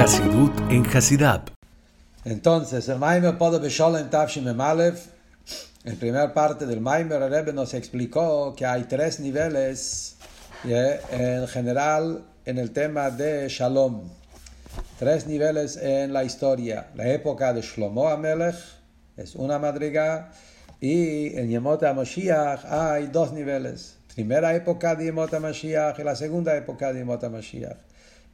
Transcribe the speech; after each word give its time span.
Hasidut 0.00 0.52
en 0.70 0.86
Hasidab. 0.86 1.50
Entonces, 2.24 2.88
el 2.88 3.00
Maimer 3.00 3.36
Podo 3.36 3.58
Besholem 3.58 4.08
Tafshim 4.08 4.46
Aleph, 4.60 5.06
en 5.82 5.96
primera 5.96 6.32
parte 6.32 6.66
del 6.66 6.80
Maimer, 6.80 7.20
el 7.20 7.30
Rebbe 7.30 7.52
nos 7.52 7.74
explicó 7.74 8.54
que 8.54 8.64
hay 8.64 8.84
tres 8.84 9.18
niveles 9.18 10.16
¿yeah? 10.62 11.00
en 11.10 11.48
general 11.48 12.22
en 12.44 12.58
el 12.58 12.70
tema 12.70 13.10
de 13.10 13.48
Shalom. 13.48 14.08
Tres 15.00 15.26
niveles 15.26 15.76
en 15.76 16.12
la 16.12 16.22
historia. 16.22 16.90
La 16.94 17.08
época 17.08 17.52
de 17.52 17.62
Shlomo 17.62 18.08
Amelech 18.08 18.54
es 19.16 19.34
una 19.34 19.58
madriga 19.58 20.30
y 20.80 21.36
en 21.36 21.48
Yemot 21.48 21.82
HaMashiach 21.82 22.66
hay 22.66 23.08
dos 23.08 23.32
niveles. 23.32 23.96
Primera 24.14 24.54
época 24.54 24.94
de 24.94 25.06
Yemot 25.06 25.34
HaMashiach 25.34 25.98
y 25.98 26.04
la 26.04 26.14
segunda 26.14 26.56
época 26.56 26.92
de 26.92 27.00
Yemot 27.00 27.24
HaMashiach. 27.24 27.87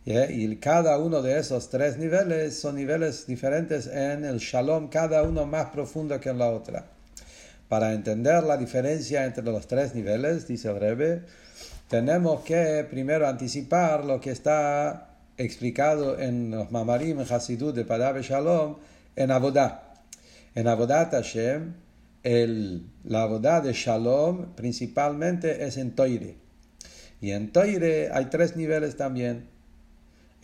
Y 0.06 0.56
cada 0.56 0.98
uno 0.98 1.22
de 1.22 1.38
esos 1.38 1.70
tres 1.70 1.96
niveles 1.96 2.58
son 2.58 2.76
niveles 2.76 3.26
diferentes 3.26 3.86
en 3.86 4.24
el 4.24 4.38
Shalom, 4.38 4.88
cada 4.88 5.22
uno 5.22 5.46
más 5.46 5.70
profundo 5.70 6.20
que 6.20 6.28
en 6.28 6.38
la 6.38 6.50
otra. 6.50 6.84
Para 7.68 7.94
entender 7.94 8.42
la 8.42 8.58
diferencia 8.58 9.24
entre 9.24 9.44
los 9.44 9.66
tres 9.66 9.94
niveles, 9.94 10.46
dice 10.46 10.68
el 10.68 10.78
Rebbe, 10.78 11.22
tenemos 11.88 12.42
que 12.42 12.86
primero 12.88 13.26
anticipar 13.26 14.04
lo 14.04 14.20
que 14.20 14.30
está 14.30 15.16
explicado 15.38 16.18
en 16.18 16.50
los 16.50 16.70
Mamarim, 16.70 17.20
en 17.20 17.74
de 17.74 17.84
Padabe 17.84 18.22
Shalom, 18.22 18.76
en 19.16 19.30
Avodah. 19.30 19.94
En 20.54 20.68
Avodat 20.68 21.12
Hashem, 21.12 21.74
el, 22.22 22.86
la 23.04 23.22
Avodah 23.22 23.62
de 23.62 23.72
Shalom 23.72 24.54
principalmente 24.54 25.64
es 25.64 25.78
en 25.78 25.92
Toire. 25.92 26.36
Y 27.22 27.30
en 27.30 27.52
Toire 27.52 28.10
hay 28.12 28.26
tres 28.26 28.54
niveles 28.54 28.96
también. 28.96 29.53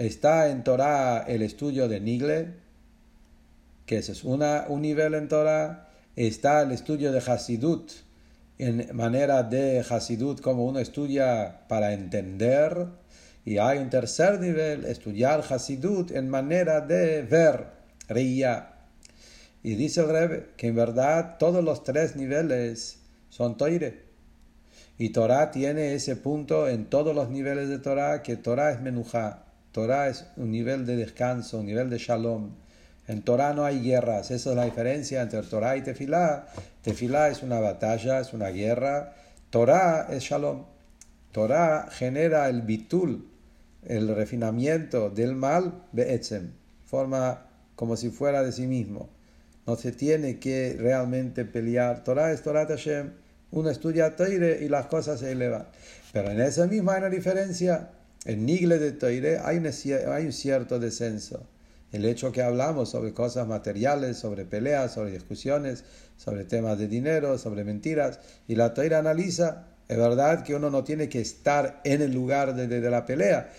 Está 0.00 0.48
en 0.48 0.64
Torah 0.64 1.26
el 1.28 1.42
estudio 1.42 1.86
de 1.86 2.00
Nigle, 2.00 2.54
que 3.84 3.98
ese 3.98 4.12
es 4.12 4.24
una, 4.24 4.64
un 4.66 4.80
nivel 4.80 5.12
en 5.12 5.28
Torah. 5.28 5.90
Está 6.16 6.62
el 6.62 6.72
estudio 6.72 7.12
de 7.12 7.18
Hasidut, 7.18 7.92
en 8.56 8.96
manera 8.96 9.42
de 9.42 9.84
Hasidut, 9.86 10.40
como 10.40 10.64
uno 10.64 10.78
estudia 10.78 11.66
para 11.68 11.92
entender. 11.92 12.86
Y 13.44 13.58
hay 13.58 13.76
un 13.76 13.90
tercer 13.90 14.40
nivel, 14.40 14.86
estudiar 14.86 15.44
Hasidut 15.46 16.12
en 16.12 16.30
manera 16.30 16.80
de 16.80 17.20
ver, 17.20 17.66
reía. 18.08 18.76
Y 19.62 19.74
dice 19.74 20.00
el 20.00 20.08
Rebbe 20.08 20.46
que 20.56 20.68
en 20.68 20.76
verdad 20.76 21.36
todos 21.38 21.62
los 21.62 21.84
tres 21.84 22.16
niveles 22.16 23.00
son 23.28 23.58
Toire. 23.58 24.00
Y 24.96 25.10
Torah 25.10 25.50
tiene 25.50 25.92
ese 25.92 26.16
punto 26.16 26.68
en 26.68 26.86
todos 26.86 27.14
los 27.14 27.28
niveles 27.28 27.68
de 27.68 27.78
Torah, 27.78 28.22
que 28.22 28.36
Torah 28.36 28.70
es 28.70 28.80
menujá. 28.80 29.44
Torah 29.72 30.08
es 30.08 30.26
un 30.36 30.50
nivel 30.50 30.86
de 30.86 30.96
descanso, 30.96 31.58
un 31.58 31.66
nivel 31.66 31.90
de 31.90 31.98
shalom. 31.98 32.50
En 33.06 33.22
Torah 33.22 33.54
no 33.54 33.64
hay 33.64 33.82
guerras, 33.82 34.30
esa 34.30 34.50
es 34.50 34.56
la 34.56 34.64
diferencia 34.64 35.22
entre 35.22 35.42
Torah 35.42 35.76
y 35.76 35.82
Tefilá. 35.82 36.46
Tefilá 36.82 37.28
es 37.28 37.42
una 37.42 37.60
batalla, 37.60 38.20
es 38.20 38.32
una 38.32 38.48
guerra. 38.48 39.14
Torah 39.50 40.08
es 40.10 40.22
shalom. 40.22 40.64
Torah 41.32 41.88
genera 41.90 42.48
el 42.48 42.62
bitul, 42.62 43.28
el 43.84 44.14
refinamiento 44.14 45.10
del 45.10 45.34
mal, 45.36 45.84
be'etzem, 45.92 46.52
forma 46.84 47.46
como 47.76 47.96
si 47.96 48.10
fuera 48.10 48.42
de 48.42 48.52
sí 48.52 48.66
mismo. 48.66 49.08
No 49.66 49.76
se 49.76 49.92
tiene 49.92 50.38
que 50.40 50.76
realmente 50.78 51.44
pelear. 51.44 52.02
Torah 52.02 52.32
es 52.32 52.42
Torah 52.42 52.66
Hashem. 52.66 53.12
Uno 53.52 53.70
estudia 53.70 54.16
Toire 54.16 54.58
y 54.62 54.68
las 54.68 54.86
cosas 54.86 55.20
se 55.20 55.32
elevan. 55.32 55.66
Pero 56.12 56.30
en 56.30 56.40
esa 56.40 56.66
misma 56.66 56.94
hay 56.94 56.98
una 56.98 57.08
diferencia. 57.08 57.90
En 58.26 58.44
Nigle 58.44 58.78
de 58.78 58.92
Toire 58.92 59.38
hay, 59.38 59.56
un, 59.56 60.32
cierto 60.32 60.78
descenso. 60.78 61.46
El 61.90 62.04
hecho 62.04 62.32
que 62.32 62.42
hablamos 62.42 62.90
sobre 62.90 63.14
cosas 63.14 63.46
materiales, 63.46 64.18
sobre 64.18 64.44
peleas, 64.44 64.92
sobre 64.92 65.12
discusiones, 65.12 65.84
sobre 66.18 66.44
temas 66.44 66.78
de 66.78 66.86
dinero, 66.86 67.38
sobre 67.38 67.64
mentiras, 67.64 68.20
y 68.46 68.56
la 68.56 68.74
Toire 68.74 68.96
analiza, 68.96 69.68
es 69.88 69.96
verdad 69.96 70.44
que 70.44 70.54
uno 70.54 70.70
no 70.70 70.84
tiene 70.84 71.08
que 71.08 71.20
estar 71.20 71.80
en 71.84 72.02
el 72.02 72.12
lugar 72.12 72.54
de, 72.54 72.90
la 72.90 73.06
pelea, 73.06 73.52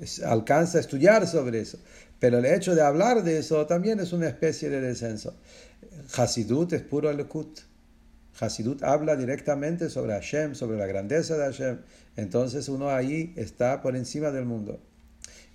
es, 0.00 0.22
alcanza 0.22 0.78
a 0.78 0.80
estudiar 0.80 1.26
sobre 1.26 1.60
eso, 1.60 1.78
pero 2.20 2.38
el 2.38 2.46
hecho 2.46 2.74
de 2.74 2.82
hablar 2.82 3.24
de 3.24 3.38
eso 3.38 3.66
también 3.66 3.98
es 4.00 4.12
una 4.12 4.28
especie 4.28 4.70
de 4.70 4.80
descenso. 4.80 5.34
Hasidut 6.16 6.72
es 6.72 6.82
puro 6.82 7.12
Lekut. 7.12 7.60
Hasidut 8.38 8.82
habla 8.82 9.16
directamente 9.16 9.88
sobre 9.88 10.12
Hashem, 10.12 10.54
sobre 10.54 10.76
la 10.76 10.86
grandeza 10.86 11.36
de 11.36 11.44
Hashem. 11.44 11.78
Entonces 12.16 12.68
uno 12.68 12.90
ahí 12.90 13.32
está 13.36 13.80
por 13.82 13.96
encima 13.96 14.30
del 14.30 14.44
mundo. 14.44 14.78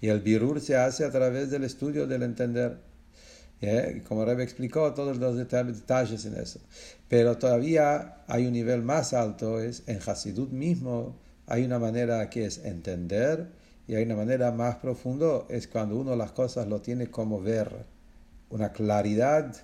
Y 0.02 0.08
el 0.10 0.22
birur 0.22 0.60
se 0.62 0.76
hace 0.76 1.06
a 1.06 1.12
través 1.12 1.52
del 1.52 1.64
estudio, 1.64 2.08
del 2.08 2.24
entender. 2.24 2.80
¿Eh? 3.62 4.02
Como 4.08 4.26
Rebbe 4.26 4.44
explicó, 4.44 4.94
todos 4.94 5.18
los 5.18 5.38
detalles 5.38 6.26
en 6.26 6.36
eso. 6.36 6.60
Pero 7.08 7.38
todavía 7.38 8.24
hay 8.28 8.48
un 8.48 8.54
nivel 8.54 8.82
más 8.82 9.14
alto, 9.14 9.60
es 9.60 9.84
en 9.86 10.00
Hasidut 10.04 10.50
mismo, 10.50 11.20
hay 11.46 11.64
una 11.64 11.78
manera 11.78 12.28
que 12.30 12.46
es 12.46 12.58
entender 12.66 13.52
y 13.88 13.96
hay 13.96 14.06
una 14.06 14.16
manera 14.16 14.52
más 14.52 14.78
profunda, 14.78 15.44
es 15.50 15.68
cuando 15.68 15.98
uno 15.98 16.16
las 16.16 16.32
cosas 16.32 16.68
lo 16.68 16.82
tiene 16.82 17.12
como 17.12 17.40
ver, 17.40 17.86
una 18.50 18.72
claridad, 18.72 19.56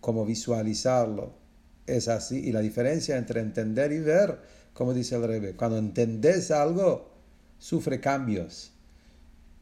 como 0.00 0.24
visualizarlo. 0.24 1.39
Es 1.86 2.08
así. 2.08 2.38
Y 2.38 2.52
la 2.52 2.60
diferencia 2.60 3.16
entre 3.16 3.40
entender 3.40 3.92
y 3.92 4.00
ver, 4.00 4.38
como 4.72 4.94
dice 4.94 5.16
el 5.16 5.26
Rebbe, 5.26 5.56
cuando 5.56 5.78
entendés 5.78 6.50
algo, 6.50 7.10
sufre 7.58 8.00
cambios. 8.00 8.72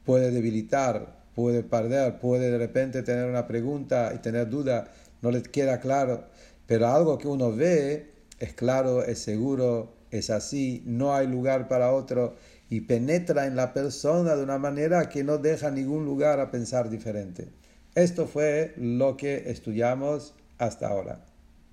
Puede 0.05 0.31
debilitar, 0.31 1.25
puede 1.35 1.63
perder, 1.63 2.19
puede 2.19 2.51
de 2.51 2.59
repente 2.59 3.03
tener 3.03 3.29
una 3.29 3.47
pregunta 3.47 4.13
y 4.15 4.19
tener 4.19 4.49
duda, 4.49 4.91
no 5.23 5.31
le 5.31 5.43
queda 5.43 5.81
claro. 5.81 6.25
Pero 6.67 6.87
algo 6.89 7.19
que 7.19 7.29
uno 7.29 7.55
ve 7.55 8.11
es 8.39 8.55
claro, 8.55 9.05
es 9.05 9.19
seguro, 9.19 9.95
es 10.11 10.31
así, 10.31 10.83
no 10.87 11.15
hay 11.15 11.27
lugar 11.27 11.69
para 11.69 11.93
otro 11.93 12.37
y 12.71 12.83
penetra 12.83 13.47
en 13.47 13.57
la 13.57 13.73
persona 13.73 14.37
de 14.37 14.43
una 14.43 14.59
manera 14.59 15.09
que 15.09 15.25
no 15.25 15.39
deja 15.39 15.71
ningún 15.71 16.05
lugar 16.05 16.41
a 16.41 16.51
pensar 16.51 16.91
diferente. 16.91 17.49
Esto 17.95 18.27
fue 18.27 18.75
lo 18.77 19.17
que 19.17 19.51
estudiamos 19.51 20.35
hasta 20.59 20.89
ahora. 20.89 21.25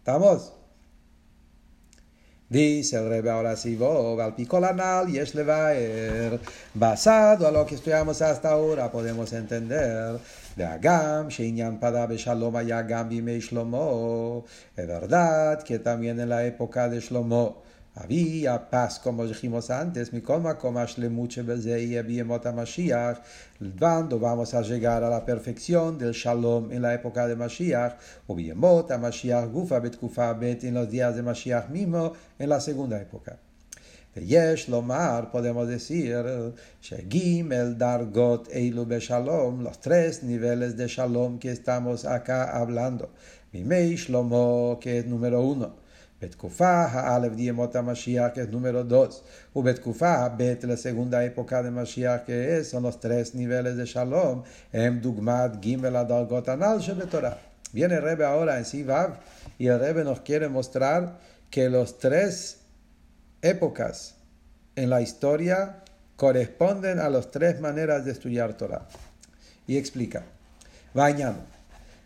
¿Estamos? 0.05 0.53
Dice 2.47 2.97
el 2.97 3.09
Rebbe 3.09 3.31
ahora 3.31 3.55
sí, 3.55 3.75
al 4.21 4.35
picolanal 4.35 5.09
y 5.09 5.17
es 5.17 5.33
levaer. 5.33 6.39
Basado 6.75 7.47
a 7.47 7.51
lo 7.51 7.65
que 7.65 7.73
estudiamos 7.73 8.21
hasta 8.21 8.51
ahora, 8.51 8.91
podemos 8.91 9.33
entender. 9.33 10.19
De 10.55 10.63
Agam, 10.63 11.29
Sheinyan 11.29 11.79
Padabe 11.79 12.17
Shalom 12.17 12.55
Ayagam 12.55 13.09
Bimei 13.09 13.39
Shlomo. 13.39 14.45
Es 14.77 14.85
verdad 14.85 15.63
que 17.95 18.01
también 18.01 18.27
en 18.27 18.43
la 18.43 18.51
época 18.51 18.51
de 18.51 18.51
Shlomo 18.51 18.55
había 18.55 18.69
paz, 18.69 18.99
como 18.99 19.25
dijimos 19.25 19.69
antes, 19.69 20.11
mi 20.11 20.21
coma 20.21 20.57
le 20.97 21.09
mucho 21.09 21.43
Mashiach, 21.43 23.19
cuando 23.79 24.19
vamos 24.19 24.53
a 24.53 24.61
llegar 24.61 25.03
a 25.03 25.09
la 25.09 25.25
perfección 25.25 25.97
del 25.97 26.11
Shalom 26.11 26.71
en 26.71 26.81
la 26.81 26.93
época 26.93 27.25
de 27.25 27.35
Mashiach, 27.35 27.97
o 28.27 28.35
Biemot 28.35 28.91
Mashiach 28.97 29.49
Gufa 29.49 29.79
Betkufa 29.79 30.33
Bet 30.33 30.63
en 30.65 30.73
los 30.73 30.89
días 30.89 31.15
de 31.15 31.23
Mashiach 31.23 31.69
mismo, 31.69 32.13
en 32.37 32.49
la 32.49 32.59
segunda 32.59 33.01
época. 33.01 33.39
Yesh 34.15 34.69
Lomar, 34.69 35.29
podemos 35.29 35.67
decir, 35.67 36.15
Shegim 36.81 37.51
el 37.51 37.77
Dargot 37.77 38.47
בתקופה 46.25 46.69
האלף 46.69 47.33
דיה 47.33 47.53
מות 47.53 47.75
המשיח 47.75 48.27
כנומרו 48.33 48.83
דוס, 48.83 49.21
ובתקופה 49.55 50.09
הבית 50.09 50.63
לסגונדה 50.63 51.17
היפוקה 51.17 51.61
דמשיח 51.61 52.19
כאס, 52.25 52.73
אונו 52.73 52.91
סטרס 52.91 53.35
ניבלס 53.35 53.75
דשלום, 53.77 54.41
הם 54.73 54.99
דוגמת 54.99 55.65
ג' 55.65 55.85
הדרגות 55.85 56.49
הנ"ל 56.49 56.79
שבתורה. 56.79 57.31
Viene 57.73 57.95
el 57.95 58.03
Rebbe 58.03 58.25
ahora 58.25 58.57
en 58.57 58.63
Sivav 58.63 59.09
y 59.59 59.67
el 59.67 59.79
Rebbe 59.79 60.05
nos 60.05 60.21
quiere 60.21 60.47
mostrar 60.47 61.17
que 61.49 61.69
los 61.69 61.99
tres 61.99 62.59
épocas 63.41 64.15
en 64.77 64.89
la 64.89 65.01
historia 65.01 65.83
corresponden 66.15 66.99
a 66.99 67.09
las 67.09 67.31
tres 67.31 67.59
maneras 67.59 68.05
de 68.05 68.11
estudiar 68.13 68.53
Torah. 68.53 68.87
Y 69.67 69.75
explica. 69.75 70.23
Bañano. 70.93 71.41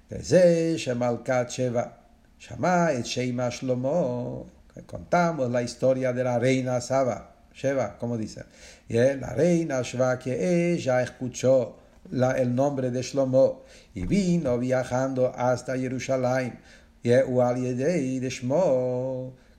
Desde 0.10 0.76
Shemalkat 0.76 1.50
Sheva. 1.52 1.99
Shama 2.40 2.94
et 2.94 3.04
Sheima 3.04 3.50
Shlomo. 3.50 4.48
Contamos 4.88 5.52
la 5.52 5.62
historia 5.62 6.14
de 6.14 6.24
la 6.24 6.40
reina 6.40 6.80
Saba, 6.80 7.36
Sheva, 7.54 7.98
como 7.98 8.18
dice. 8.18 8.46
La 8.88 9.34
reina 9.34 9.82
Sheva 9.82 10.18
que 10.18 10.72
ella 10.74 11.02
escuchó 11.02 11.76
la, 12.12 12.32
el 12.32 12.56
nombre 12.56 12.92
de 12.92 13.02
Shlomo 13.02 13.64
y 13.94 14.06
vino 14.06 14.58
viajando 14.58 15.34
hasta 15.36 15.78
Jerusalén. 15.78 16.58
De 17.04 18.30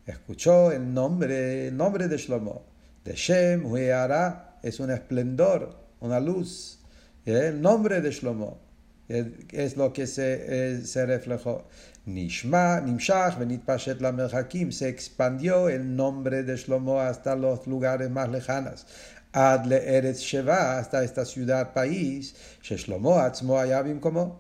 escuchó 0.06 0.73
el 0.73 0.94
nombre, 0.94 1.69
el 1.69 1.77
nombre 1.77 2.09
de 2.09 2.17
Shlomo. 2.17 2.65
De 3.05 3.12
Shem 3.15 3.67
Hueara 3.67 4.59
es 4.62 4.81
un 4.81 4.91
esplendor, 4.91 5.77
una 6.00 6.19
luz. 6.19 6.79
El 7.27 7.61
nombre 7.61 8.00
de 8.00 8.11
Shlomo 8.11 8.71
es 9.09 9.77
lo 9.77 9.93
que 9.93 10.06
se, 10.06 10.87
se 10.87 11.06
reflejó. 11.06 11.67
נשמע, 12.14 12.80
נמשך 12.80 13.34
ונתפשט 13.38 14.00
למרחקים, 14.00 14.68
se 14.70 14.88
expandió 14.88 15.68
el 15.68 15.96
nombre 15.96 16.42
de 16.42 16.56
Shlomo 16.56 17.00
hasta 17.00 17.34
los 17.34 17.66
lugares 17.66 18.10
más 18.10 18.28
lejanas. 18.28 18.84
עד 19.32 19.66
לארץ 19.66 20.18
שבה, 20.18 20.78
עשתה 20.78 21.04
את 21.04 21.18
הסיודת 21.18 21.66
פאיס, 21.74 22.34
ששלמה 22.62 23.26
עצמו 23.26 23.60
היה 23.60 23.82
במקומו. 23.82 24.36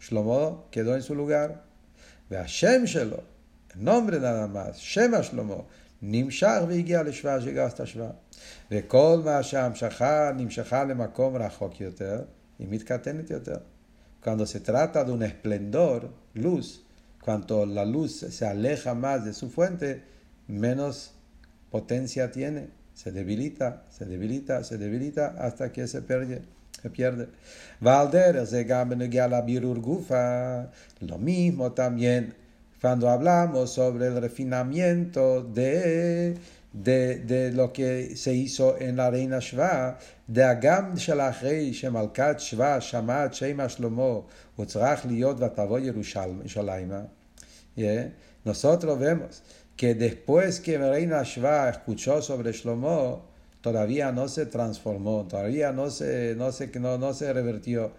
שלמה 0.00 0.50
כדו 0.72 0.92
אין 0.92 1.00
סולוגר. 1.00 1.46
והשם 2.30 2.86
שלו, 2.86 3.16
נומרן 3.76 4.24
הנמס, 4.24 4.76
שמא 4.76 5.22
שלמה, 5.22 5.54
נמשך 6.02 6.58
והגיע 6.68 7.02
לשווה 7.02 7.40
שגרסת 7.40 7.86
שווה. 7.86 8.10
וכל 8.70 9.20
מה 9.24 9.42
שההמשכה 9.42 10.32
נמשכה 10.36 10.84
למקום 10.84 11.36
רחוק 11.36 11.80
יותר, 11.80 12.20
היא 12.58 12.68
מתקטנת 12.70 13.30
יותר. 13.30 13.56
Cuando 14.24 14.44
se 14.44 14.58
trata 14.58 15.04
de 15.04 15.12
un 15.12 15.22
esplendor, 15.22 16.00
luz, 16.34 16.85
cuanto 17.26 17.66
la 17.66 17.84
luz 17.84 18.20
se 18.20 18.46
aleja 18.46 18.94
más 18.94 19.24
de 19.24 19.34
su 19.34 19.50
fuente, 19.50 20.04
menos 20.46 21.12
potencia 21.72 22.30
tiene, 22.30 22.68
se 22.94 23.10
debilita, 23.10 23.82
se 23.90 24.04
debilita, 24.04 24.62
se 24.62 24.78
debilita 24.78 25.34
hasta 25.36 25.72
que 25.72 25.88
se 25.88 26.02
pierde. 26.02 26.42
Se 26.80 26.88
pierde. 26.88 27.28
Lo 31.00 31.18
mismo 31.18 31.72
también 31.72 32.34
cuando 32.80 33.10
hablamos 33.10 33.72
sobre 33.72 34.06
el 34.06 34.20
refinamiento 34.20 35.42
de, 35.42 36.36
de, 36.76 37.20
de, 37.20 37.52
lo 37.52 37.72
que 37.72 38.16
se 38.16 38.34
hizo 38.34 38.78
en 38.78 38.96
la 38.96 39.10
reina 39.10 39.38
Shva, 39.38 39.98
de 40.26 40.44
Agam 40.44 40.94
Shalachei 40.96 41.72
Shemalkat 41.72 42.38
Shva 42.38 42.80
Shamat 42.80 43.32
Shema 43.32 43.66
Shlomo 43.66 44.26
Utzrach 44.58 45.04
Liot 45.04 45.38
Vatavo 45.38 45.78
Yerushalayim. 45.78 47.08
Nosotros 48.44 48.98
vemos 48.98 49.42
que 49.74 49.94
después 49.94 50.60
que 50.60 50.76
reina 50.76 51.22
Shva 51.22 51.70
escuchó 51.70 52.20
sobre 52.20 52.52
Shlomo, 52.52 53.24
todavía 53.62 54.12
no 54.12 54.28
se 54.28 54.44
transformó, 54.46 55.26
todavía 55.26 55.72
no 55.72 55.90
se, 55.90 56.34
no 56.36 56.52
se, 56.52 56.68
no, 56.78 56.98
no 56.98 57.14
se 57.14 57.32
revertió. 57.32 57.92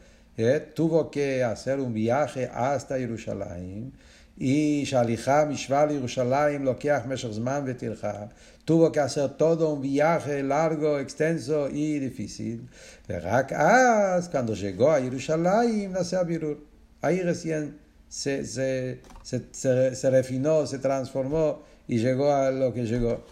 Tuvo 0.76 1.10
que 1.10 1.44
hacer 1.44 1.80
un 1.80 1.96
viaje 1.96 2.48
hasta 2.54 3.00
Jerusalén 3.00 3.92
y 4.38 4.84
Shalicha 4.84 5.46
Mishval 5.46 5.90
Yerushalayim 5.92 6.64
Lokeach 6.64 7.06
Meshach 7.06 7.34
Zman 7.34 7.66
Vetircha 7.66 8.30
tuvo 8.68 8.92
que 8.92 9.00
hacer 9.00 9.30
todo 9.38 9.70
un 9.70 9.82
viaje 9.82 10.44
largo, 10.44 11.00
extenso 11.00 11.70
y 11.70 12.00
difícil. 12.00 12.68
Verak 13.08 13.54
Az, 13.54 14.28
cuando 14.28 14.54
llegó 14.56 14.92
a 14.92 15.00
Yerushalayim, 15.00 15.94
nació 15.94 16.26
Birur. 16.26 16.58
Ahí 17.02 17.22
recién 17.22 17.80
se, 18.10 18.46
se, 18.46 19.00
se, 19.24 19.96
se, 19.96 20.10
refinó, 20.10 20.68
se 20.68 20.80
transformó 20.80 21.64
y 21.88 22.00
llegó 22.00 22.34
a 22.34 22.52
lo 22.52 22.74
que 22.74 22.86
llegó. 22.86 23.24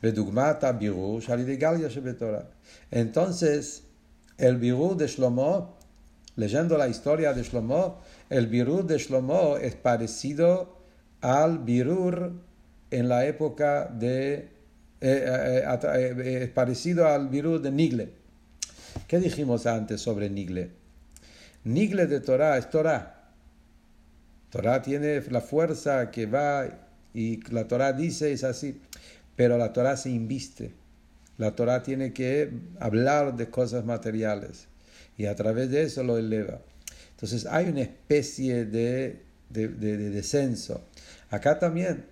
Bedugmata 0.00 0.70
Birur, 0.70 1.20
Shalidegalia 1.20 1.88
Shebetorah. 1.88 2.48
Entonces, 2.92 3.82
el 4.38 4.56
Birur 4.56 4.96
de 4.96 5.08
Shlomo, 5.08 5.78
leyendo 6.36 6.78
la 6.78 6.86
historia 6.86 7.32
de 7.32 7.42
Shlomo, 7.42 8.00
el 8.32 8.46
birur 8.46 8.86
de 8.86 8.96
Shlomo 8.96 9.58
es 9.58 9.74
parecido 9.74 10.78
al 11.20 11.58
birur 11.58 12.32
en 12.90 13.08
la 13.08 13.26
época 13.26 13.86
de... 13.86 14.48
Eh, 15.02 15.24
eh, 15.26 15.78
eh, 15.82 16.38
es 16.44 16.48
parecido 16.48 17.06
al 17.08 17.28
birur 17.28 17.60
de 17.60 17.70
Nigle. 17.70 18.12
¿Qué 19.06 19.18
dijimos 19.18 19.66
antes 19.66 20.00
sobre 20.00 20.30
Nigle? 20.30 20.70
Nigle 21.64 22.06
de 22.06 22.20
Torah 22.20 22.56
es 22.56 22.70
Torah. 22.70 23.32
Torah 24.48 24.80
tiene 24.80 25.20
la 25.28 25.42
fuerza 25.42 26.10
que 26.10 26.24
va 26.24 26.66
y 27.12 27.40
la 27.50 27.68
Torah 27.68 27.92
dice 27.92 28.32
es 28.32 28.44
así, 28.44 28.80
pero 29.36 29.58
la 29.58 29.74
Torah 29.74 29.98
se 29.98 30.08
inviste. 30.08 30.72
La 31.36 31.54
Torah 31.54 31.82
tiene 31.82 32.14
que 32.14 32.50
hablar 32.80 33.36
de 33.36 33.50
cosas 33.50 33.84
materiales 33.84 34.68
y 35.18 35.26
a 35.26 35.36
través 35.36 35.70
de 35.70 35.82
eso 35.82 36.02
lo 36.02 36.16
eleva. 36.16 36.60
Entonces 37.22 37.46
hay 37.46 37.68
una 37.68 37.82
especie 37.82 38.64
de, 38.64 39.22
de, 39.48 39.68
descenso. 40.10 40.80
Acá 41.30 41.56
también 41.56 42.04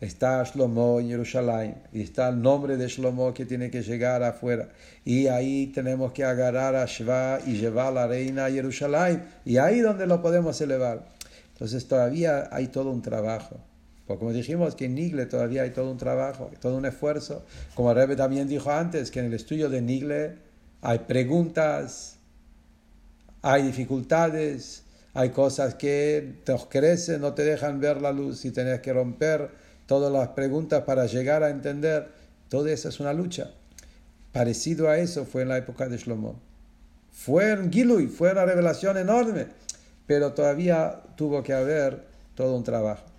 está 0.00 0.42
Shlomo 0.42 0.98
en 0.98 1.10
Jerusalén 1.10 1.76
y 1.92 2.02
está 2.02 2.30
el 2.30 2.42
nombre 2.42 2.76
de 2.76 2.88
Shlomo 2.88 3.32
que 3.32 3.46
tiene 3.46 3.70
que 3.70 3.82
llegar 3.82 4.24
afuera. 4.24 4.70
Y 5.04 5.28
ahí 5.28 5.68
tenemos 5.68 6.12
que 6.12 6.24
agarrar 6.24 6.74
a 6.74 6.84
Shva 6.84 7.38
y 7.46 7.58
llevar 7.58 7.86
a 7.86 7.92
la 7.92 8.06
reina 8.08 8.46
a 8.46 8.50
Jerusalén 8.50 9.22
y 9.44 9.58
ahí 9.58 9.78
donde 9.78 10.08
lo 10.08 10.20
podemos 10.20 10.60
elevar. 10.60 11.06
Entonces 11.52 11.86
todavía 11.86 12.48
hay 12.50 12.66
todo 12.66 12.90
un 12.90 13.02
trabajo. 13.02 13.56
Porque 14.04 14.18
como 14.18 14.32
dijimos 14.32 14.74
que 14.74 14.86
en 14.86 14.96
Nigle 14.96 15.26
todavía 15.26 15.62
hay 15.62 15.70
todo 15.70 15.92
un 15.92 15.96
trabajo, 15.96 16.50
todo 16.60 16.76
un 16.76 16.86
esfuerzo. 16.86 17.44
Como 17.76 17.94
Rebe 17.94 18.16
también 18.16 18.48
dijo 18.48 18.72
antes, 18.72 19.12
que 19.12 19.20
en 19.20 19.26
el 19.26 19.34
estudio 19.34 19.70
de 19.70 19.80
Nigle 19.80 20.38
hay 20.82 20.98
preguntas, 21.00 22.16
hay 23.42 23.62
dificultades, 23.62 24.82
hay 25.14 25.30
cosas 25.30 25.74
que 25.74 26.36
te 26.44 26.54
crecen, 26.68 27.20
no 27.20 27.34
te 27.34 27.44
dejan 27.44 27.80
ver 27.80 28.00
la 28.00 28.12
luz 28.12 28.44
y 28.44 28.50
tenés 28.50 28.80
que 28.80 28.92
romper 28.92 29.50
todas 29.86 30.12
las 30.12 30.28
preguntas 30.28 30.84
para 30.84 31.06
llegar 31.06 31.42
a 31.42 31.50
entender. 31.50 32.08
Todo 32.48 32.68
eso 32.68 32.88
es 32.88 33.00
una 33.00 33.12
lucha. 33.12 33.50
Parecido 34.32 34.88
a 34.88 34.98
eso 34.98 35.24
fue 35.24 35.42
en 35.42 35.48
la 35.48 35.58
época 35.58 35.88
de 35.88 35.96
Shlomo. 35.96 36.38
Fue 37.10 37.52
un 37.54 37.72
Gilui, 37.72 38.06
fue 38.06 38.30
una 38.30 38.44
revelación 38.44 38.96
enorme, 38.96 39.48
pero 40.06 40.32
todavía 40.32 41.02
tuvo 41.16 41.42
que 41.42 41.52
haber 41.52 42.04
todo 42.34 42.56
un 42.56 42.64
trabajo. 42.64 43.09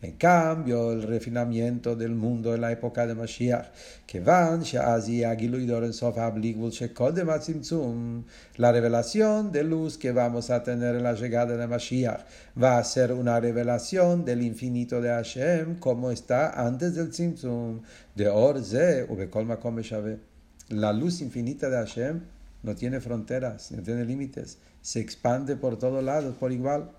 En 0.00 0.12
cambio, 0.18 0.92
el 0.92 1.02
refinamiento 1.02 1.96
del 1.96 2.14
mundo 2.14 2.54
en 2.54 2.60
la 2.60 2.72
época 2.72 3.06
de 3.06 3.14
Mashiach, 3.14 3.66
que 4.06 4.20
van, 4.20 4.62
la 8.56 8.72
revelación 8.72 9.52
de 9.52 9.64
luz 9.64 9.98
que 9.98 10.12
vamos 10.12 10.50
a 10.50 10.62
tener 10.62 10.96
en 10.96 11.02
la 11.02 11.14
llegada 11.14 11.56
de 11.56 11.66
Mashiach 11.66 12.20
va 12.62 12.78
a 12.78 12.84
ser 12.84 13.12
una 13.12 13.40
revelación 13.40 14.24
del 14.24 14.42
infinito 14.42 15.00
de 15.00 15.08
Hashem, 15.08 15.78
como 15.78 16.10
está 16.10 16.66
antes 16.66 16.94
del 16.94 17.10
Tzimtzum, 17.10 17.80
de 18.14 18.28
Orze, 18.28 19.06
La 20.68 20.92
luz 20.92 21.22
infinita 21.22 21.70
de 21.70 21.76
Hashem 21.76 22.37
no 22.63 22.75
tiene 22.75 22.99
fronteras, 22.99 23.71
no 23.71 23.81
tiene 23.83 24.05
límites 24.05 24.57
se 24.83 24.99
expande 24.99 25.55
por 25.55 25.79
todos 25.79 26.03
lados 26.03 26.35
por 26.39 26.51
igual. 26.51 26.89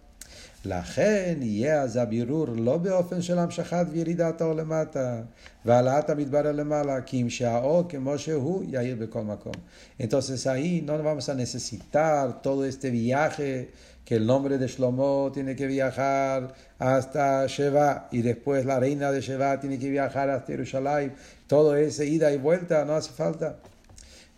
לכן 0.64 1.38
יהיה 1.40 1.82
אז 1.82 1.96
הבירור 1.96 2.46
לא 2.56 2.76
באופן 2.76 3.22
של 3.22 3.38
המשכת 3.38 3.86
וירידת 3.92 4.40
האור 4.40 4.54
למטה 4.54 5.22
והעלאת 5.64 6.10
המתברר 6.10 6.52
למעלה, 6.52 7.00
כי 7.00 7.22
אם 7.22 7.30
שהאור 7.30 7.82
כמו 7.88 8.18
שהוא 8.18 8.64
יאיר 8.68 8.96
בכל 9.00 9.22
מקום. 9.22 9.52
Entonces 10.00 10.46
ahí 10.46 10.80
no 10.80 11.02
vamos 11.02 11.28
a 11.28 11.34
necesitar 11.34 12.40
todo 12.42 12.64
este 12.64 12.90
viaje 12.90 13.70
que 14.06 14.16
el 14.16 14.26
nombre 14.26 14.56
de 14.56 14.66
Shlomo 14.66 15.30
tiene 15.34 15.54
que 15.56 15.66
viajar 15.66 16.54
hasta 16.78 17.46
Sheva 17.46 18.08
y 18.10 18.22
después 18.22 18.64
la 18.64 18.80
reina 18.80 19.12
de 19.12 19.20
Sheva 19.20 19.60
tiene 19.60 19.78
que 19.78 19.90
viajar 19.90 20.30
hasta 20.30 20.52
Jerusalén. 20.52 21.12
Todo 21.46 21.76
ese 21.76 22.06
ida 22.06 22.32
y 22.32 22.38
vuelta 22.38 22.84
no 22.86 22.94
hace 22.94 23.12
falta. 23.12 23.56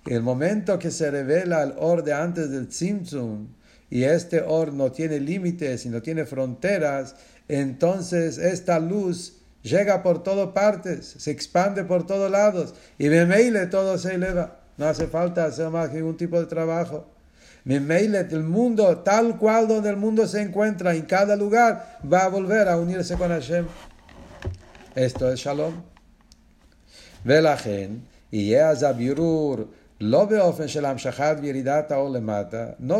El 0.06 0.24
momento 0.24 0.80
que 0.80 0.90
se 0.90 1.12
revela 1.12 1.62
el 1.64 1.74
or 1.78 2.04
de 2.04 2.14
antes 2.14 2.50
del 2.50 2.68
Tzimtzum 2.68 3.48
y 3.90 4.04
este 4.04 4.42
or 4.42 4.74
no 4.74 4.92
tiene 4.92 5.20
límites 5.20 5.86
y 5.86 5.90
no 5.90 6.02
tiene 6.02 6.26
fronteras, 6.26 7.16
entonces 7.48 8.38
esta 8.38 8.80
luz 8.80 9.38
llega 9.62 10.02
por 10.02 10.24
todas 10.24 10.50
partes, 10.54 11.16
se 11.20 11.30
expande 11.30 11.84
por 11.84 12.08
todos 12.08 12.32
lados 12.32 12.74
y 12.98 13.10
Memeile 13.10 13.68
todo 13.68 13.98
se 13.98 14.16
eleva. 14.16 14.60
No 14.78 14.88
hace 14.88 15.06
falta 15.06 15.46
hacer 15.46 15.70
más 15.70 15.90
que 15.90 16.02
un 16.02 16.18
tipo 16.18 16.40
de 16.40 16.48
trabajo. 16.48 17.06
Memeile, 17.64 18.22
el 18.22 18.44
mundo, 18.44 18.98
tal 19.00 19.38
cual 19.38 19.68
donde 19.68 19.92
el 19.92 19.98
mundo 19.98 20.26
se 20.26 20.42
encuentra, 20.42 20.96
en 20.96 21.04
cada 21.04 21.36
lugar, 21.36 22.00
va 22.12 22.26
a 22.26 22.30
volver 22.30 22.68
a 22.68 22.78
unirse 22.78 23.16
con 23.18 23.30
Hashem. 23.30 23.68
Esto 24.96 25.32
es 25.32 25.40
Shalom. 25.40 25.84
Velachen, 27.24 28.04
y 28.32 28.54
Zabirur 28.54 29.68
no 30.02 30.28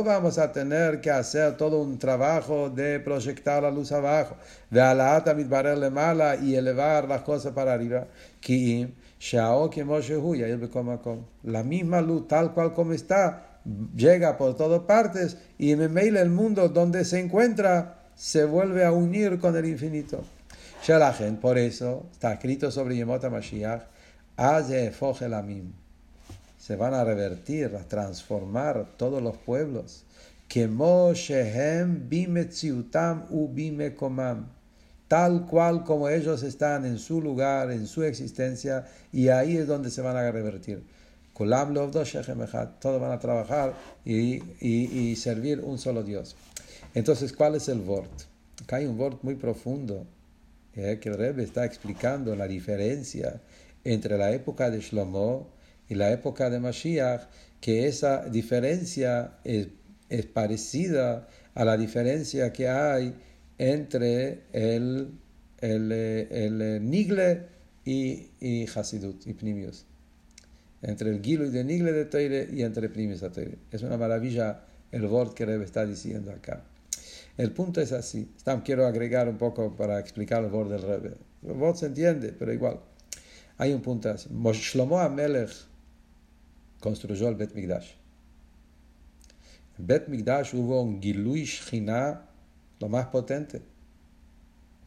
vamos 0.04 0.38
a 0.38 0.52
tener 0.52 1.02
que 1.02 1.10
hacer 1.10 1.58
todo 1.58 1.82
un 1.82 1.98
trabajo 1.98 2.70
de 2.70 3.00
proyectar 3.00 3.64
la 3.64 3.72
luz 3.72 3.92
abajo, 3.92 4.38
de 4.70 4.82
alata 4.82 5.34
mitbarer 5.34 5.90
mala 5.90 6.36
y 6.36 6.54
elevar 6.54 7.08
las 7.08 7.24
cosas 7.24 7.54
para 7.54 7.74
arriba. 7.74 8.06
La 11.44 11.64
misma 11.64 12.02
luz, 12.02 12.28
tal 12.28 12.54
cual 12.54 12.74
como 12.76 12.94
está, 12.94 13.60
llega 13.96 14.38
por 14.38 14.56
todas 14.56 14.82
partes 14.82 15.38
y 15.58 15.76
medio 15.76 16.20
el 16.20 16.30
mundo 16.30 16.70
donde 16.70 17.04
se 17.04 17.20
encuentra 17.20 17.98
se 18.14 18.46
vuelve 18.46 18.86
a 18.86 18.92
unir 18.92 19.40
con 19.40 19.56
el 19.56 19.66
infinito. 19.66 20.24
Por 21.42 21.58
eso 21.58 22.06
está 22.12 22.34
escrito 22.34 22.70
sobre 22.70 22.96
Yemota 22.96 23.32
Mashiach 23.32 23.82
Se 26.62 26.76
van 26.76 26.94
a 26.94 27.04
revertir, 27.04 27.76
a 27.76 27.88
transformar 27.88 28.94
todos 28.96 29.20
los 29.20 29.36
pueblos. 29.36 30.04
Tal 35.08 35.48
cual 35.48 35.84
como 35.84 36.08
ellos 36.08 36.44
están 36.44 36.86
en 36.86 37.00
su 37.00 37.20
lugar, 37.20 37.72
en 37.72 37.88
su 37.88 38.04
existencia, 38.04 38.86
y 39.12 39.30
ahí 39.30 39.58
es 39.58 39.66
donde 39.66 39.90
se 39.90 40.04
van 40.04 40.16
a 40.16 40.32
revertir. 40.32 40.84
Todos 41.34 43.02
van 43.02 43.12
a 43.12 43.20
trabajar 43.20 43.74
y, 44.06 44.44
y, 44.60 45.16
servir 45.16 45.62
un 45.62 45.80
solo 45.80 46.04
Dios. 46.04 46.36
Entonces, 46.94 47.34
¿cuál 47.34 47.56
es 47.56 47.70
el 47.70 47.80
Vort? 47.80 48.12
Acá 48.62 48.76
hay 48.76 48.86
un 48.86 49.00
Vort 49.00 49.24
muy 49.24 49.34
profundo 49.34 50.06
eh, 50.76 51.00
que 51.02 51.10
el 51.10 51.18
Rebbe 51.18 51.42
está 51.42 51.66
explicando 51.66 52.36
la 52.36 52.48
diferencia 52.48 53.42
entre 53.84 54.16
la 54.16 54.32
época 54.32 54.70
de 54.70 54.80
Shlomo 54.80 55.60
y 55.92 55.96
la 55.96 56.10
época 56.10 56.50
de 56.50 56.62
Mashiach, 56.62 57.24
que 57.60 57.86
esa 57.86 58.24
diferencia 58.30 59.34
es, 59.44 59.68
es 60.08 60.26
parecida 60.26 61.28
a 61.54 61.66
la 61.66 61.76
diferencia 61.76 62.54
que 62.54 62.70
hay 62.70 63.14
entre 63.58 64.44
el, 64.54 65.10
el, 65.60 65.92
el, 65.92 66.90
Nigle 66.90 67.46
y, 67.84 68.30
y 68.40 68.68
Hasidut 68.74 69.28
y 69.28 69.34
Pnimius. 69.34 69.86
Entre 70.82 71.10
el 71.10 71.22
Gilo 71.22 71.46
y 71.46 71.50
de 71.50 71.66
Nigle 71.66 71.92
de 71.92 72.06
Teire 72.06 72.48
y 72.50 72.64
entre 72.64 72.88
Pnimius 72.88 73.24
a 73.24 73.32
Teire. 73.34 73.58
Es 73.70 73.84
una 73.84 73.98
maravilla 73.98 74.64
el 74.94 75.06
word 75.06 75.34
que 75.34 75.46
Rebbe 75.46 75.66
está 75.66 75.86
diciendo 75.86 76.32
acá. 76.32 76.64
El 77.36 77.52
punto 77.52 77.82
es 77.82 77.92
así. 77.92 78.32
Quiero 78.64 78.88
agregar 78.88 79.28
un 79.28 79.38
poco 79.38 79.76
para 79.76 80.00
explicar 80.00 80.42
el 80.42 80.54
word 80.54 80.70
del 80.70 80.84
Rebbe. 80.84 81.18
El 81.44 81.52
word 81.52 81.76
se 81.76 81.88
entiende, 81.88 82.32
pero 82.32 82.54
igual. 82.54 82.80
Hay 83.58 83.74
un 83.74 83.82
punto 83.82 84.10
así. 84.10 84.30
Shlomo 84.54 84.98
Amelech 84.98 85.71
construyó 86.82 87.30
el 87.30 87.36
Bet 87.36 87.54
Mikdash. 87.54 87.92
En 89.78 89.88
Bet 89.88 90.10
Mikdash 90.10 90.54
hubo 90.54 90.82
un 90.82 91.02
Gilui 91.02 91.46
Shchina 91.46 92.26
lo 92.80 92.90
más 92.90 93.06
potente. 93.06 93.62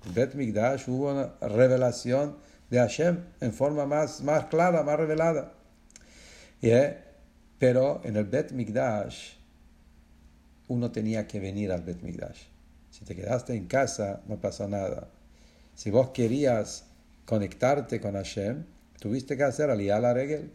En 0.04 0.12
Bet 0.12 0.34
Mikdash 0.34 0.88
hubo 0.88 1.12
una 1.12 1.32
revelación 1.40 2.36
de 2.68 2.78
Hashem 2.78 3.18
en 3.40 3.52
forma 3.52 3.86
más, 3.86 4.20
más 4.20 4.46
clara, 4.46 4.82
más 4.82 4.98
revelada. 4.98 5.54
¿Eh? 6.60 6.98
Pero 7.58 8.02
en 8.04 8.16
el 8.16 8.24
Bet 8.24 8.52
Mikdash 8.52 9.34
uno 10.68 10.90
tenía 10.90 11.26
que 11.26 11.40
venir 11.40 11.72
al 11.72 11.82
Bet 11.82 12.02
Mikdash. 12.02 12.42
Si 12.90 13.04
te 13.04 13.14
quedaste 13.14 13.54
en 13.54 13.66
casa, 13.66 14.20
no 14.26 14.36
pasa 14.40 14.66
nada. 14.68 15.08
Si 15.74 15.90
vos 15.90 16.10
querías 16.10 16.84
conectarte 17.26 18.00
con 18.00 18.14
Hashem, 18.14 18.64
tuviste 19.00 19.36
que 19.36 19.44
hacer 19.44 19.70
aliyah 19.70 20.00
la 20.00 20.14
regel. 20.14 20.50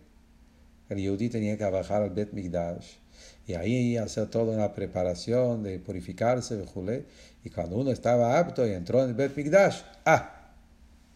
El 0.89 0.97
Yehudi 0.97 1.29
tenía 1.29 1.57
que 1.57 1.65
bajar 1.65 2.01
al 2.01 2.09
Bet 2.09 2.33
Mikdash 2.33 2.97
y 3.45 3.53
ahí 3.53 3.97
hacer 3.97 4.27
toda 4.27 4.55
una 4.55 4.73
preparación 4.73 5.63
de 5.63 5.79
purificarse, 5.79 6.63
y 7.43 7.49
cuando 7.49 7.77
uno 7.77 7.91
estaba 7.91 8.37
apto 8.37 8.67
y 8.67 8.71
entró 8.71 9.03
en 9.03 9.09
el 9.09 9.15
Bet 9.15 9.35
Mikdash, 9.35 9.81
ah, 10.05 10.51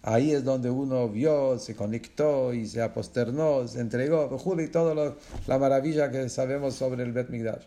ahí 0.02 0.32
es 0.32 0.44
donde 0.44 0.70
uno 0.70 1.08
vio, 1.10 1.60
se 1.60 1.76
conectó 1.76 2.54
y 2.54 2.66
se 2.68 2.82
aposternó, 2.82 3.68
se 3.68 3.82
entregó, 3.82 4.30
y 4.60 4.68
toda 4.68 5.16
la 5.48 5.58
maravilla 5.60 6.10
que 6.10 6.28
sabemos 6.30 6.76
sobre 6.76 7.04
el 7.04 7.12
Bet 7.12 7.30
Mikdash. 7.30 7.66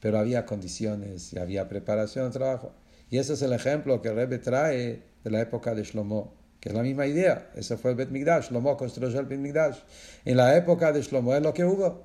Pero 0.00 0.18
había 0.18 0.46
condiciones 0.46 1.32
y 1.32 1.38
había 1.38 1.68
preparación 1.68 2.26
de 2.26 2.32
trabajo. 2.32 2.72
Y 3.08 3.18
ese 3.18 3.34
es 3.34 3.42
el 3.42 3.52
ejemplo 3.52 4.02
que 4.02 4.12
Rebbe 4.12 4.38
trae 4.38 5.02
de 5.22 5.30
la 5.30 5.40
época 5.40 5.74
de 5.74 5.84
Shlomo 5.84 6.34
que 6.60 6.70
es 6.70 6.74
la 6.74 6.82
misma 6.82 7.06
idea. 7.06 7.50
Ese 7.54 7.76
fue 7.76 7.92
el 7.92 7.96
Bet 7.96 8.10
Migdash. 8.10 8.50
Shlomo 8.50 8.76
construyó 8.76 9.20
el 9.20 9.26
Bet 9.26 9.38
Migdash. 9.38 9.78
En 10.24 10.36
la 10.36 10.56
época 10.56 10.92
de 10.92 11.02
Shlomo 11.02 11.34
es 11.34 11.42
lo 11.42 11.52
que 11.54 11.64
hubo. 11.64 12.04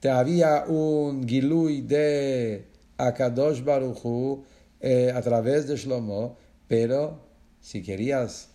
Te 0.00 0.10
había 0.10 0.64
un 0.66 1.26
gilui 1.26 1.80
de 1.80 2.66
Akadosh 2.98 3.62
Baruchu 3.64 4.44
eh, 4.80 5.12
a 5.14 5.22
través 5.22 5.66
de 5.66 5.76
Shlomo, 5.76 6.36
pero 6.68 7.20
si 7.60 7.82
querías 7.82 8.50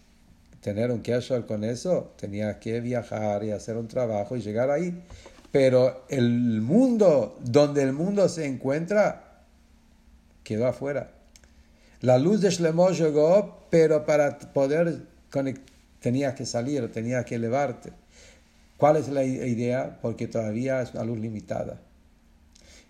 tener 0.62 0.92
un 0.92 1.02
kesher 1.02 1.46
con 1.46 1.64
eso, 1.64 2.14
tenías 2.18 2.58
que 2.58 2.80
viajar 2.80 3.44
y 3.44 3.52
hacer 3.52 3.78
un 3.78 3.88
trabajo 3.88 4.38
y 4.38 4.42
llegar 4.42 4.70
ahí. 4.70 5.04
Pero 5.52 6.06
el 6.10 6.62
mundo, 6.62 7.38
donde 7.42 7.84
el 7.84 7.92
mundo 7.92 8.30
se 8.30 8.46
encuentra, 8.46 9.44
quedó 10.44 10.68
afuera. 10.68 11.12
La 12.02 12.18
luz 12.18 12.42
de 12.42 12.50
Shlomo 12.50 12.90
llegó, 12.90 13.68
pero 13.70 14.06
para 14.08 14.40
poder 14.40 15.04
tenías 16.00 16.34
que 16.34 16.48
salir, 16.48 16.92
tenías 16.92 17.26
que 17.26 17.36
elevarte. 17.36 17.94
¿Cuál 18.78 18.98
es 18.98 19.08
la 19.08 19.24
idea? 19.24 20.00
Porque 20.02 20.28
todavía 20.28 20.82
es 20.82 20.96
una 20.96 21.04
luz 21.04 21.20
limitada. 21.20 21.80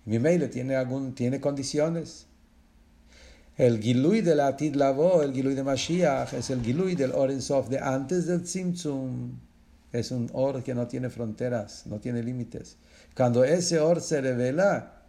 Mi 0.06 0.18
mail 0.18 0.50
tiene, 0.50 0.78
algún, 0.78 1.14
tiene 1.14 1.42
condiciones. 1.42 2.28
El 3.58 3.82
Gilui 3.82 4.22
de 4.22 4.34
la 4.34 4.48
Atid 4.48 4.76
Lavo, 4.76 5.22
el 5.22 5.34
Gilui 5.34 5.56
de 5.56 5.64
Mashiach, 5.64 6.34
es 6.34 6.50
el 6.50 6.62
Gilui 6.62 6.96
del 6.96 7.42
Sof 7.42 7.68
de 7.68 7.80
antes 7.80 8.28
del 8.28 8.44
Tzimtzum. 8.44 9.38
Es 9.92 10.12
un 10.12 10.30
or 10.32 10.64
que 10.64 10.74
no 10.74 10.88
tiene 10.88 11.10
fronteras, 11.10 11.86
no 11.86 12.00
tiene 12.00 12.24
límites. 12.24 12.78
Cuando 13.14 13.44
ese 13.44 13.78
or 13.82 14.00
se 14.00 14.22
revela, 14.22 15.04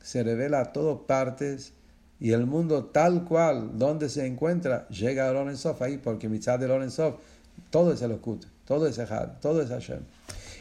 se 0.00 0.22
revela 0.22 0.60
a 0.60 0.72
todas 0.72 1.00
partes 1.08 1.72
y 2.20 2.32
el 2.32 2.46
mundo 2.46 2.86
tal 2.86 3.24
cual, 3.24 3.78
donde 3.78 4.08
se 4.08 4.26
encuentra, 4.26 4.88
llega 4.88 5.28
a 5.28 5.32
Lorenzof 5.32 5.80
ahí, 5.82 5.98
porque 5.98 6.28
mitzad 6.28 6.58
de 6.58 6.66
Lorenzof, 6.66 7.14
todo 7.70 7.92
es 7.92 8.02
el 8.02 8.12
Okut, 8.12 8.44
todo 8.64 8.86
es 8.86 8.98
Ejad, 8.98 9.38
todo 9.40 9.62
es 9.62 9.68
Hashem. 9.68 10.00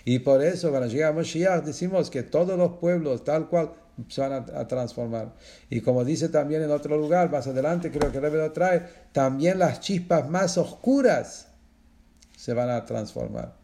Y 0.05 0.19
por 0.19 0.43
eso, 0.43 0.69
cuando 0.69 0.87
llega 0.87 1.11
Moshiach, 1.11 1.63
decimos 1.63 2.09
que 2.09 2.23
todos 2.23 2.57
los 2.57 2.77
pueblos, 2.77 3.23
tal 3.23 3.49
cual, 3.49 3.71
se 4.07 4.21
van 4.21 4.45
a, 4.53 4.67
transformar. 4.67 5.33
Y 5.71 5.81
como 5.81 6.05
dice 6.05 6.29
también 6.29 6.61
en 6.61 6.69
otro 6.69 6.95
lugar, 6.97 7.31
más 7.31 7.47
adelante, 7.47 7.91
creo 7.91 8.11
que 8.11 8.19
Rebbe 8.19 8.37
lo 8.37 8.51
trae, 8.51 8.87
también 9.11 9.57
las 9.57 9.79
chispas 9.79 10.29
más 10.29 10.59
oscuras 10.59 11.47
se 12.37 12.53
van 12.53 12.69
a 12.69 12.85
transformar. 12.85 13.55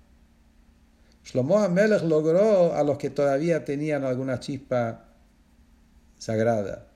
Shlomo 1.23 1.59
HaMelech 1.59 2.01
logró 2.01 2.73
a 2.73 2.83
los 2.83 2.97
que 2.97 3.11
todavía 3.11 3.63
tenían 3.63 4.03
alguna 4.03 4.39
chispa 4.39 5.05
sagrada 6.17 6.87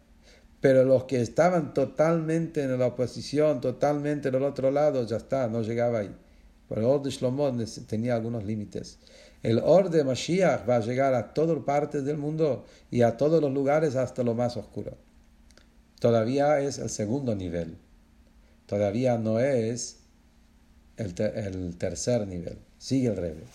pero 0.62 0.84
los 0.84 1.04
que 1.04 1.22
estaban 1.22 1.74
totalmente 1.74 2.64
en 2.64 2.80
la 2.80 2.88
oposición, 2.88 3.62
totalmente 3.62 4.32
del 4.32 4.44
otro 4.44 4.72
lado, 4.72 5.06
ya 5.06 5.18
está, 5.18 5.48
no 5.48 5.62
llegaba 5.62 6.00
ahí. 6.00 6.16
Pero 6.68 6.82
el 6.82 6.88
Or 6.88 7.02
de 7.02 7.12
Shlomo 7.12 7.52
tenía 7.88 8.16
algunos 8.16 8.44
límites. 8.44 8.98
El 9.44 9.60
Or 9.60 9.90
de 9.90 10.04
Mashiach 10.04 10.68
va 10.68 10.78
a 10.78 10.80
llegar 10.80 11.14
a 11.14 11.34
todas 11.34 11.64
partes 11.64 12.04
del 12.04 12.18
mundo 12.18 12.66
y 12.92 13.04
a 13.04 13.18
todos 13.18 13.42
los 13.42 13.54
lugares 13.54 13.96
hasta 13.96 14.24
lo 14.24 14.34
más 14.34 14.58
oscuro. 14.58 14.98
Todavía 16.00 16.60
es 16.60 16.80
el 16.80 16.90
segundo 16.90 17.36
nivel. 17.36 17.78
Todavía 18.66 19.18
no 19.18 19.40
es 19.40 19.98
el, 20.98 21.14
tercer 21.78 22.28
nivel. 22.28 22.58
Sigue 22.78 23.08
el 23.08 23.16
revés. 23.16 23.48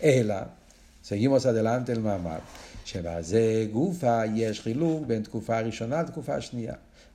Ela, 0.00 0.56
seguimos 1.00 1.46
adelante 1.46 1.92
el 1.92 2.00
mamar. 2.00 2.42
שבזה 2.88 3.66
גופה 3.72 4.20
יש 4.34 4.60
חילוק 4.60 5.06
בין 5.06 5.22
תקופה 5.22 5.60
ראשונה 5.60 6.02
לתקופה 6.02 6.40
שנייה. 6.40 6.74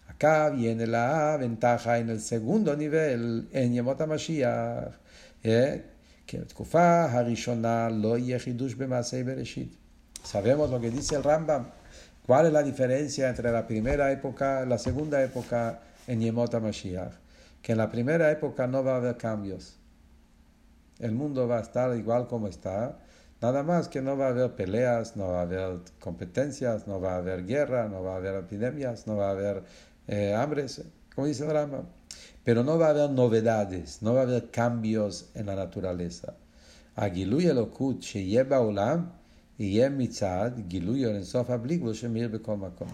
הקו 0.10 0.56
viene 0.58 0.86
la 0.86 1.38
ventaja 1.42 1.98
en 1.98 2.10
el 2.10 2.20
segundo 2.20 2.76
nivel, 2.76 3.44
en 3.54 3.74
ימות 3.74 4.02
המשיח. 4.02 4.98
כי 6.28 6.38
בתקופה 6.38 7.06
הראשונה 7.12 7.90
לא 7.90 8.18
יהיה 8.18 8.40
חידוש 8.40 8.74
במעשי 8.74 9.24
בראשית. 9.24 9.76
Sabemos 10.24 10.70
lo 10.70 10.80
que 10.80 10.90
dice 10.90 11.16
el 11.16 11.24
Rambam. 11.24 11.64
¿Cuál 12.26 12.46
es 12.46 12.54
la 12.54 12.64
diferencia 12.64 13.28
entre 13.30 13.52
la 13.52 13.68
primera 13.68 14.12
época 14.12 14.64
y 14.64 14.70
la 14.70 14.78
segunda 14.78 15.24
época 15.24 15.80
en 16.08 16.22
Yemot 16.22 16.54
HaMashiach? 16.54 17.14
Que 17.64 17.72
en 17.74 17.80
la 17.80 17.90
primera 17.90 18.32
época 18.32 18.68
no 18.68 18.84
va 18.84 18.94
a 18.94 18.98
haber 18.98 19.18
cambios. 19.18 19.64
El 21.00 21.14
mundo 21.14 21.48
va 21.48 21.58
a 21.58 21.62
estar 21.62 21.90
igual 21.98 22.28
como 22.28 22.48
está, 22.48 23.00
Nada 23.43 23.63
más 23.63 23.89
que 23.89 24.03
no 24.03 24.17
va 24.17 24.27
a 24.27 24.31
haber 24.31 24.51
peleas, 24.57 25.17
no 25.17 25.29
va 25.29 25.41
a 25.41 25.43
haber 25.43 25.79
competencias, 26.01 26.89
no 26.89 27.01
va 27.01 27.15
a 27.15 27.17
haber 27.19 27.47
guerra, 27.47 27.89
no 27.89 28.03
va 28.03 28.15
a 28.15 28.17
haber 28.17 28.35
epidemias, 28.35 29.07
no 29.07 29.17
va 29.17 29.29
a 29.29 29.31
haber 29.31 29.63
eh, 30.09 30.35
hambres, 30.35 30.83
como 31.15 31.29
dice 31.29 31.45
el 31.45 31.53
Rama. 31.53 31.83
Pero 32.43 32.65
no 32.65 32.79
va 32.79 32.87
a 32.87 32.91
haber 32.91 33.11
novedades, 33.11 34.03
no 34.03 34.15
va 34.15 34.21
a 34.21 34.23
haber 34.25 34.51
cambios 34.51 35.31
en 35.35 35.47
la 35.47 35.55
naturaleza. 35.55 36.35
הגילוי 36.99 37.51
אלוקות 37.51 38.03
שיהיה 38.03 38.45
בעולם 38.45 39.07
יהיה 39.59 39.89
מצד 39.89 40.51
גילוי 40.69 41.07
אינסוף 41.07 41.51
הבלי 41.51 41.81
שמיר 41.93 42.29
בכל 42.29 42.57
מקום. 42.57 42.89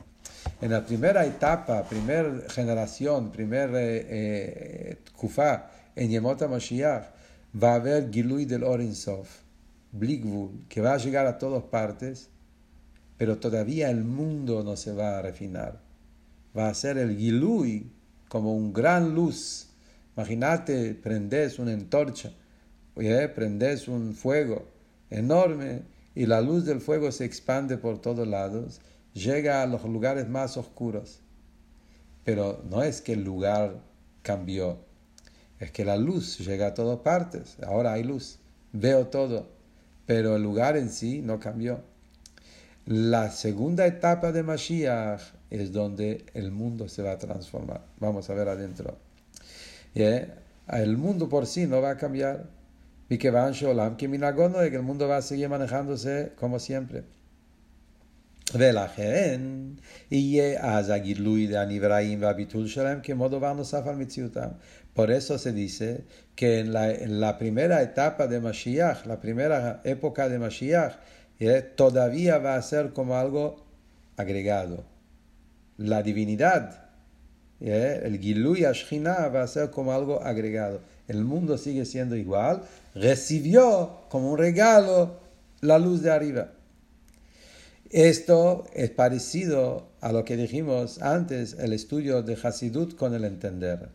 En 0.63 0.71
la 0.71 0.81
primera 0.85 1.25
etapa, 1.25 1.83
primera 1.89 2.31
generación, 2.49 3.31
primera 3.33 3.81
eh, 3.81 4.07
eh, 4.11 4.95
תקופה, 5.05 5.55
en 5.97 6.11
ימות 6.11 6.43
המשיח, 6.43 7.03
va 7.57 7.75
a 7.75 7.75
haber 7.75 8.11
גילוי 8.11 8.47
del 8.47 8.65
Or 8.65 8.81
Sof 9.05 9.45
Bligvul, 9.92 10.66
que 10.70 10.82
va 10.82 10.94
a 10.94 10.98
llegar 10.98 11.26
a 11.26 11.38
todas 11.38 11.64
partes, 11.64 12.30
pero 13.18 13.38
todavía 13.38 13.90
el 13.90 14.04
mundo 14.04 14.64
no 14.64 14.76
se 14.76 14.94
va 14.94 15.20
a 15.20 15.22
refinar. 15.22 15.82
Va 16.58 16.70
a 16.70 16.74
ser 16.74 16.98
el 16.98 17.18
Gilui 17.18 17.92
como 18.28 18.56
un 18.56 18.74
gran 18.74 19.16
luz. 19.16 19.70
Imagínate, 20.16 20.94
prendes 20.96 21.60
una 21.60 21.74
antorcha 21.74 22.32
prendes 23.34 23.88
un 23.88 24.14
fuego 24.14 24.68
enorme 25.10 25.84
y 26.16 26.26
la 26.26 26.42
luz 26.42 26.66
del 26.66 26.82
fuego 26.82 27.12
se 27.12 27.26
expande 27.26 27.78
por 27.78 28.00
todos 28.00 28.28
lados, 28.28 28.82
llega 29.14 29.62
a 29.62 29.68
los 29.68 29.84
lugares 29.86 30.28
más 30.28 30.58
oscuros. 30.58 31.22
Pero 32.26 32.62
no 32.70 32.84
es 32.84 33.02
que 33.02 33.14
el 33.14 33.24
lugar 33.24 33.82
cambió, 34.22 34.80
es 35.60 35.72
que 35.72 35.86
la 35.86 35.98
luz 35.98 36.40
llega 36.40 36.68
a 36.68 36.74
todas 36.74 37.00
partes. 37.00 37.58
Ahora 37.66 37.94
hay 37.94 38.04
luz, 38.04 38.40
veo 38.74 39.08
todo, 39.08 39.48
pero 40.10 40.38
el 40.38 40.42
lugar 40.42 40.76
en 40.76 40.90
sí 40.90 41.22
no 41.22 41.40
cambió. 41.40 41.82
La 42.88 43.30
segunda 43.30 43.86
etapa 43.86 44.32
de 44.32 44.42
Mashiach 44.42 45.22
es 45.52 45.72
donde 45.72 46.26
el 46.34 46.50
mundo 46.50 46.90
se 46.90 47.04
va 47.04 47.12
a 47.12 47.20
transformar. 47.20 47.86
Vamos 48.00 48.28
a 48.28 48.34
ver 48.34 48.50
adentro. 48.50 48.98
El 49.94 50.98
mundo 50.98 51.30
por 51.30 51.46
sí 51.46 51.68
no 51.68 51.80
va 51.84 51.92
a 51.92 51.98
cambiar. 51.98 52.50
Y 53.08 53.20
que 53.20 53.28
el 53.28 54.82
mundo 54.82 55.08
va 55.08 55.18
a 55.18 55.22
seguir 55.22 55.48
manejándose 55.48 56.32
como 56.40 56.58
siempre. 56.58 57.04
ולכן 58.55 59.41
יהיה 60.11 60.61
אז 60.61 60.91
הגילוי 60.91 61.47
דהנבראים 61.47 62.23
והביטול 62.23 62.67
שלהם 62.67 63.01
כמו 63.03 63.29
דבר 63.29 63.53
נוסף 63.53 63.87
על 63.87 63.97
מציאותם. 63.97 64.49
Por 64.95 65.11
eso 65.11 65.39
se 65.39 65.53
dice 65.53 66.05
que 66.37 66.61
en 66.61 66.73
la, 66.73 66.93
en 66.93 67.21
la 67.21 67.37
primera 67.37 67.83
etapa 67.83 68.29
de 68.29 68.41
Mashiach, 68.41 69.07
la 69.07 69.21
primera 69.21 69.81
época 69.83 70.29
de 70.29 70.39
Mashiach, 70.39 70.95
eh, 71.41 71.63
todavía 71.63 72.39
va 72.39 72.55
a 72.55 72.63
ser 72.63 72.93
como 72.93 73.17
algo 73.17 73.65
agregado. 74.17 74.85
La 75.79 76.05
divinidad, 76.05 76.85
eh, 77.61 78.03
el 78.05 78.21
Gilui 78.21 78.65
Ashchina 78.65 79.27
va 79.29 79.43
a 79.43 79.49
ser 79.49 79.71
como 79.71 79.93
algo 79.93 80.23
agregado. 80.23 80.81
El 81.09 81.25
mundo 81.25 81.59
sigue 81.59 81.85
siendo 81.85 82.15
igual, 82.15 82.63
recibió 82.95 84.05
como 84.09 84.31
un 84.31 84.39
regalo 84.39 85.19
la 85.61 85.81
luz 85.81 86.03
de 86.03 86.13
arriba. 86.13 86.53
Esto 87.92 88.66
es 88.76 88.92
parecido 88.92 89.88
a 90.00 90.12
lo 90.12 90.24
que 90.24 90.38
dijimos 90.38 91.02
antes, 91.02 91.56
el 91.58 91.74
estudio 91.74 92.22
de 92.22 92.38
Hasidut 92.42 92.96
con 92.96 93.16
el 93.16 93.26
entender. 93.26 93.90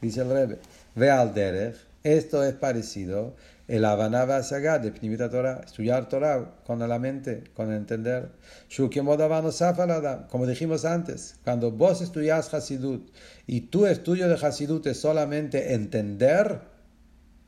Dice 0.00 0.20
el 0.20 0.30
Rebbe, 0.30 0.58
ve 0.94 1.10
al 1.10 1.34
derech, 1.34 1.74
esto 2.04 2.44
es 2.44 2.54
parecido, 2.54 3.34
el 3.66 3.84
Habanaba 3.84 4.44
Saga 4.44 4.78
de 4.78 4.92
Pnimita 4.92 5.30
Torah, 5.30 5.62
estudiar 5.64 6.08
Torah 6.08 6.54
con 6.64 6.78
la 6.78 6.98
mente, 7.00 7.42
con 7.52 7.72
el 7.72 7.78
entender. 7.78 8.28
Como 8.76 10.46
dijimos 10.46 10.84
antes, 10.84 11.34
cuando 11.42 11.72
vos 11.72 12.02
estudias 12.02 12.54
Hasidut 12.54 13.10
y 13.48 13.62
tu 13.62 13.84
estudio 13.86 14.28
de 14.28 14.34
Hasidut 14.34 14.86
es 14.86 15.00
solamente 15.00 15.74
entender, 15.74 16.60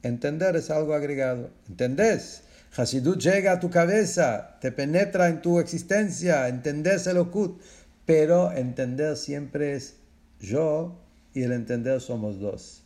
entender 0.03 0.57
es 0.57 0.69
algo 0.69 0.95
agregado. 0.95 1.51
¿Entendés? 1.69 2.43
Hasidut 2.75 3.21
llega 3.21 3.53
a 3.53 3.61
tu 3.61 3.69
cabeza, 3.69 4.57
te 4.61 4.73
penetra 4.73 5.29
en 5.29 5.43
tu 5.43 5.61
existencia, 5.61 6.49
entendés 6.49 7.07
el 7.07 7.19
okut, 7.19 7.61
pero 8.07 8.51
entender 8.51 9.19
siempre 9.19 9.75
es 9.75 9.97
yo 10.41 10.99
y 11.35 11.43
el 11.43 11.53
entender 11.53 12.01
somos 12.01 12.41
dos. 12.41 12.83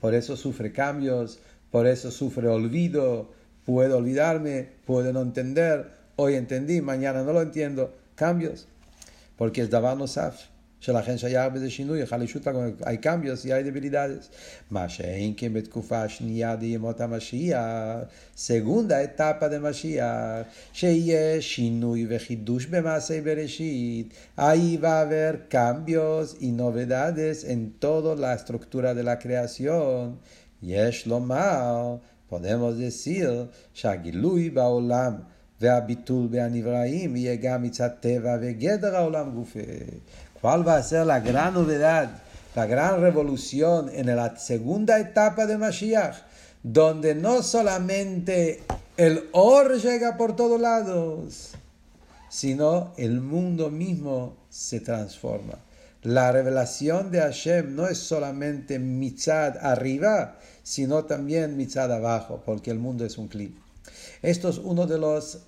Por 0.00 0.14
eso 0.14 0.36
sufre 0.36 0.72
cambios, 0.72 1.40
por 1.70 1.86
eso 1.86 2.10
sufre 2.10 2.48
olvido, 2.48 3.32
puedo 3.64 3.96
olvidarme, 3.96 4.68
puedo 4.84 5.14
no 5.14 5.22
entender, 5.22 5.90
hoy 6.16 6.34
entendí, 6.34 6.82
mañana 6.82 7.22
no 7.22 7.32
lo 7.32 7.40
entiendo, 7.40 7.94
cambios, 8.14 8.68
porque 9.38 9.62
es 9.62 9.70
Davar. 9.70 9.96
שלכן 10.82 11.18
שייך 11.18 11.52
בזה 11.52 11.70
שינוי, 11.70 12.06
חלישות 12.06 12.42
האיקמביוס 12.80 13.44
יאי 13.44 13.62
דבילידדס. 13.62 14.28
מה 14.70 14.88
שאין 14.88 15.32
כן 15.36 15.52
בתקופה 15.52 16.02
השנייה 16.02 16.56
דימות 16.56 17.00
המשיח, 17.00 17.60
סגונדה 18.36 19.04
אתאפה 19.04 19.48
דמשיח, 19.48 20.06
שיהיה 20.72 21.40
שינוי 21.42 22.06
וחידוש 22.08 22.66
במעשה 22.66 23.20
בראשית, 23.20 24.14
אי 24.38 24.78
ועבר 24.80 25.34
קמביוס 25.48 26.34
אינו 26.40 26.74
ודדס 26.74 27.44
אין 27.44 27.68
תודו 27.78 28.14
לאסטרוקטורה 28.14 28.94
דלה 28.94 29.16
קריאסיון. 29.16 30.14
יש 30.62 31.06
לומר, 31.06 31.96
פודמוס 32.28 32.74
דסיר, 32.80 33.46
שהגילוי 33.74 34.50
בעולם 34.50 35.14
והביטול 35.60 36.26
בהנבראים 36.30 37.16
יהיה 37.16 37.36
גם 37.36 37.62
מצד 37.62 37.88
טבע 38.00 38.36
וגדר 38.40 38.96
העולם 38.96 39.30
גופה. 39.34 39.60
¿Cuál 40.42 40.66
va 40.66 40.76
a 40.76 40.82
ser 40.82 41.06
la 41.06 41.20
gran 41.20 41.54
novedad, 41.54 42.20
la 42.56 42.66
gran 42.66 43.00
revolución 43.00 43.88
en 43.94 44.06
la 44.16 44.36
segunda 44.36 44.98
etapa 44.98 45.46
de 45.46 45.56
Mashiach? 45.56 46.16
Donde 46.64 47.14
no 47.14 47.44
solamente 47.44 48.64
el 48.96 49.28
or 49.30 49.80
llega 49.80 50.16
por 50.16 50.34
todos 50.34 50.60
lados, 50.60 51.52
sino 52.28 52.92
el 52.96 53.20
mundo 53.20 53.70
mismo 53.70 54.36
se 54.50 54.80
transforma. 54.80 55.60
La 56.02 56.32
revelación 56.32 57.12
de 57.12 57.20
Hashem 57.20 57.76
no 57.76 57.86
es 57.86 57.98
solamente 57.98 58.80
mitzad 58.80 59.64
arriba, 59.64 60.38
sino 60.64 61.04
también 61.04 61.56
mitzad 61.56 61.92
abajo, 61.92 62.42
porque 62.44 62.72
el 62.72 62.80
mundo 62.80 63.04
es 63.04 63.16
un 63.16 63.28
clip. 63.28 63.56
Esto 64.22 64.48
es 64.48 64.58
uno 64.58 64.88
de 64.88 64.98
las 64.98 65.38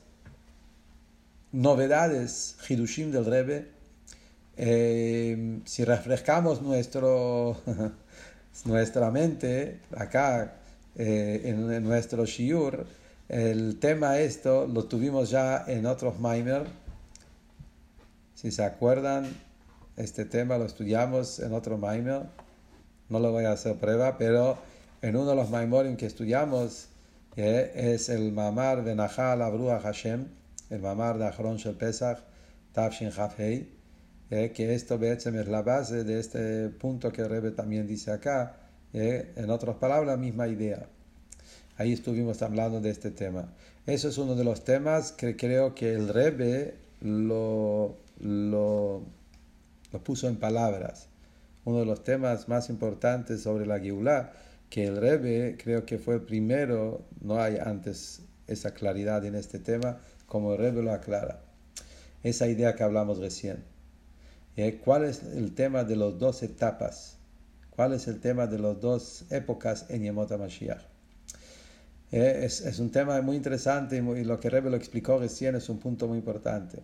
novedades, 1.51 2.55
Hidushim 2.69 3.11
del 3.11 3.25
Rebbe, 3.25 3.74
eh, 4.57 5.61
si 5.65 5.85
refrescamos 5.85 6.63
nuestro, 6.63 7.57
nuestra 8.65 9.11
mente 9.11 9.81
acá 9.97 10.55
eh, 10.97 11.43
en, 11.45 11.83
nuestro 11.83 12.25
shiur, 12.25 12.87
el 13.29 13.79
tema 13.81 14.19
esto 14.19 14.67
lo 14.67 14.85
tuvimos 14.85 15.31
ya 15.31 15.65
en 15.67 15.87
otros 15.87 16.21
Maimer. 16.21 16.67
Si 18.35 18.51
se 18.51 18.65
acuerdan, 18.65 19.27
este 19.97 20.25
tema 20.25 20.59
lo 20.59 20.67
estudiamos 20.67 21.41
en 21.41 21.53
otro 21.53 21.79
Maimer. 21.79 22.23
No 23.09 23.19
lo 23.19 23.33
voy 23.33 23.45
a 23.45 23.53
hacer 23.53 23.77
prueba, 23.77 24.19
pero 24.19 24.59
en 25.03 25.17
uno 25.17 25.31
de 25.31 25.37
los 25.37 25.51
Maimorim 25.51 25.97
que 25.97 26.07
estudiamos 26.07 26.89
eh, 27.37 27.73
es 27.75 28.09
el 28.09 28.33
Mamar 28.33 28.85
de 28.85 28.95
Nahal 28.95 29.43
Abrua 29.43 29.81
Hashem, 29.81 30.29
el 30.71 30.81
Mamar 30.81 31.19
de 31.19 31.27
Achron 31.27 31.57
Shel 31.57 31.75
Pesach, 31.75 32.19
Tavshin 32.73 33.11
Hafhei 33.11 33.69
eh, 34.35 34.51
que 34.51 34.75
esto 34.75 34.99
es 35.01 35.27
la 35.47 35.63
base 35.63 36.03
de 36.03 36.19
este 36.19 36.69
punto 36.69 37.13
que 37.13 37.23
el 37.23 37.29
Rebbe 37.29 37.53
también 37.53 37.87
dice 37.87 38.11
acá, 38.11 38.57
eh, 38.93 39.33
en 39.37 39.49
otras 39.49 39.77
palabras, 39.77 40.09
la 40.09 40.17
misma 40.17 40.49
idea. 40.49 40.89
Ahí 41.77 41.93
estuvimos 41.93 42.43
hablando 42.43 42.81
de 42.81 42.91
este 42.91 43.13
tema. 43.13 43.55
Eso 43.87 44.09
es 44.09 44.19
uno 44.19 44.35
de 44.35 44.43
los 44.43 44.65
temas 44.65 45.13
que 45.13 45.37
creo 45.37 45.77
que 45.77 45.95
el 45.95 46.09
Rebbe 46.09 46.75
lo, 47.01 47.97
lo, 48.19 49.03
puso 50.03 50.27
en 50.27 50.35
palabras. 50.35 51.07
Uno 51.65 51.79
de 51.79 51.87
los 51.87 52.03
temas 52.03 52.49
más 52.49 52.71
importantes 52.71 53.43
sobre 53.43 53.67
la 53.67 53.79
Geulah, 53.79 54.33
que 54.69 54.87
el 54.87 54.97
Rebbe 54.97 55.57
creo 55.63 55.87
que 55.87 55.99
fue 55.99 56.19
primero, 56.27 57.03
no 57.21 57.41
hay 57.41 57.59
antes 57.65 58.23
esa 58.49 58.75
claridad 58.75 59.25
en 59.25 59.37
este 59.37 59.61
tema, 59.61 60.01
como 60.27 60.55
el 60.55 60.59
Rebbe 60.59 60.83
lo 60.83 60.93
aclara. 60.93 61.41
Esa 62.25 62.49
idea 62.49 62.75
que 62.75 62.83
hablamos 62.83 63.19
recién. 63.19 63.74
Eh, 64.57 64.81
¿Cuál 64.85 65.05
es 65.05 65.23
el 65.25 65.53
tema 65.55 65.83
de 65.83 65.97
las 65.97 66.17
dos 66.19 66.43
etapas? 66.45 67.17
¿Cuál 67.71 67.93
es 67.93 68.07
el 68.07 68.21
tema 68.21 68.47
de 68.47 68.61
las 68.61 68.81
dos 68.81 69.25
épocas 69.31 69.87
en 69.89 70.03
Yemot 70.03 70.31
Mashiach? 70.39 70.83
Eh, 72.13 72.43
es, 72.45 72.79
un 72.79 72.91
tema 72.93 73.21
muy 73.23 73.35
interesante 73.35 73.97
y, 73.97 74.25
lo 74.25 74.39
que 74.39 74.49
Rebbe 74.49 74.71
lo 74.71 74.77
explicó 74.77 75.19
recién 75.19 75.57
es 75.57 75.69
un 75.69 75.81
punto 75.81 76.07
muy 76.07 76.19
importante. 76.19 76.79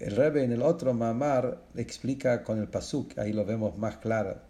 El 0.00 0.16
Rebbe 0.16 0.42
en 0.42 0.50
el 0.50 0.62
otro 0.62 0.92
mamar 0.92 1.62
explica 1.76 2.42
con 2.42 2.58
el 2.58 2.66
pasuk, 2.66 3.16
ahí 3.18 3.32
lo 3.32 3.44
vemos 3.44 3.78
más 3.78 3.98
claro. 3.98 4.40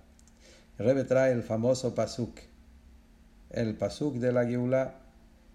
El 0.78 0.86
Rebbe 0.86 1.04
trae 1.04 1.32
el 1.32 1.42
famoso 1.42 1.94
pasuk, 1.94 2.38
el 3.50 3.74
pasuk 3.76 4.14
de 4.14 4.32
la 4.32 4.46
Geula 4.46 4.94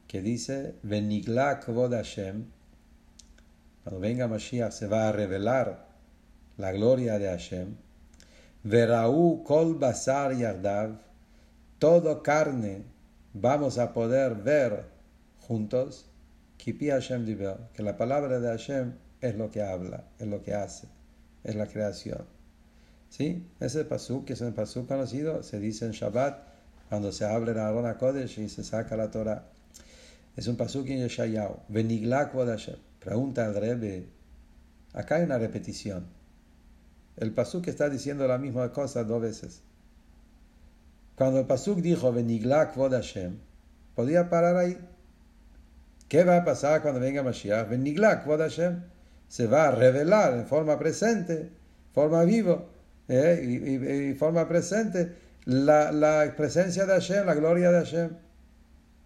que 0.07 0.21
dice, 0.21 0.75
Venigla 0.83 1.59
kvod 1.59 1.93
Hashem, 1.93 2.45
cuando 3.83 3.99
venga 3.99 4.27
Mashiach 4.27 4.71
se 4.71 4.85
va 4.85 5.09
a 5.09 5.11
revelar 5.11 5.86
la 6.57 6.71
gloria 6.71 7.19
de 7.19 7.27
Hashem. 7.27 7.75
Veraú 8.63 9.43
kol 9.43 9.75
basar 9.75 10.33
yardav, 10.33 10.97
todo 11.79 12.21
carne 12.23 12.83
vamos 13.33 13.77
a 13.77 13.93
poder 13.93 14.35
ver 14.35 14.85
juntos. 15.47 16.05
Kipi 16.57 16.89
Hashem 16.89 17.25
diver, 17.25 17.57
que 17.73 17.83
la 17.83 17.95
palabra 17.97 18.39
de 18.39 18.49
Hashem 18.49 18.93
es 19.21 19.35
lo 19.35 19.51
que 19.51 19.61
habla, 19.61 20.05
es 20.19 20.27
lo 20.27 20.41
que 20.41 20.53
hace, 20.55 20.87
es 21.43 21.55
la 21.55 21.67
creación. 21.67 22.25
¿Sí? 23.09 23.47
Ese 23.59 23.85
pasuk, 23.85 24.25
que 24.25 24.33
es 24.33 24.41
un 24.41 24.53
pasuk 24.53 24.87
conocido, 24.87 25.43
se 25.43 25.59
dice 25.59 25.85
en 25.85 25.91
Shabbat, 25.91 26.47
cuando 26.89 27.11
se 27.11 27.25
abre 27.25 27.53
la 27.53 27.67
Arona 27.67 27.97
Kodesh 27.97 28.39
y 28.39 28.49
se 28.49 28.63
saca 28.63 28.97
la 28.97 29.11
Torah. 29.11 29.45
Es 30.35 30.47
un 30.47 30.55
pasuk 30.55 30.87
en 30.87 30.99
Yeshayahu. 30.99 31.59
Veniglak 31.67 32.33
Hashem. 32.33 32.75
Pregunta 32.99 33.45
al 33.45 33.55
Rebbe. 33.55 34.07
Acá 34.93 35.15
hay 35.15 35.23
una 35.23 35.37
repetición. 35.37 36.16
El 37.17 37.33
Pasuk 37.33 37.67
está 37.67 37.89
diciendo 37.89 38.27
la 38.27 38.37
misma 38.37 38.71
cosa 38.71 39.03
dos 39.03 39.21
veces. 39.21 39.61
Cuando 41.15 41.39
el 41.39 41.45
Pasuk 41.45 41.79
dijo, 41.79 42.13
Venigla 42.13 42.71
Kvod 42.71 42.93
Hashem, 42.93 43.37
Podía 43.97 44.29
parar 44.29 44.55
ahí. 44.57 44.77
¿Qué 46.07 46.23
va 46.23 46.37
a 46.37 46.45
pasar 46.45 46.83
cuando 46.83 46.99
venga 46.99 47.23
Mashiach? 47.23 47.67
Beniglak, 47.67 48.27
Hashem. 48.27 48.83
Se 49.27 49.47
va 49.47 49.69
a 49.69 49.71
revelar 49.71 50.35
en 50.35 50.45
forma 50.45 50.77
presente, 50.77 51.49
forma 51.93 52.23
vivo, 52.23 52.69
¿eh? 53.07 53.41
y, 53.43 54.11
y, 54.11 54.13
forma 54.13 54.47
presente 54.47 55.15
la, 55.45 56.33
presencia 56.37 56.85
de 56.85 56.93
Hashem, 56.93 57.25
la 57.25 57.33
gloria 57.33 57.71
de 57.71 57.79
Hashem. 57.79 58.09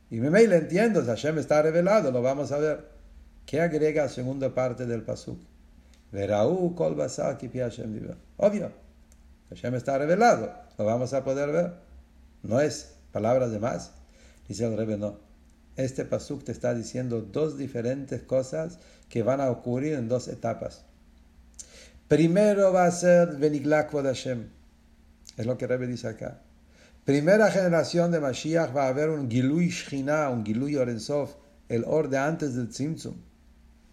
Y 0.09 0.19
me 0.19 0.41
entiendo, 0.41 1.03
Hashem 1.05 1.39
está 1.39 1.61
revelado, 1.61 2.11
lo 2.11 2.21
vamos 2.21 2.51
a 2.51 2.57
ver. 2.57 2.85
¿Qué 3.45 3.61
agrega 3.61 4.03
la 4.03 4.09
segunda 4.09 4.53
parte 4.53 4.85
del 4.85 5.03
pasuk? 5.03 5.39
Veraú 6.11 6.75
kol 6.75 6.95
basar 6.95 7.37
Hashem 7.39 8.15
Obvio, 8.37 8.71
Hashem 9.49 9.75
está 9.75 9.97
revelado, 9.97 10.53
lo 10.77 10.85
vamos 10.85 11.13
a 11.13 11.23
poder 11.23 11.51
ver. 11.51 11.73
No 12.43 12.59
es 12.59 12.93
palabras 13.11 13.51
de 13.51 13.59
más. 13.59 13.91
Dice 14.47 14.65
el 14.65 14.75
Rebbe, 14.75 14.97
no. 14.97 15.19
Este 15.77 16.05
pasuk 16.05 16.43
te 16.43 16.51
está 16.51 16.73
diciendo 16.73 17.21
dos 17.21 17.57
diferentes 17.57 18.23
cosas 18.23 18.79
que 19.09 19.23
van 19.23 19.39
a 19.39 19.49
ocurrir 19.49 19.93
en 19.93 20.09
dos 20.09 20.27
etapas. 20.27 20.83
Primero 22.07 22.73
va 22.73 22.85
a 22.85 22.91
ser 22.91 23.37
Beniglak 23.37 23.91
Hashem. 23.91 24.49
Es 25.37 25.45
lo 25.45 25.57
que 25.57 25.67
Rebbe 25.67 25.87
dice 25.87 26.09
acá. 26.09 26.41
Primera 27.05 27.49
generación 27.49 28.11
de 28.11 28.19
Mashiach 28.19 28.75
va 28.75 28.85
a 28.85 28.89
haber 28.89 29.09
un 29.09 29.29
Gilui 29.29 29.69
Shchina, 29.69 30.29
un 30.29 30.45
Gilui 30.45 30.75
Orensov, 30.75 31.29
el 31.69 31.83
or 31.85 32.09
de 32.09 32.17
antes 32.17 32.55
del 32.55 32.69
Tzimtzum. 32.69 33.15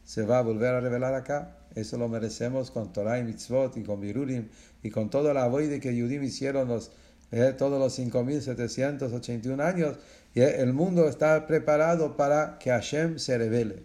Se 0.05 0.25
va 0.25 0.41
a 0.41 0.43
volver 0.43 0.75
a 0.75 0.81
revelar 0.81 1.15
acá. 1.15 1.58
Eso 1.79 1.97
lo 1.97 2.09
merecemos 2.09 2.71
con 2.71 2.93
Torah 2.93 3.21
y 3.21 3.25
Mitzvot 3.25 3.77
y 3.77 3.85
con 3.85 4.01
Birurim 4.01 4.49
y 4.83 4.91
con 4.91 5.11
todo 5.11 5.33
la 5.33 5.49
de 5.49 5.79
que 5.79 5.95
Yudim 5.95 6.25
hicieron 6.25 6.67
los, 6.67 6.91
eh, 7.31 7.55
todos 7.57 7.79
los 7.79 7.97
5.781 7.97 9.61
años. 9.61 9.97
Y 10.35 10.41
el 10.41 10.73
mundo 10.73 11.09
está 11.09 11.47
preparado 11.47 12.17
para 12.17 12.59
que 12.59 12.71
Hashem 12.71 13.19
se 13.19 13.39
revele. 13.39 13.83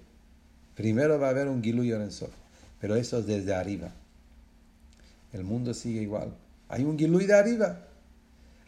Primero 0.75 1.19
va 1.19 1.27
a 1.27 1.29
haber 1.29 1.47
un 1.47 1.63
Gilui 1.63 1.93
Orensov, 1.93 2.31
pero 2.81 2.95
eso 2.95 3.19
es 3.19 3.27
desde 3.27 3.53
arriba. 3.53 3.91
El 5.31 5.43
mundo 5.43 5.73
sigue 5.73 6.01
igual. 6.01 6.33
Hay 6.69 6.83
un 6.83 6.97
Gilui 6.97 7.25
de 7.25 7.35
arriba. 7.35 7.87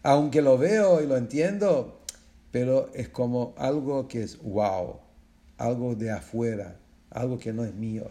Aunque 0.04 0.44
lo 0.44 0.60
veo 0.60 1.02
y 1.02 1.08
lo 1.08 1.18
entiendo, 1.18 2.00
pero 2.52 2.92
es 2.94 3.10
como 3.10 3.56
algo 3.58 4.08
que 4.08 4.22
es 4.22 4.38
wow, 4.44 5.00
algo 5.58 5.96
de 5.96 6.12
afuera, 6.12 6.76
algo 7.10 7.40
que 7.40 7.54
no 7.54 7.66
es 7.66 7.74
mío. 7.74 8.08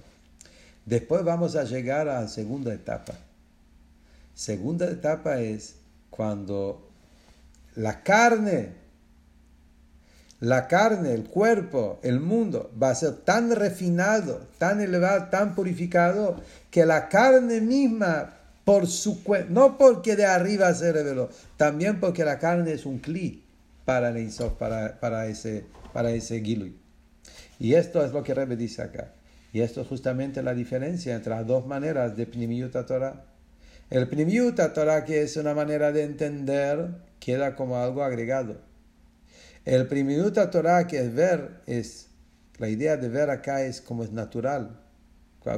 Después 0.86 1.24
vamos 1.24 1.56
a 1.56 1.64
llegar 1.64 2.08
a 2.08 2.20
la 2.22 2.28
segunda 2.28 2.72
etapa. 2.74 3.14
Segunda 4.34 4.86
etapa 4.86 5.40
es 5.40 5.76
cuando 6.10 6.90
la 7.76 8.02
carne, 8.02 8.70
la 10.40 10.68
carne, 10.68 11.14
el 11.14 11.24
cuerpo, 11.24 12.00
el 12.02 12.20
mundo 12.20 12.70
va 12.80 12.90
a 12.90 12.94
ser 12.94 13.14
tan 13.16 13.50
refinado, 13.52 14.46
tan 14.58 14.80
elevado, 14.80 15.28
tan 15.30 15.54
purificado, 15.54 16.40
que 16.70 16.84
la 16.84 17.08
carne 17.08 17.60
misma, 17.60 18.34
por 18.64 18.86
su 18.86 19.20
no 19.50 19.78
porque 19.78 20.16
de 20.16 20.26
arriba 20.26 20.72
se 20.74 20.92
reveló, 20.92 21.28
también 21.56 22.00
porque 22.00 22.24
la 22.24 22.38
carne 22.38 22.72
es 22.72 22.86
un 22.86 22.98
cli 22.98 23.44
para 23.84 24.08
el 24.08 24.32
para, 24.58 24.98
para 25.00 25.26
ese, 25.26 25.64
para 25.92 26.10
ese 26.10 26.40
gilui. 26.40 26.76
Y 27.58 27.74
esto 27.74 28.04
es 28.04 28.12
lo 28.12 28.22
que 28.22 28.34
Rebbe 28.34 28.56
dice 28.56 28.82
acá. 28.82 29.12
Y 29.54 29.60
esto 29.60 29.82
es 29.82 29.86
justamente 29.86 30.42
la 30.42 30.52
diferencia 30.52 31.14
entre 31.14 31.30
las 31.30 31.46
dos 31.46 31.64
maneras 31.64 32.16
de 32.16 32.26
Pnimiut 32.26 32.72
Torah. 32.86 33.24
El 33.88 34.08
Pnimiut 34.08 34.56
Torah, 34.74 35.04
que 35.04 35.22
es 35.22 35.36
una 35.36 35.54
manera 35.54 35.92
de 35.92 36.02
entender, 36.02 36.88
queda 37.20 37.54
como 37.54 37.76
algo 37.78 38.02
agregado. 38.02 38.56
El 39.64 39.86
Pnimiut 39.86 40.34
Torah, 40.50 40.88
que 40.88 40.98
es 40.98 41.14
ver, 41.14 41.60
es 41.66 42.08
la 42.58 42.68
idea 42.68 42.96
de 42.96 43.08
ver 43.08 43.30
acá 43.30 43.62
es 43.62 43.80
como 43.80 44.02
es 44.02 44.10
natural, 44.10 44.80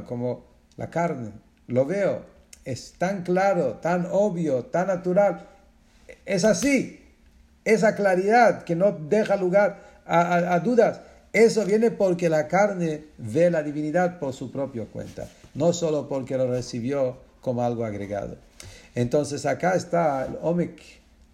como 0.05 0.45
la 0.75 0.91
carne. 0.91 1.31
Lo 1.65 1.87
veo, 1.87 2.23
es 2.65 2.93
tan 2.99 3.23
claro, 3.23 3.79
tan 3.81 4.07
obvio, 4.11 4.65
tan 4.65 4.89
natural. 4.89 5.47
Es 6.23 6.45
así, 6.45 7.03
esa 7.65 7.95
claridad 7.95 8.61
que 8.61 8.75
no 8.75 8.91
deja 8.91 9.37
lugar 9.37 10.03
a 10.05 10.59
dudas. 10.59 11.01
Eso 11.33 11.65
viene 11.65 11.91
porque 11.91 12.29
la 12.29 12.47
carne 12.47 13.05
ve 13.17 13.51
la 13.51 13.63
divinidad 13.63 14.19
por 14.19 14.33
su 14.33 14.51
propia 14.51 14.85
cuenta, 14.85 15.29
no 15.53 15.73
solo 15.73 16.07
porque 16.07 16.37
lo 16.37 16.49
recibió 16.49 17.17
como 17.41 17.63
algo 17.63 17.85
agregado. 17.85 18.37
Entonces 18.95 19.45
acá 19.45 19.75
está 19.75 20.25
el 20.25 20.37
omic, 20.41 20.81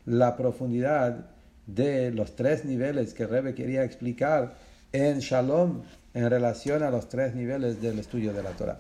la 0.06 0.36
profundidad 0.36 1.26
de 1.68 2.12
los 2.12 2.36
tres 2.36 2.66
niveles 2.66 3.14
que 3.14 3.26
Rebe 3.26 3.56
quería 3.56 3.84
explicar 3.84 4.56
en 4.92 5.20
Shalom 5.20 5.84
en 6.14 6.30
relación 6.30 6.84
a 6.84 6.92
los 6.92 7.10
tres 7.10 7.34
niveles 7.34 7.82
del 7.82 8.00
estudio 8.00 8.34
de 8.34 8.44
la 8.44 8.52
Torah. 8.52 8.80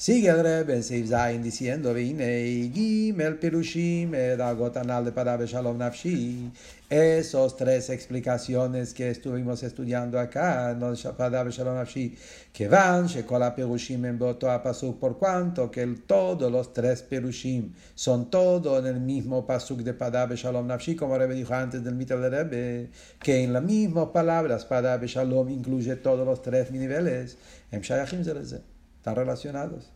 Sigue 0.00 0.30
el 0.30 0.42
Rebbe 0.42 0.76
en 0.76 0.82
Seif 0.82 1.10
Zain 1.10 1.42
diciendo, 1.42 1.92
Vine 1.92 2.70
Gimel 2.72 3.36
Pirushim 3.38 4.14
Edagot 4.14 4.78
Anal 4.78 5.04
de 5.04 5.12
Parabe 5.12 5.46
Shalom 5.46 5.76
Nafshi. 5.76 6.50
Esos 6.88 7.54
tres 7.54 7.90
explicaciones 7.90 8.94
que 8.94 9.10
estuvimos 9.10 9.62
estudiando 9.62 10.18
acá, 10.18 10.74
no 10.74 10.94
Parabe 11.18 11.50
Shalom 11.50 11.74
Nafshi, 11.74 12.16
que 12.50 12.66
van, 12.66 13.08
Shekola 13.08 13.54
Pirushim 13.54 14.06
en 14.06 14.18
Boto 14.18 14.46
Pasuk, 14.62 14.98
por 14.98 15.18
cuanto 15.18 15.70
que 15.70 15.86
todos 16.06 16.50
los 16.50 16.72
tres 16.72 17.02
Pirushim 17.02 17.74
son 17.94 18.30
todos 18.30 18.80
en 18.80 18.86
el 18.86 19.00
mismo 19.02 19.44
Pasuk 19.46 19.80
de 19.80 19.92
Parabe 19.92 20.34
Shalom 20.34 20.66
Nafshi, 20.66 20.96
como 20.96 21.18
Rebbe 21.18 21.34
dijo 21.34 21.52
antes 21.52 21.84
del 21.84 21.94
mito 21.94 22.18
de 22.18 22.30
Rebbe, 22.30 22.90
que 23.22 23.44
en 23.44 23.52
las 23.52 23.62
mismas 23.62 24.06
palabras 24.14 24.64
Parabe 24.64 25.06
Shalom 25.08 25.50
incluye 25.50 25.94
todos 25.96 26.26
los 26.26 26.40
tres 26.40 26.70
niveles. 26.70 27.36
En 27.70 27.82
Shayachim 27.82 28.24
Zelezeh 28.24 28.79
están 29.00 29.16
relacionados. 29.16 29.90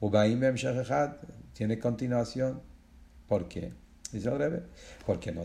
Ubaim 0.00 0.40
tiene 1.52 1.78
continuación. 1.78 2.62
¿Por 3.28 3.46
qué? 3.46 3.74
Dice 4.10 4.30
el 4.30 4.38
Rebbe. 4.38 4.62
Porque 5.04 5.32
no 5.32 5.44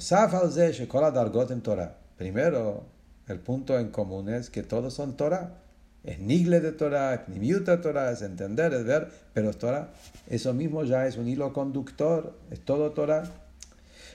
dargot 1.11 1.51
en 1.51 1.61
Torah. 1.61 1.97
Primero, 2.15 2.85
el 3.27 3.39
punto 3.39 3.77
en 3.77 3.89
común 3.89 4.29
es 4.29 4.49
que 4.49 4.63
todos 4.63 4.93
son 4.93 5.17
Torah. 5.17 5.59
Es 6.05 6.19
nigle 6.19 6.61
de 6.61 6.71
Torah, 6.71 7.13
es 7.13 7.27
nimiuta 7.27 7.81
Torah, 7.81 8.11
es 8.11 8.21
entender, 8.21 8.73
es 8.73 8.85
ver, 8.85 9.09
pero 9.33 9.49
es 9.49 9.57
Torah. 9.57 9.89
Eso 10.27 10.53
mismo 10.53 10.85
ya 10.85 11.05
es 11.05 11.17
un 11.17 11.27
hilo 11.27 11.51
conductor, 11.51 12.37
es 12.51 12.61
todo 12.61 12.91
Torah. 12.91 13.23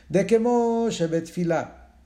De 0.08 0.26
que 0.26 0.38
Moshe 0.38 1.08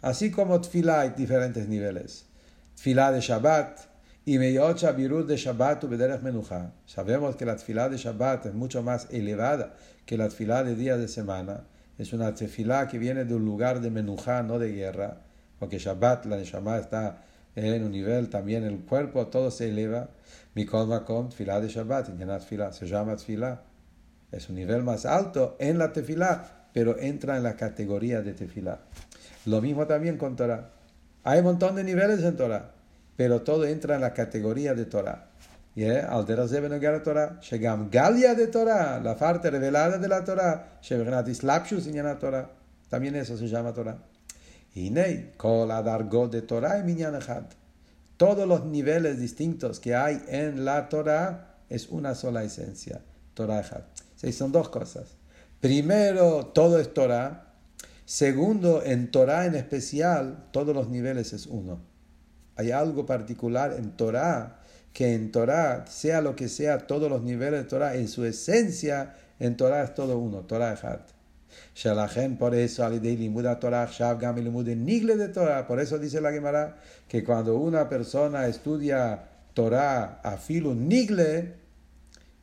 así 0.00 0.32
como 0.32 0.60
tfila 0.60 1.02
hay 1.02 1.10
diferentes 1.10 1.68
niveles. 1.68 2.26
Tfila 2.74 3.12
de 3.12 3.20
Shabbat, 3.20 3.91
de 4.24 5.36
Shabbat 5.36 5.82
Menucha. 6.22 6.70
Sabemos 6.86 7.34
que 7.34 7.44
la 7.44 7.56
tefilá 7.56 7.88
de 7.88 7.96
Shabbat 7.96 8.46
es 8.46 8.54
mucho 8.54 8.80
más 8.80 9.08
elevada 9.10 9.74
que 10.06 10.16
la 10.16 10.28
tefilá 10.28 10.62
de 10.62 10.76
días 10.76 11.00
de 11.00 11.08
semana. 11.08 11.64
Es 11.98 12.12
una 12.12 12.32
tefilá 12.32 12.86
que 12.86 13.00
viene 13.00 13.24
de 13.24 13.34
un 13.34 13.44
lugar 13.44 13.80
de 13.80 13.90
Menuja, 13.90 14.44
no 14.44 14.60
de 14.60 14.70
guerra. 14.72 15.22
Porque 15.58 15.78
Shabbat, 15.78 16.26
la 16.26 16.36
Neshama 16.36 16.78
está 16.78 17.24
en 17.56 17.82
un 17.82 17.90
nivel 17.90 18.28
también, 18.28 18.62
el 18.62 18.84
cuerpo 18.84 19.26
todo 19.26 19.50
se 19.50 19.70
eleva. 19.70 20.10
Mikol 20.54 20.86
Makom, 20.86 21.28
tefilá 21.30 21.60
de 21.60 21.68
Shabbat, 21.68 22.06
se 22.72 22.86
llama 22.86 23.16
tefilá. 23.16 23.62
Es 24.30 24.48
un 24.48 24.54
nivel 24.54 24.84
más 24.84 25.04
alto 25.04 25.56
en 25.58 25.78
la 25.78 25.92
tefilá, 25.92 26.68
pero 26.72 26.96
entra 26.96 27.36
en 27.38 27.42
la 27.42 27.56
categoría 27.56 28.22
de 28.22 28.34
tefilá. 28.34 28.82
Lo 29.46 29.60
mismo 29.60 29.88
también 29.88 30.16
con 30.16 30.36
Torah. 30.36 30.70
Hay 31.24 31.40
un 31.40 31.46
montón 31.46 31.74
de 31.74 31.82
niveles 31.82 32.22
en 32.22 32.36
Torah 32.36 32.81
pero 33.16 33.42
todo 33.42 33.64
entra 33.66 33.94
en 33.94 34.00
la 34.00 34.12
categoría 34.12 34.74
de 34.74 34.86
Torah. 34.86 35.28
Al 35.74 36.26
de 36.26 37.00
Torah, 37.00 37.38
Shegam 37.40 37.90
Galia 37.90 38.34
de 38.34 38.48
Torah, 38.48 39.00
la 39.00 39.16
parte 39.16 39.50
revelada 39.50 39.96
de 39.96 40.06
la 40.06 40.22
Torah, 40.22 40.78
Shebernat 40.82 41.28
Islapshus 41.28 41.86
la 41.86 42.18
Torah, 42.18 42.50
también 42.90 43.16
eso 43.16 43.38
se 43.38 43.48
llama 43.48 43.72
Torah. 43.72 43.96
Y 44.74 44.90
Nei, 44.90 45.32
Kol 45.36 45.70
Adargot 45.70 46.30
de 46.30 46.42
Torah 46.42 46.78
y 46.78 46.82
Minyanachat. 46.82 47.54
Todos 48.18 48.46
los 48.46 48.66
niveles 48.66 49.18
distintos 49.18 49.80
que 49.80 49.94
hay 49.94 50.22
en 50.28 50.66
la 50.66 50.90
Torah 50.90 51.56
es 51.70 51.88
una 51.88 52.14
sola 52.14 52.44
esencia, 52.44 53.00
Torah 53.32 53.64
Sí, 54.16 54.30
son 54.32 54.52
dos 54.52 54.68
cosas. 54.68 55.16
Primero, 55.60 56.46
todo 56.46 56.78
es 56.78 56.92
Torah. 56.92 57.54
Segundo, 58.04 58.82
en 58.84 59.10
Torah 59.10 59.46
en 59.46 59.54
especial, 59.54 60.48
todos 60.52 60.74
los 60.74 60.90
niveles 60.90 61.32
es 61.32 61.46
uno 61.46 61.91
hay 62.62 62.70
algo 62.70 63.06
particular 63.06 63.74
en 63.78 63.92
Torah, 63.92 64.60
que 64.92 65.14
en 65.14 65.32
Torah, 65.32 65.86
sea 65.86 66.20
lo 66.20 66.36
que 66.36 66.48
sea, 66.48 66.86
todos 66.86 67.10
los 67.10 67.22
niveles 67.22 67.62
de 67.62 67.68
Torah, 67.68 67.94
en 67.94 68.08
su 68.08 68.24
esencia, 68.24 69.14
en 69.38 69.56
Torah 69.56 69.84
es 69.84 69.94
todo 69.94 70.18
uno, 70.18 70.40
Torah 70.40 70.74
Echad. 70.74 71.00
Shalachen, 71.74 72.36
por 72.36 72.54
eso, 72.54 72.88
Torah, 73.60 73.86
Nigle 73.88 75.16
de 75.16 75.28
Torah. 75.28 75.66
Por 75.66 75.80
eso 75.80 75.98
dice 75.98 76.20
la 76.20 76.32
Gemara 76.32 76.78
que 77.08 77.24
cuando 77.24 77.56
una 77.56 77.88
persona 77.88 78.46
estudia 78.46 79.24
Torah 79.54 80.20
a 80.22 80.36
filo 80.36 80.74
Nigle, 80.74 81.54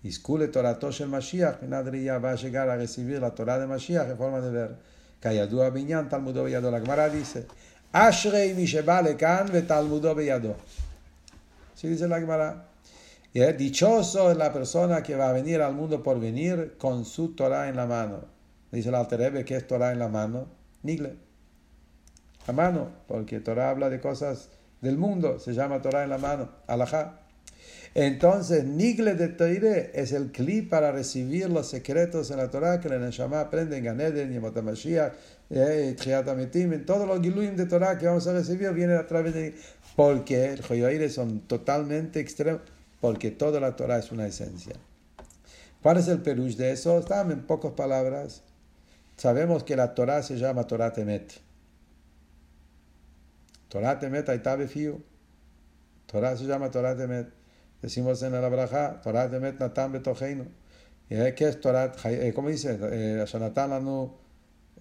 Iskule 0.04 0.48
Torah 0.48 0.80
Toshel 0.80 1.10
Mashiach, 1.10 1.62
va 1.72 2.32
a 2.32 2.36
llegar 2.36 2.70
a 2.70 2.78
recibir 2.78 3.20
la 3.20 3.32
Torah 3.32 3.60
de 3.60 3.68
Mashiach 3.68 4.10
en 4.10 4.18
forma 4.18 4.40
de 4.42 4.52
ver. 4.52 4.76
Kayadua 5.20 5.70
Binyan, 5.70 6.08
Talmud 6.08 6.36
la 6.38 6.80
Gemara 6.80 7.10
dice, 7.10 7.46
La 7.92 8.12
persona 14.54 15.02
que 15.02 15.16
va 15.16 15.30
a 15.30 15.34
venir 15.34 15.62
al 15.62 15.74
mundo 15.74 16.04
por 16.04 16.20
venir 16.20 16.76
con 16.78 17.04
su 17.04 17.30
Torah 17.30 17.68
en 17.68 17.76
la 17.76 17.88
mano. 17.88 18.26
Dice 18.72 18.90
el 18.90 18.96
Alter 18.96 19.44
que 19.44 19.56
es 19.56 19.66
Torah 19.66 19.92
en 19.92 19.98
la 19.98 20.08
mano. 20.08 20.46
Nigle. 20.84 21.16
La 22.46 22.54
mano, 22.54 22.90
porque 23.08 23.40
Torah 23.40 23.72
habla 23.72 23.90
de 23.90 24.00
cosas 24.00 24.50
del 24.82 24.98
mundo, 24.98 25.40
se 25.40 25.54
llama 25.54 25.82
Torah 25.82 26.04
en 26.04 26.12
la 26.12 26.20
mano. 26.20 26.50
Alajá. 26.68 27.22
Entonces, 27.96 28.66
Nigle 28.66 29.16
de 29.16 29.30
Teire 29.30 29.92
es 29.94 30.12
el 30.12 30.32
clip 30.32 30.70
para 30.70 30.92
recibir 30.92 31.50
los 31.50 31.68
secretos 31.68 32.30
en 32.30 32.38
la 32.38 32.50
Torah 32.50 32.80
que 32.80 32.88
la 32.88 33.00
Neshama 33.00 33.42
aprende 33.42 33.78
en 33.78 33.84
Ganeden, 33.84 34.32
Yemot 34.32 34.56
HaMashiach, 34.56 35.14
eh, 35.50 35.96
en 35.98 36.86
todos 36.86 37.08
los 37.08 37.22
Giluim 37.22 37.56
de 37.56 37.66
Torah 37.66 37.98
que 37.98 38.06
vamos 38.06 38.28
a 38.28 38.34
recibir 38.34 38.72
vienen 38.72 38.98
a 38.98 39.08
través 39.08 39.34
de... 39.34 39.56
Porque 39.96 40.54
el 40.54 40.62
Joyaire 40.62 41.10
son 41.10 41.42
totalmente 41.42 42.20
extremos, 42.20 42.62
porque 43.02 43.32
toda 43.32 43.60
la 43.60 43.76
Torah 43.76 43.98
es 43.98 44.12
una 44.12 44.28
esencia. 44.28 44.76
¿Cuál 45.82 45.98
es 45.98 46.08
el 46.08 46.20
perush 46.20 46.56
de 46.56 46.72
eso? 46.72 47.00
Están 47.00 47.32
en 47.32 47.42
pocas 47.42 47.72
palabras. 47.72 48.44
Sabemos 49.18 49.64
que 49.64 49.76
la 49.76 49.96
Torah 49.96 50.22
se 50.24 50.38
llama 50.38 50.68
Torah 50.68 50.94
Temet. 50.94 51.34
Torah 53.68 54.00
Temet, 54.00 54.30
Aitabe 54.30 54.68
Fiu. 54.68 55.02
Torah 56.06 56.38
se 56.38 56.46
llama 56.46 56.70
Torah 56.70 56.96
Temet. 56.96 57.39
Decimos 57.82 58.22
en 58.24 58.34
la 58.34 58.50
braja, 58.50 59.02
Torah 59.02 59.30
Temet 59.30 59.60
Natan 59.60 59.92
Betojeinu. 59.92 60.46
¿Qué 61.08 61.36
es 61.40 61.60
Torah? 61.60 61.94
Eh, 62.06 62.34
¿Cómo 62.36 62.50
dice? 62.50 62.78
Eh, 62.82 63.24
Shonatan 63.26 63.70
Lanu 63.70 64.14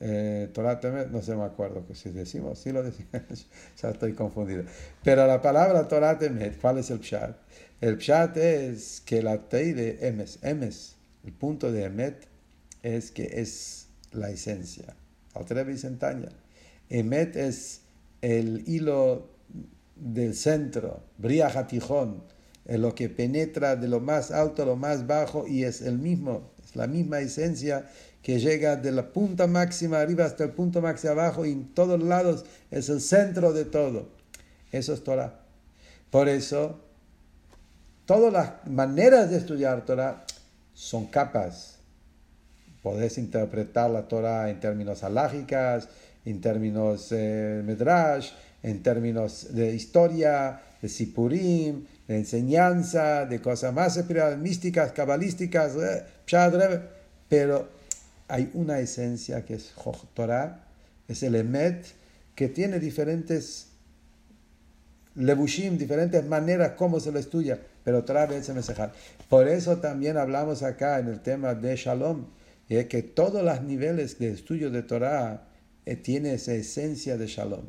eh, 0.00 0.48
Torah 0.52 0.78
Temet, 0.78 1.08
no 1.08 1.22
sé, 1.22 1.34
me 1.34 1.44
acuerdo 1.44 1.84
que 1.86 1.94
si 1.94 2.10
decimos, 2.10 2.58
sí 2.58 2.70
lo 2.70 2.82
decimos, 2.82 3.10
ya 3.82 3.90
estoy 3.90 4.12
confundido. 4.12 4.64
Pero 5.02 5.26
la 5.26 5.42
palabra 5.42 5.88
Torah 5.88 6.18
Temet, 6.18 6.60
¿cuál 6.60 6.78
es 6.78 6.90
el 6.90 7.00
pshat? 7.00 7.36
El 7.80 7.98
pshat 7.98 8.36
es 8.36 9.00
que 9.00 9.22
la 9.22 9.38
de 9.38 9.98
emes, 10.02 10.38
emes, 10.42 10.96
el 11.24 11.32
punto 11.32 11.72
de 11.72 11.84
emet 11.84 12.28
es 12.82 13.10
que 13.10 13.40
es 13.40 13.88
la 14.12 14.30
esencia. 14.30 14.94
Altrevi 15.34 15.76
Sentaña. 15.76 16.30
Emet 16.88 17.36
es 17.36 17.82
el 18.22 18.64
hilo 18.68 19.30
del 19.96 20.34
centro, 20.34 21.02
Bria 21.18 21.48
Hatijón 21.48 22.22
es 22.68 22.78
lo 22.78 22.94
que 22.94 23.08
penetra 23.08 23.76
de 23.76 23.88
lo 23.88 23.98
más 23.98 24.30
alto 24.30 24.62
a 24.62 24.66
lo 24.66 24.76
más 24.76 25.06
bajo 25.06 25.46
y 25.48 25.64
es 25.64 25.80
el 25.80 25.98
mismo, 25.98 26.52
es 26.62 26.76
la 26.76 26.86
misma 26.86 27.18
esencia 27.20 27.88
que 28.22 28.38
llega 28.38 28.76
de 28.76 28.92
la 28.92 29.10
punta 29.10 29.46
máxima 29.46 30.00
arriba 30.00 30.26
hasta 30.26 30.44
el 30.44 30.50
punto 30.50 30.82
máximo 30.82 31.12
abajo 31.12 31.46
y 31.46 31.52
en 31.52 31.74
todos 31.74 32.00
lados 32.02 32.44
es 32.70 32.90
el 32.90 33.00
centro 33.00 33.54
de 33.54 33.64
todo. 33.64 34.08
Eso 34.70 34.92
es 34.92 35.02
Torah. 35.02 35.40
Por 36.10 36.28
eso, 36.28 36.78
todas 38.04 38.32
las 38.32 38.66
maneras 38.70 39.30
de 39.30 39.38
estudiar 39.38 39.86
Torah 39.86 40.24
son 40.74 41.06
capas. 41.06 41.78
Podés 42.82 43.16
interpretar 43.16 43.90
la 43.90 44.06
Torah 44.08 44.50
en 44.50 44.60
términos 44.60 45.02
alágicas, 45.04 45.88
en 46.26 46.42
términos 46.42 47.08
eh, 47.12 47.62
medrash, 47.64 48.30
en 48.62 48.82
términos 48.82 49.54
de 49.54 49.74
historia, 49.74 50.60
de 50.82 50.88
sipurim, 50.88 51.86
de 52.08 52.16
enseñanza, 52.16 53.26
de 53.26 53.40
cosas 53.40 53.72
más 53.72 53.96
espirituales, 53.96 54.38
místicas, 54.38 54.92
cabalísticas, 54.92 55.76
eh, 55.76 56.82
pero 57.28 57.68
hay 58.26 58.50
una 58.54 58.80
esencia 58.80 59.44
que 59.44 59.54
es 59.54 59.74
Torah, 60.14 60.64
es 61.06 61.22
el 61.22 61.34
Emet, 61.36 61.86
que 62.34 62.48
tiene 62.48 62.80
diferentes 62.80 63.68
levushim, 65.14 65.76
diferentes 65.76 66.24
maneras 66.24 66.72
como 66.72 66.98
se 66.98 67.12
lo 67.12 67.18
estudia, 67.18 67.60
pero 67.84 68.04
Torah 68.04 68.24
es 68.24 68.48
Mesejal. 68.48 68.92
Por 69.28 69.48
eso 69.48 69.78
también 69.78 70.16
hablamos 70.16 70.62
acá 70.62 70.98
en 70.98 71.08
el 71.08 71.20
tema 71.20 71.54
de 71.54 71.76
Shalom, 71.76 72.26
y 72.68 72.84
que 72.84 73.02
todos 73.02 73.42
los 73.42 73.62
niveles 73.62 74.18
de 74.18 74.30
estudio 74.30 74.70
de 74.70 74.82
Torah 74.82 75.48
eh, 75.84 75.96
tiene 75.96 76.34
esa 76.34 76.54
esencia 76.54 77.16
de 77.16 77.26
Shalom. 77.26 77.64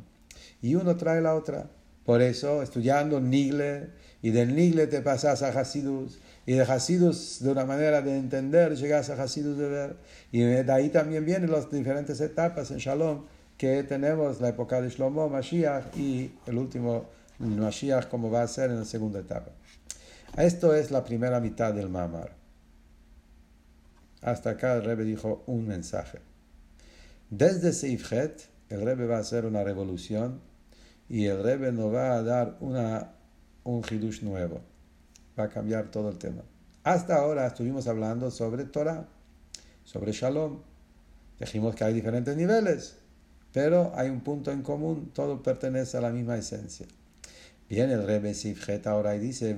Y 0.62 0.76
uno 0.76 0.96
trae 0.98 1.22
la 1.22 1.36
otra. 1.36 1.70
Por 2.06 2.22
eso, 2.22 2.62
estudiando 2.62 3.22
Nigle, 3.22 3.90
y 4.22 4.32
del 4.32 4.56
Nigle 4.56 4.88
te 4.88 5.02
pasas 5.02 5.42
a 5.42 5.50
Hasidus, 5.50 6.20
y 6.46 6.54
de 6.54 6.62
Hasidus, 6.62 7.40
de 7.42 7.52
una 7.52 7.66
manera 7.66 8.02
de 8.02 8.18
entender, 8.18 8.76
llegas 8.76 9.10
a 9.10 9.22
Hasidus 9.22 9.58
de 9.58 9.68
ver, 9.68 9.96
y 10.32 10.42
de 10.42 10.72
ahí 10.72 10.90
también 10.90 11.26
vienen 11.26 11.52
las 11.52 11.72
diferentes 11.72 12.20
etapas 12.22 12.72
en 12.72 12.78
Shalom 12.78 13.26
que 13.58 13.84
tenemos, 13.84 14.40
la 14.42 14.50
época 14.50 14.82
de 14.82 14.90
Shlomo, 14.90 15.30
Mashiach, 15.30 15.96
y 15.98 16.32
el 16.46 16.58
último 16.58 17.06
Mashiach, 17.40 18.08
como 18.08 18.32
va 18.32 18.42
a 18.42 18.48
ser 18.48 18.70
en 18.72 18.80
la 18.80 18.86
segunda 18.86 19.20
etapa. 19.20 19.52
Esto 20.38 20.74
es 20.74 20.92
la 20.92 21.04
primera 21.04 21.40
mitad 21.40 21.74
del 21.74 21.90
Mamar. 21.90 22.32
Hasta 24.22 24.52
acá 24.52 24.76
el 24.76 24.84
Rebbe 24.84 25.04
dijo 25.04 25.44
un 25.48 25.68
mensaje. 25.68 26.20
Desde 27.30 27.74
Seifhet, 27.74 28.50
el 28.70 28.82
Rebbe 28.82 29.08
va 29.08 29.18
a 29.18 29.22
hacer 29.22 29.46
una 29.46 29.64
revolución 29.64 30.42
y 31.08 31.26
el 31.26 31.44
Rebbe 31.44 31.72
nos 31.72 31.94
va 31.94 32.16
a 32.16 32.24
dar 32.24 32.58
una 32.60 33.12
un 33.76 33.84
hidush 33.90 34.24
nuevo. 34.24 34.62
Va 35.38 35.46
a 35.46 35.50
cambiar 35.50 35.92
todo 35.92 36.10
el 36.10 36.18
tema. 36.18 36.42
Hasta 36.84 37.16
ahora 37.16 37.48
estuvimos 37.48 37.88
hablando 37.88 38.32
sobre 38.32 38.66
Torah, 38.66 39.08
sobre 39.84 40.12
Shalom. 40.12 40.60
Dijimos 41.40 41.76
que 41.76 41.84
hay 41.84 41.94
diferentes 41.94 42.36
niveles, 42.36 42.96
pero 43.54 43.92
hay 43.96 44.10
un 44.10 44.22
punto 44.22 44.52
en 44.52 44.62
común, 44.62 45.12
todo 45.14 45.42
pertenece 45.42 45.98
a 45.98 46.02
la 46.02 46.10
misma 46.10 46.38
esencia. 46.38 46.86
Viene 47.70 47.94
el 47.94 48.06
Rebbe 48.06 48.34
Sifjet 48.34 48.88
ahora 48.88 49.16
y 49.16 49.20
dice, 49.20 49.56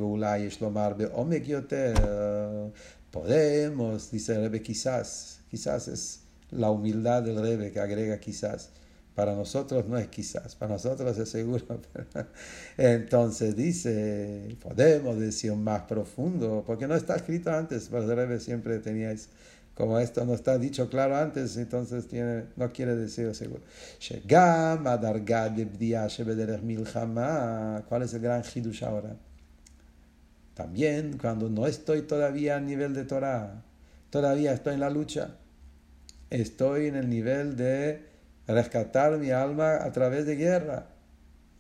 podemos, 3.12 4.12
dice 4.12 4.36
el 4.36 4.42
Rebbe, 4.42 4.62
quizás, 4.62 5.40
quizás 5.50 5.88
es 5.88 6.20
la 6.52 6.70
humildad 6.70 7.24
del 7.24 7.42
Rebbe 7.42 7.72
que 7.72 7.80
agrega 7.80 8.20
quizás 8.20 8.72
para 9.16 9.36
nosotros 9.36 9.88
no 9.88 9.98
es 9.98 10.08
quizás, 10.08 10.56
para 10.56 10.74
nosotros 10.74 11.18
es 11.18 11.30
seguro. 11.30 11.66
Entonces 12.78 13.56
dice, 13.56 14.56
podemos 14.62 15.20
decir 15.20 15.54
más 15.54 15.84
profundo, 15.84 16.64
porque 16.66 16.88
no 16.88 16.96
está 16.96 17.18
escrito 17.18 17.52
antes, 17.52 17.90
siempre 18.40 18.80
teníais, 18.80 19.30
como 19.76 20.00
esto 20.00 20.26
no 20.26 20.34
está 20.34 20.58
dicho 20.58 20.90
claro 20.90 21.18
antes, 21.18 21.58
entonces 21.58 22.08
tiene, 22.08 22.44
no 22.56 22.72
quiere 22.72 22.96
decir 22.96 23.34
seguro. 23.34 23.62
¿Cuál 27.88 28.04
es 28.04 28.14
el 28.14 28.22
gran 28.22 28.44
hidush 28.44 28.84
ahora? 28.84 29.16
También 30.54 31.18
cuando 31.18 31.50
no 31.50 31.66
estoy 31.68 32.04
todavía 32.04 32.58
a 32.58 32.60
nivel 32.60 32.94
de 32.94 33.06
Torah, 33.06 33.64
todavía 34.10 34.54
estoy 34.54 34.76
en 34.76 34.82
la 34.82 34.90
lucha, 34.90 35.38
estoy 36.30 36.88
en 36.88 36.96
el 36.96 37.10
nivel 37.10 37.56
de 37.56 38.11
rescatar 38.48 39.18
mi 39.18 39.32
alma 39.32 39.76
a 39.84 39.92
través 39.92 40.26
de 40.26 40.36
guerra. 40.36 40.88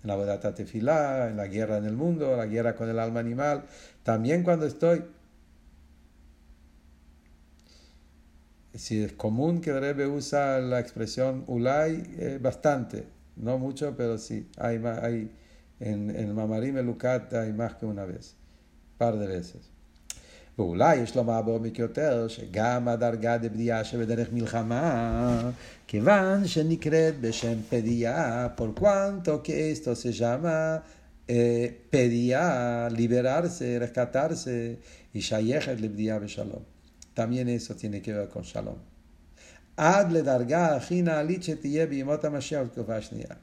En 0.03 0.07
la 0.07 0.15
Bodata 0.15 0.55
Tefilá, 0.55 1.29
en 1.29 1.37
la 1.37 1.47
guerra 1.47 1.77
en 1.77 1.85
el 1.85 1.95
mundo, 1.95 2.35
la 2.35 2.47
guerra 2.47 2.75
con 2.75 2.89
el 2.89 2.99
alma 2.99 3.19
animal. 3.19 3.65
También 4.03 4.43
cuando 4.43 4.65
estoy. 4.65 5.03
Si 8.73 9.03
es 9.03 9.13
común 9.13 9.61
que 9.61 9.71
el 9.71 9.81
Rebbe 9.81 10.07
usa 10.07 10.59
la 10.59 10.79
expresión 10.79 11.43
ulay, 11.47 12.03
eh, 12.17 12.39
bastante. 12.41 13.05
No 13.35 13.57
mucho, 13.57 13.95
pero 13.97 14.17
sí. 14.17 14.49
Hay, 14.57 14.77
hay, 14.77 15.31
en, 15.79 16.09
en 16.15 16.33
Mamarim 16.33 16.77
Elukat 16.77 17.33
hay 17.33 17.53
más 17.53 17.75
que 17.75 17.85
una 17.85 18.05
vez. 18.05 18.35
Par 18.97 19.17
de 19.17 19.27
veces. 19.27 19.71
פה 20.61 20.93
יש 20.95 21.15
לומר 21.15 21.41
בעומק 21.41 21.79
יותר, 21.79 22.27
שגם 22.27 22.87
הדרגה 22.87 23.37
דבדיעה 23.37 23.83
שבדרך 23.83 24.27
מלחמה, 24.33 25.51
כיוון 25.87 26.47
שנקראת 26.47 27.19
בשם 27.21 27.53
פדיעה, 27.69 28.47
פולקוונטו 28.55 29.39
כאסטו 29.43 29.95
ששמה 29.95 30.77
פדיעה, 31.89 32.87
ליבררסה, 32.89 33.77
רקטרסה, 33.81 34.73
היא 35.13 35.21
שייכת 35.21 35.81
לבדיעה 35.81 36.19
בשלום. 36.19 36.63
תמיין 37.13 37.49
אסו 37.49 37.73
תינקה 37.73 38.11
והכל 38.15 38.43
שלום. 38.43 38.75
עד 39.77 40.11
לדרגה 40.11 40.75
הכי 40.75 41.01
נעלית 41.01 41.43
שתהיה 41.43 41.85
בימות 41.85 42.25
המשיח 42.25 42.61
בתקופה 42.61 42.95
השנייה. 42.95 43.35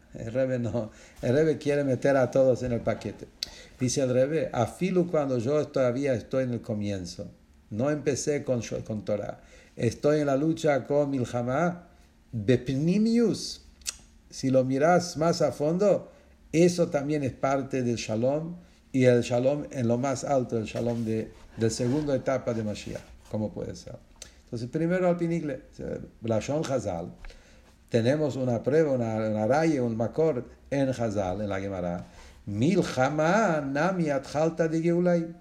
רבי 1.23 1.55
קרם 1.55 1.89
יותר 1.89 2.17
הטוב 2.17 2.49
עושה 2.49 2.67
אל 2.67 2.79
פקטת. 2.85 3.38
Dice 3.79 4.03
el 4.03 4.13
Rebe, 4.13 4.51
afilo 4.53 5.07
cuando 5.07 5.39
yo 5.39 5.67
todavía 5.69 6.15
estoy 6.15 6.45
en 6.45 6.55
el 6.55 6.61
comienzo. 6.61 7.31
No 7.71 7.91
empecé 7.91 8.43
con, 8.43 8.61
con 8.85 9.05
Torah. 9.05 9.41
Estoy 9.77 10.21
en 10.21 10.27
la 10.27 10.37
lucha 10.37 10.87
con 10.87 11.11
Milhamá. 11.11 11.89
Bepnimius. 12.33 13.63
Si 14.31 14.51
lo 14.51 14.65
miras 14.65 15.17
más 15.17 15.41
a 15.41 15.53
fondo, 15.53 16.11
eso 16.53 16.89
también 16.89 17.23
es 17.23 17.33
parte 17.33 17.83
del 17.83 17.97
Shalom. 17.97 18.57
Y 18.91 19.05
el 19.05 19.23
Shalom 19.23 19.67
en 19.71 19.87
lo 19.87 19.97
más 19.97 20.25
alto, 20.25 20.59
el 20.59 20.65
Shalom 20.65 21.05
de, 21.05 21.31
la 21.59 21.71
segunda 21.71 22.17
etapa 22.17 22.55
de 22.55 22.65
Mashiach. 22.65 23.01
¿Cómo 23.31 23.53
puede 23.53 23.77
ser? 23.77 23.97
Entonces, 24.45 24.69
primero 24.71 25.09
al 25.09 25.17
pinigle, 25.17 25.61
Blashon 26.21 26.65
Hazal. 26.65 27.13
tenemos 27.91 28.37
una 28.37 28.63
prueba, 28.63 28.93
una, 28.93 29.17
una 29.17 29.47
raya, 29.47 29.83
un 29.83 29.97
makor 29.97 30.45
en 30.71 30.89
Hazal, 30.89 31.43
en 31.43 31.49
la 31.49 31.61
Gemara. 31.61 32.07
Milchama 32.49 33.61
nami 33.61 34.09
atjalta 34.09 34.69
de 34.69 34.81
Geulai. 34.81 35.35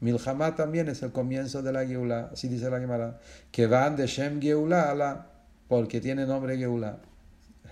Milchama 0.00 0.56
también 0.56 0.88
es 0.88 1.02
el 1.02 1.12
comienzo 1.12 1.62
de 1.62 1.72
la 1.72 1.86
Geula, 1.86 2.30
así 2.32 2.48
dice 2.48 2.70
la 2.70 2.80
Gemara. 2.80 3.20
Que 3.50 3.66
van 3.66 3.96
de 3.96 4.06
Shem 4.06 4.40
Geula 4.40 5.26
porque 5.68 6.00
tiene 6.00 6.24
nombre 6.24 6.56
Geula. 6.56 6.98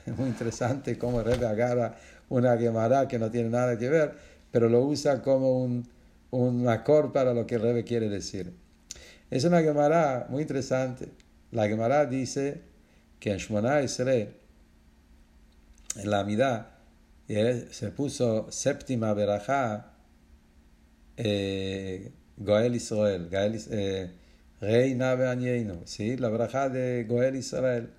Es 0.05 0.17
muy 0.17 0.29
interesante 0.29 0.99
cómo 0.99 1.23
Rebe 1.23 1.47
agarra 1.47 1.97
una 2.29 2.59
Gemara 2.59 3.09
que 3.09 3.19
no 3.19 3.31
tiene 3.31 3.49
nada 3.49 3.79
que 3.79 3.89
ver, 3.89 4.15
pero 4.51 4.69
lo 4.69 4.83
usa 4.83 5.23
como 5.23 5.63
un, 5.63 5.89
un 6.31 6.65
para 7.15 7.33
lo 7.33 7.47
que 7.47 7.57
Rebe 7.57 7.85
quiere 7.85 8.11
decir. 8.11 8.53
Es 9.31 9.45
una 9.45 9.63
Gemara 9.63 10.27
muy 10.29 10.43
interesante. 10.43 11.09
La 11.51 11.67
Gemara 11.67 12.05
dice 12.05 12.61
que 13.21 13.33
en 13.33 13.39
Shmona 13.39 13.81
Israel, 13.81 14.35
en 15.97 16.11
la 16.11 16.25
Amidad, 17.37 17.73
se 17.73 17.91
puso 17.93 18.51
séptima 18.51 19.15
verajá 19.15 19.93
eh, 21.17 22.11
Goel 22.37 22.75
Israel, 22.75 23.29
Goel, 23.31 23.61
eh, 23.71 24.11
Rey 24.61 24.97
Nave 24.97 25.29
¿sí? 25.85 26.17
la 26.17 26.29
verajá 26.29 26.69
de 26.69 27.05
Goel 27.05 27.37
Israel 27.37 27.91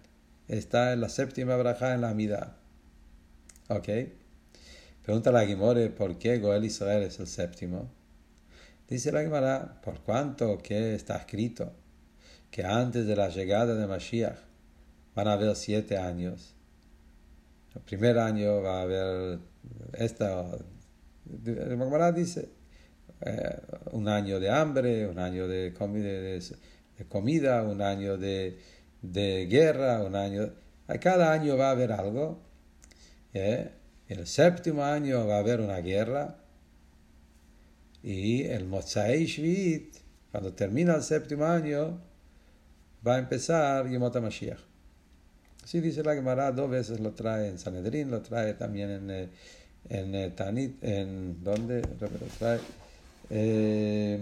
está 0.49 0.91
en 0.91 0.99
la 0.99 1.07
séptima 1.07 1.55
verajá 1.55 1.93
en 1.93 2.01
la 2.01 2.09
Amidad. 2.09 2.57
¿Ok? 3.69 3.87
Pregunta 5.01 5.31
la 5.31 5.45
Gemore, 5.45 5.89
¿por 5.89 6.19
qué 6.19 6.39
Goel 6.39 6.65
Israel 6.65 7.03
es 7.03 7.17
el 7.19 7.27
séptimo? 7.27 7.89
Dice 8.89 9.13
la 9.13 9.21
Gemara, 9.21 9.79
por 9.81 10.01
cuanto 10.01 10.57
que 10.57 10.93
está 10.93 11.15
escrito 11.15 11.71
que 12.49 12.65
antes 12.65 13.07
de 13.07 13.15
la 13.15 13.29
llegada 13.29 13.75
de 13.75 13.87
Mashiach 13.87 14.39
van 15.15 15.29
a 15.29 15.33
haber 15.33 15.55
siete 15.55 15.97
años. 15.97 16.53
El 17.75 17.81
primer 17.81 18.19
año 18.19 18.61
va 18.61 18.79
a 18.79 18.81
haber 18.83 19.39
esta, 19.93 20.45
la 21.43 21.67
Gemara 21.69 22.11
dice, 22.11 22.49
eh, 23.21 23.61
un 23.91 24.07
año 24.07 24.39
de 24.39 24.49
hambre, 24.49 25.07
un 25.07 25.19
año 25.19 25.47
de, 25.47 25.73
comida, 27.09 27.63
un 27.63 27.81
año 27.81 28.17
de, 28.17 28.57
guerra, 29.49 30.03
un 30.03 30.15
año... 30.15 30.51
Cada 30.99 31.31
año 31.31 31.55
va 31.55 31.69
a 31.69 31.71
haber 31.71 31.93
algo. 31.93 32.41
¿eh? 33.33 33.71
El 34.09 34.27
séptimo 34.27 34.83
año 34.83 35.25
va 35.25 35.37
a 35.37 35.39
haber 35.39 35.61
una 35.61 35.77
guerra. 35.77 36.37
Y 38.03 38.43
el 38.43 38.65
Motzai 38.65 39.25
Shvit, 39.25 39.95
cuando 40.31 40.53
termina 40.53 40.95
el 40.95 41.03
séptimo 41.03 41.45
año, 41.45 42.01
va 43.07 43.15
a 43.15 43.19
empezar 43.19 43.87
Yemot 43.87 44.19
Mashiach. 44.19 44.70
Así 45.63 45.79
dice 45.79 46.03
la 46.03 46.15
Gemara, 46.15 46.51
dos 46.51 46.69
veces 46.69 46.99
lo 46.99 47.11
trae 47.11 47.47
en 47.47 47.59
Sanedrín, 47.59 48.11
lo 48.11 48.21
trae 48.21 48.53
también 48.55 48.89
en, 48.89 49.11
eh, 49.11 49.29
en, 49.89 50.15
eh, 50.15 50.29
Tanit, 50.31 50.83
en 50.83 51.43
¿dónde? 51.43 51.81
Lo 51.81 52.09
trae 52.39 52.59
eh, 53.29 54.19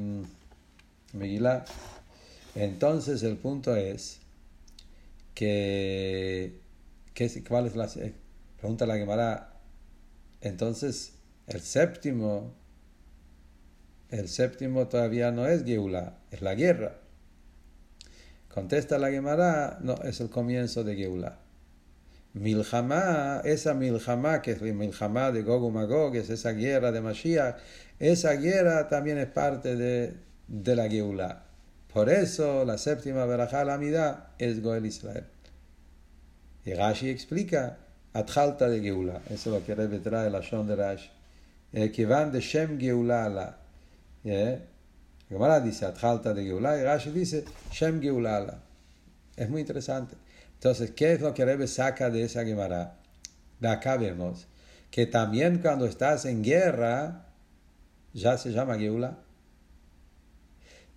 Megillah. 1.13 1.65
Entonces 2.56 3.23
el 3.23 3.38
punto 3.38 3.75
es 3.75 4.19
que, 5.34 6.60
que, 7.13 7.43
¿cuál 7.47 7.67
es 7.67 7.75
la 7.75 7.89
pregunta 8.58 8.86
la 8.86 8.97
Gemara? 8.97 9.54
Entonces 10.41 11.13
el 11.47 11.62
séptimo, 11.62 12.54
el 14.10 14.28
séptimo 14.28 14.88
todavía 14.88 15.32
no 15.32 15.47
es 15.47 15.63
Geula, 15.63 16.19
es 16.32 16.41
la 16.41 16.56
guerra. 16.56 16.99
Contesta 18.54 18.98
la 18.98 19.10
Gemara, 19.10 19.78
no, 19.82 19.96
es 20.04 20.20
el 20.20 20.30
comienzo 20.30 20.84
de 20.84 20.96
Geula. 20.96 21.38
Milhamá, 22.34 23.42
esa 23.44 23.74
Milhamá, 23.74 24.42
que 24.42 24.52
es 24.52 24.62
Milhamá 24.62 25.32
de 25.32 25.44
Gog 25.44 25.72
Magog, 25.72 26.16
es 26.16 26.30
esa 26.30 26.52
guerra 26.52 26.92
de 26.92 27.02
Mashiach, 27.02 27.58
esa 28.00 28.34
guerra 28.34 28.88
también 28.88 29.18
es 29.18 29.28
parte 29.28 29.76
de, 29.76 30.14
de 30.48 30.76
la 30.76 30.90
Geula. 30.90 31.44
Por 31.92 32.10
eso 32.10 32.66
la 32.66 32.78
séptima 32.78 33.26
verajá 33.26 33.64
la 33.66 33.76
Amidad 33.76 34.28
es 34.38 34.62
Goel 34.62 34.86
Israel. 34.86 35.26
Y 36.66 36.74
Rashi 36.74 37.10
explica, 37.10 37.78
Atjalta 38.14 38.70
de 38.70 38.82
Geula. 38.82 39.22
Eso 39.30 39.56
es 39.56 39.62
lo 39.62 39.66
que 39.66 39.76
Rebbe 39.76 40.00
trae 40.00 40.30
la 40.30 40.42
Shon 40.42 40.68
de 40.68 40.76
Rashi. 40.76 41.10
Eh, 41.74 41.92
que 41.92 42.06
van 42.06 42.32
de 42.32 42.42
Shem 42.42 42.80
Geula 42.80 43.30
la. 43.30 43.58
Eh, 44.24 44.60
Gemara 45.30 45.60
dice 45.60 45.86
Atjalta 45.86 46.34
de 46.34 46.44
Geulá 46.44 46.78
y 46.78 46.84
Rashi 46.84 47.12
dice 47.12 47.46
Shem 47.72 48.02
Geulala. 48.02 48.60
Es 49.36 49.50
muy 49.50 49.62
interesante. 49.62 50.15
Entonces, 50.56 50.92
¿qué 50.92 51.13
es 51.13 51.22
lo 51.22 51.34
que 51.34 51.46
Rebbe 51.46 51.68
saca 51.68 52.10
de 52.10 52.24
esa 52.24 52.44
Gemara? 52.44 52.98
De 53.60 53.68
acá 53.70 53.96
vemos 53.96 54.48
que 54.92 55.06
también 55.06 55.60
cuando 55.60 55.86
estás 55.86 56.26
en 56.26 56.44
guerra, 56.44 57.28
ya 58.13 58.38
se 58.38 58.52
llama 58.52 58.78
Geulá. 58.78 59.20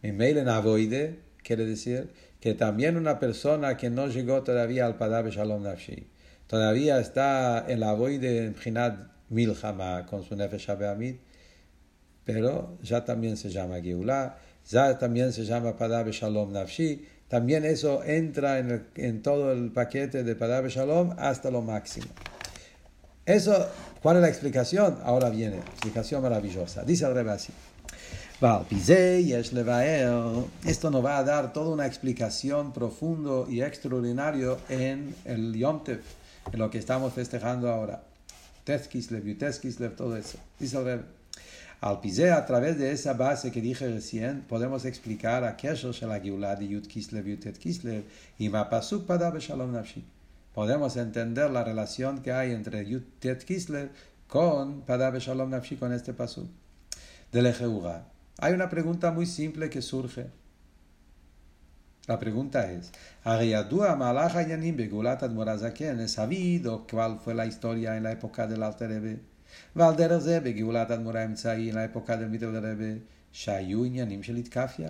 en 0.02 0.48
Avoide 0.48 1.20
quiere 1.42 1.66
decir 1.66 2.10
que 2.40 2.54
también 2.54 2.96
una 2.96 3.18
persona 3.18 3.76
que 3.76 3.90
no 3.90 4.06
llegó 4.08 4.42
todavía 4.42 4.86
al 4.86 4.96
Padab 4.96 5.28
Shalom 5.28 5.62
Nafshi, 5.62 6.06
todavía 6.46 6.98
está 6.98 7.64
en 7.68 7.80
la 7.80 7.90
Avoide 7.90 8.46
en 8.46 8.54
Jinad 8.54 8.94
Milchama 9.28 10.06
con 10.06 10.24
su 10.24 10.34
Nefesh 10.36 10.70
Abeamid, 10.70 11.16
pero 12.24 12.78
ya 12.82 13.04
también 13.04 13.36
se 13.36 13.50
llama 13.50 13.80
Geulah, 13.80 14.36
ya 14.68 14.98
también 14.98 15.32
se 15.32 15.44
llama 15.44 15.76
Padab 15.76 16.08
Shalom 16.10 16.52
Nafshi, 16.52 17.06
también 17.28 17.64
eso 17.64 18.04
entra 18.04 18.58
en, 18.58 18.86
en, 18.94 19.22
todo 19.22 19.52
el 19.52 19.70
paquete 19.70 20.22
de 20.22 20.36
Padab 20.36 20.66
Shalom 20.68 21.14
hasta 21.18 21.50
lo 21.50 21.62
máximo. 21.62 22.06
Eso, 23.24 23.68
¿cuál 24.02 24.16
es 24.16 24.22
la 24.22 24.28
explicación? 24.28 24.98
Ahora 25.04 25.30
viene, 25.30 25.58
explicación 25.58 26.22
maravillosa. 26.22 26.82
Dice 26.82 27.06
el 27.06 27.14
Rebbe 27.14 27.30
así. 27.30 27.52
Esto 30.66 30.90
nos 30.90 31.04
va 31.04 31.18
a 31.18 31.22
dar 31.22 31.52
toda 31.52 31.70
una 31.70 31.86
explicación 31.86 32.72
profundo 32.72 33.46
y 33.48 33.62
extraordinario 33.62 34.58
en 34.68 35.14
el 35.24 35.54
Yom 35.54 35.84
Tev, 35.84 36.00
en 36.52 36.58
lo 36.58 36.68
que 36.68 36.78
estamos 36.78 37.12
festejando 37.12 37.70
ahora. 37.70 38.02
Tezkislev, 38.64 39.24
Yuteskislev, 39.24 39.94
todo 39.94 40.16
eso. 40.16 40.38
Dice 40.58 40.76
el 40.78 40.84
Rebbe. 40.84 41.21
Al 41.82 41.98
pise, 41.98 42.30
a 42.30 42.46
través 42.46 42.78
de 42.78 42.92
esa 42.92 43.14
base 43.14 43.50
que 43.50 43.60
dije 43.60 43.88
recién, 43.88 44.42
podemos 44.42 44.84
explicar 44.84 45.42
a 45.42 45.56
Kesher 45.56 45.92
de 45.92 46.06
la 46.06 46.20
Geulah 46.20 46.54
de 46.54 46.68
Yud 46.68 46.86
Kislev, 46.86 47.26
Yud 47.26 47.56
Kislev 47.58 48.04
y 48.38 48.48
Mapasuk 48.48 49.04
Pada 49.04 49.36
Shalom 49.36 49.72
Nafshi. 49.72 50.04
Podemos 50.54 50.96
entender 50.96 51.50
la 51.50 51.64
relación 51.64 52.22
que 52.22 52.30
hay 52.30 52.52
entre 52.52 52.86
Yud 52.86 53.02
Tet 53.18 53.42
Kislev 53.42 53.90
con 54.28 54.82
Pada 54.82 55.10
Shalom 55.18 55.50
Nafshi, 55.50 55.74
con 55.74 55.92
este 55.92 56.12
pasuk. 56.12 56.48
De 57.32 57.42
Lejeura. 57.42 58.06
Hay 58.38 58.52
una 58.52 58.68
pregunta 58.68 59.10
muy 59.10 59.26
simple 59.26 59.68
que 59.68 59.82
surge. 59.82 60.30
La 62.06 62.20
pregunta 62.20 62.70
es, 62.70 62.92
¿es 65.98 66.12
sabido 66.12 66.86
cuál 66.88 67.18
fue 67.18 67.34
la 67.34 67.46
historia 67.46 67.96
en 67.96 68.04
la 68.04 68.12
época 68.12 68.46
del 68.46 68.62
Alter 68.62 68.88
Rebbe? 68.88 69.31
ועל 69.75 69.95
דרך 69.95 70.17
זה 70.17 70.39
בגאולת 70.39 70.91
אדמו"ר 70.91 71.17
האמצעי, 71.17 71.71
en 71.71 71.75
la 71.75 71.83
época 71.83 72.15
del 72.17 72.29
mito 72.29 72.51
del 72.51 72.63
Rebbe, 72.63 72.99
שהיו 73.31 73.83
עניינים 73.83 74.23
של 74.23 74.35
התקפיה. 74.35 74.89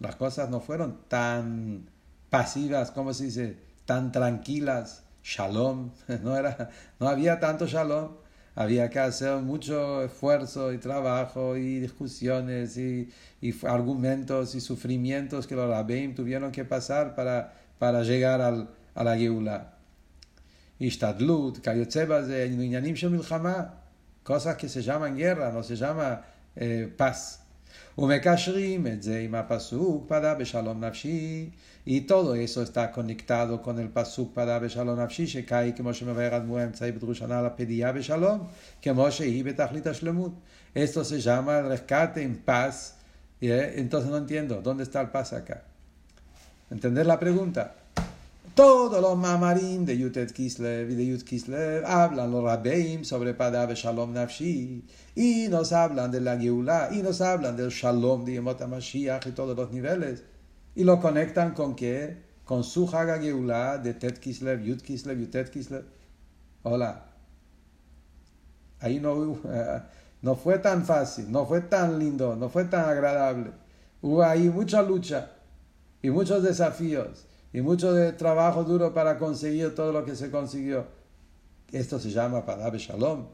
Las 0.00 0.16
cosas 0.16 0.48
no 0.48 0.60
fueron 0.60 0.90
tan 1.08 1.90
pasivas, 2.30 2.90
como 2.90 3.12
se 3.12 3.24
dice, 3.24 3.56
tan 3.84 4.12
tranquilas. 4.12 5.04
Shalom, 5.22 5.90
no, 6.24 6.34
era, 6.34 6.70
no 6.98 7.06
había 7.08 7.38
tanto 7.38 7.66
shalom. 7.66 8.08
Había 8.54 8.88
que 8.88 8.98
hacer 8.98 9.36
mucho 9.42 10.02
esfuerzo 10.02 10.72
y 10.72 10.78
trabajo 10.78 11.56
y 11.56 11.80
discusiones 11.80 12.76
y, 12.78 13.10
y 13.40 13.54
argumentos 13.66 14.54
y 14.54 14.60
sufrimientos 14.60 15.46
que 15.46 15.54
los 15.54 15.68
rabbeim 15.68 16.14
tuvieron 16.14 16.50
que 16.50 16.64
pasar 16.64 17.14
para, 17.14 17.52
para 17.78 18.02
llegar 18.02 18.40
al, 18.40 18.70
a 18.94 19.04
la 19.04 19.16
Geula. 19.16 19.73
השתדלות, 20.81 21.57
כיוצא 21.57 22.05
בזה, 22.05 22.47
עניינים 22.51 22.95
של 22.95 23.09
מלחמה. 23.09 23.63
קוסה 24.23 24.53
כסג'מה 24.53 25.09
גרה, 25.09 25.51
לא 25.55 25.61
סג'מה 25.61 26.15
אה, 26.61 26.83
פס. 26.95 27.41
ומקשרים 27.97 28.87
את 28.87 29.03
זה 29.03 29.19
עם 29.19 29.35
הפסוק 29.35 30.05
פדה 30.07 30.33
בשלום 30.33 30.83
נפשי, 30.83 31.49
איתו 31.87 32.23
לא 32.23 32.37
יסו 32.37 32.61
את 32.61 32.77
הקונקטדו 32.77 33.59
קונל 33.59 33.87
פסוק 33.93 34.31
פדה 34.33 34.59
בשלום 34.59 34.99
נפשי, 34.99 35.27
שקאי 35.27 35.71
כמו 35.75 35.93
שמבאר 35.93 36.37
אדמו 36.37 36.57
האמצעי 36.57 36.91
בדרושנה 36.91 37.41
לפדיעה 37.41 37.91
בשלום, 37.91 38.47
כמו 38.81 39.11
שהיא 39.11 39.45
בתכלית 39.45 39.87
השלמות. 39.87 40.31
אסוס 40.77 41.13
ז'מה 41.13 41.59
רכת 41.59 42.09
עם 42.17 42.35
פס, 42.45 42.93
אינטוסנון 43.41 44.25
תיאנדו, 44.25 44.61
דונדסטל 44.61 45.03
פסקה. 45.11 45.55
אינטנדל 46.71 47.07
לה 47.07 47.17
פרגונטה. 47.17 47.63
Todos 48.55 49.01
los 49.01 49.17
mamarim 49.17 49.83
de 49.83 49.97
Yutet 49.97 50.31
Kislev 50.31 50.89
y 50.89 50.95
de 50.95 51.05
Yut 51.07 51.23
Kislev 51.23 51.83
hablan 51.85 52.31
los 52.31 52.41
rabbeim 52.41 53.03
sobre 53.03 53.33
Padab 53.33 53.73
Shalom 53.73 54.13
Nafshi 54.13 54.81
y 55.13 55.49
nos 55.49 55.73
hablan 55.73 56.09
de 56.09 56.21
la 56.21 56.37
Geulah 56.37 56.87
y 56.93 57.01
nos 57.01 57.19
hablan 57.19 57.57
del 57.57 57.69
Shalom 57.69 58.23
de 58.23 58.31
Yemot 58.35 58.65
Mashiach 58.65 59.27
y 59.27 59.31
todos 59.33 59.57
los 59.57 59.73
niveles 59.73 60.23
y 60.73 60.85
lo 60.85 61.01
conectan 61.01 61.53
con 61.53 61.75
que 61.75 62.15
con 62.45 62.63
su 62.63 62.87
Haga 62.87 63.19
Geulah 63.19 63.77
de 63.77 63.93
Tet 63.93 64.19
Kislev, 64.19 64.63
Yud 64.63 64.81
Kislev, 64.81 65.19
Yutet 65.19 65.49
Kislev. 65.49 65.83
Hola. 66.63 67.07
Ahí 68.79 69.01
no, 69.01 69.37
no 70.21 70.35
fue 70.37 70.59
tan 70.59 70.85
fácil, 70.85 71.29
no 71.29 71.45
fue 71.45 71.59
tan 71.59 71.99
lindo, 71.99 72.37
no 72.37 72.47
fue 72.47 72.63
tan 72.63 72.87
agradable. 72.87 73.51
Hubo 74.01 74.23
ahí 74.23 74.49
mucha 74.49 74.81
lucha 74.81 75.31
y 76.01 76.09
muchos 76.09 76.41
desafíos 76.41 77.27
y 77.55 77.61
mucho 77.61 77.93
de 77.93 78.11
trabajo 78.11 78.65
duro 78.65 78.93
para 78.93 79.17
conseguir 79.17 79.73
todo 79.73 79.93
lo 79.93 80.03
que 80.03 80.13
se 80.17 80.29
consiguió. 80.29 80.87
Esto 81.71 81.99
se 81.99 82.11
llama 82.11 82.45
Palabra 82.45 82.77
Shalom. 82.77 83.27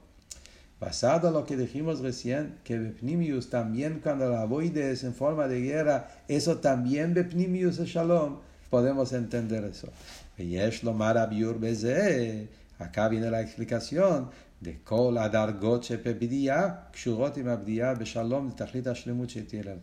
Basado 0.80 1.30
en 1.30 1.34
lo 1.34 1.44
que 1.44 1.58
dijimos 1.58 2.02
recién, 2.02 2.60
que 2.64 2.78
Bepnimius 2.78 3.50
también 3.50 4.00
cuando 4.00 4.30
la 4.30 4.46
voide 4.46 4.92
es 4.92 5.04
en 5.04 5.16
forma 5.16 5.48
de 5.48 5.62
guerra, 5.62 6.08
eso 6.28 6.58
también 6.58 7.16
Bepnimius 7.16 7.80
es 7.80 7.90
Shalom, 7.90 8.38
podemos 8.70 9.12
entender 9.12 9.64
eso. 9.64 9.90
Acá 12.78 13.10
viene 13.10 13.32
la 13.32 13.42
explicación 13.42 14.30
de 14.60 14.84
Kol 14.84 15.18
Adargot 15.18 15.84
Shepebdiya, 15.84 16.90
Kshurot 16.92 17.38
im 17.40 17.50
Abdiya, 17.50 17.96
Beshalom, 17.96 18.56
Tachlit 18.56 18.86
Ashlemut 18.86 19.30
Shetiel 19.30 19.80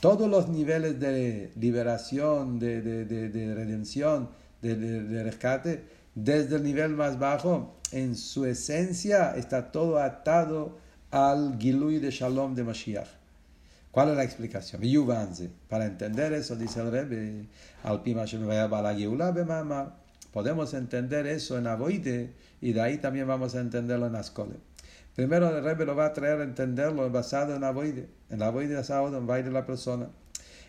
todos 0.00 0.28
los 0.28 0.48
niveles 0.48 0.98
de 0.98 1.52
liberación, 1.56 2.58
de, 2.58 2.80
de, 2.80 3.04
de, 3.04 3.28
de 3.28 3.54
redención, 3.54 4.30
de, 4.62 5.22
rescate, 5.22 5.84
desde 6.14 6.56
el 6.56 6.62
nivel 6.62 6.90
más 6.90 7.18
bajo, 7.18 7.76
en 7.92 8.16
su 8.16 8.46
esencia 8.46 9.36
está 9.36 9.70
todo 9.70 9.98
atado 9.98 10.78
al 11.10 11.58
Gilui 11.58 11.98
de 11.98 12.10
Shalom 12.10 12.54
de 12.54 12.64
Mashiach. 12.64 13.08
¿Cuál 13.90 14.10
es 14.10 14.16
la 14.16 14.24
explicación? 14.24 14.82
Para 15.68 15.86
entender 15.86 16.32
eso, 16.32 16.56
dice 16.56 16.80
el 16.80 16.92
Rebbe, 16.92 17.46
al 17.82 18.02
Podemos 20.32 20.74
entender 20.74 21.26
eso 21.26 21.58
en 21.58 21.66
Avoide 21.66 22.32
y 22.60 22.72
de 22.72 22.80
ahí 22.80 22.98
también 22.98 23.26
vamos 23.26 23.56
a 23.56 23.60
entenderlo 23.60 24.06
en 24.06 24.14
Ascole. 24.14 24.54
Primero 25.14 25.56
el 25.56 25.62
Rebbe 25.62 25.84
lo 25.84 25.94
va 25.94 26.06
a 26.06 26.12
traer 26.12 26.40
a 26.40 26.44
entenderlo 26.44 27.10
basado 27.10 27.54
en 27.54 27.60
la 27.60 27.72
voide, 27.72 28.08
en 28.30 28.38
la 28.38 28.50
voide 28.50 28.74
basado 28.74 29.16
en 29.16 29.26
de 29.26 29.50
la 29.50 29.66
persona. 29.66 30.08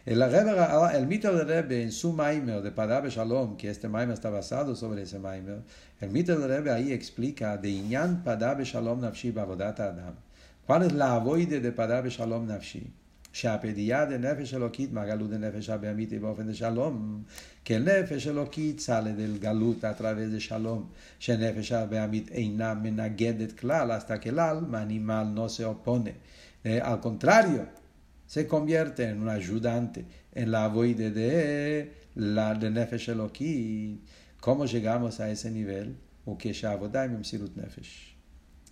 El, 0.03 0.21
el 0.21 1.07
mito 1.07 1.35
del 1.35 1.47
Rebbe 1.47 1.83
en 1.83 1.91
su 1.91 2.11
Maimer 2.11 2.61
de 2.63 2.71
Padabe 2.71 3.11
Shalom, 3.11 3.55
que 3.55 3.69
este 3.69 3.87
Maimer 3.87 4.15
está 4.15 4.31
basado 4.31 4.75
sobre 4.75 5.03
ese 5.03 5.19
Maimer, 5.19 5.61
el 5.99 6.09
mito 6.09 6.37
del 6.39 6.49
Rebbe 6.49 6.71
ahí 6.71 6.91
explica 6.91 7.57
de 7.57 7.69
Inyan 7.69 8.23
Padabe 8.23 8.63
Shalom 8.63 8.99
Nafshi 8.99 9.31
Bavodat 9.31 9.79
Adam. 9.79 10.15
¿Cuál 10.65 10.83
es 10.83 10.93
la 10.93 11.19
voide 11.19 11.59
de 11.59 11.71
Padabe 11.71 12.09
Shalom 12.09 12.47
Nafshi? 12.47 13.00
שהפדיה 13.33 14.05
דנפש 14.05 14.53
אלוקית 14.53 14.93
מהגלות 14.93 15.29
דנפש 15.29 15.69
הבהמית 15.69 16.13
באופן 16.13 16.47
דשלום, 16.47 17.23
כן 17.65 17.83
נפש 17.83 18.27
אלוקית 18.27 18.77
צלד 18.77 19.19
אל 19.19 19.37
גלות 19.39 19.77
תתרווה 19.81 20.27
דשלום, 20.27 20.89
שנפש 21.19 21.71
הבאמית 21.71 22.31
אינה 22.31 22.73
מנגדת 22.73 23.51
כלל, 23.51 23.91
אז 23.91 24.05
תכלל 24.05 24.59
מנימה 24.67 25.19
על 25.21 25.27
נושא 25.27 25.63
או 25.63 25.83
פונה. 25.83 26.09
contrario, 26.63 26.65
אה, 26.65 26.97
קונטרריו, 26.97 27.63
זה 28.29 28.43
en 28.49 29.21
un 29.23 29.27
ayudante 29.27 30.01
en 30.35 30.45
la 30.51 30.67
voida 30.67 31.09
de 31.09 31.31
לנפש 32.15 33.09
אלוקית, 33.09 33.97
כמו 34.41 34.67
שגם 34.67 35.01
עושה 35.01 35.25
איזה 35.25 35.49
ניבל, 35.49 35.89
ese 36.27 36.31
nivel? 36.31 36.97
היא 36.97 37.09
ממסירות 37.09 37.57
נפש. 37.57 38.15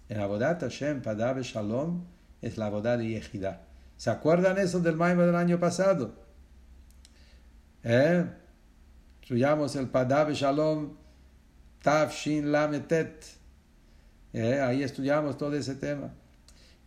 אין 0.09 0.19
עבודת 0.19 0.63
השם 0.63 0.99
פדה 1.03 1.33
בשלום 1.33 2.03
את 2.45 2.57
לעבודה 2.57 2.95
ליחידה. 2.95 3.51
¿Se 3.99 4.09
acuerdan 4.09 4.57
eso 4.57 4.79
del 4.79 4.95
Maime 4.95 5.25
del 5.25 5.35
año 5.35 5.59
pasado? 5.59 6.13
¿Eh? 7.83 8.25
Estudiamos 9.21 9.75
el 9.75 9.89
Padav 9.89 10.31
Shalom 10.31 10.95
Tav 11.83 12.09
Shin 12.09 12.49
Lametet. 12.49 13.25
¿Eh? 14.31 14.61
Ahí 14.61 14.83
estudiamos 14.83 15.37
todo 15.37 15.53
ese 15.53 15.75
tema. 15.75 16.13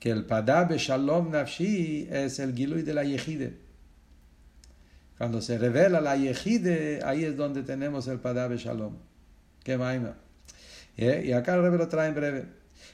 Que 0.01 0.09
el 0.09 0.25
Padav 0.25 0.73
Shalom 0.73 1.33
Nafshi 1.33 2.09
es 2.11 2.39
el 2.39 2.55
Gilui 2.55 2.81
de 2.81 2.95
la 2.95 3.05
Yehide. 3.05 3.59
Cuando 5.19 5.43
se 5.43 5.59
revela 5.59 6.01
la 6.01 6.17
Yehide, 6.17 7.03
ahí 7.05 7.25
es 7.25 7.37
donde 7.37 7.63
tenemos 7.63 8.09
el 8.09 8.21
Padav 8.21 8.55
Shalom. 8.55 8.97
¿Qué 9.63 9.77
maima? 9.77 10.17
¿Eh? 10.97 11.25
Y 11.27 11.33
acá 11.33 11.57
el 11.57 11.77
lo 11.77 11.89
trae 11.89 12.09
en 12.09 12.15
breve. 12.15 12.47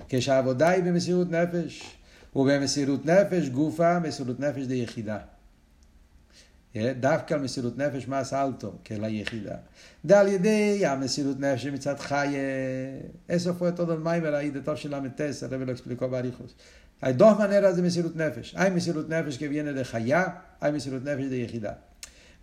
Que 0.09 0.21
Shabodai 0.21 0.83
Bemesirut 0.83 1.31
Nefesh. 1.31 1.97
ובמסירות 2.37 3.07
נפש 3.07 3.49
גופה 3.49 3.99
מסירות 3.99 4.41
נפש 4.41 4.62
דיחידה. 4.62 5.18
אה, 6.76 6.93
דווקא 7.01 7.35
על 7.35 7.41
מסירות 7.41 7.79
נפש 7.79 8.09
מס 8.09 8.33
אלתו, 8.33 8.72
כן, 8.85 9.01
ליחידה. 9.01 9.57
על 10.14 10.29
ידי 10.29 10.87
המסירות 10.87 11.41
נפש 11.41 11.66
מצד 11.66 11.99
חי, 11.99 12.35
אה, 13.29 13.37
אסוף 13.37 13.61
רואה 13.61 13.72
תודל 13.72 13.97
מים 13.97 14.26
אלא 14.26 14.37
היא 14.37 14.53
דתו 14.53 14.76
של 14.76 14.95
המטס, 14.95 15.43
הרב 15.43 15.62
לא 15.62 15.72
אקספליקו 15.72 16.09
באריכוס. 16.09 16.55
דוח 17.05 17.41
מנרה 17.41 17.72
זה 17.72 17.83
מסירות 17.83 18.16
נפש. 18.16 18.55
אי 18.57 18.70
מסירות 18.70 19.09
נפש 19.09 19.39
כביינה 19.39 19.72
דחיה, 19.72 20.24
אי 20.64 20.70
מסירות 20.70 21.05
נפש 21.05 21.24
דיחידה. 21.24 21.72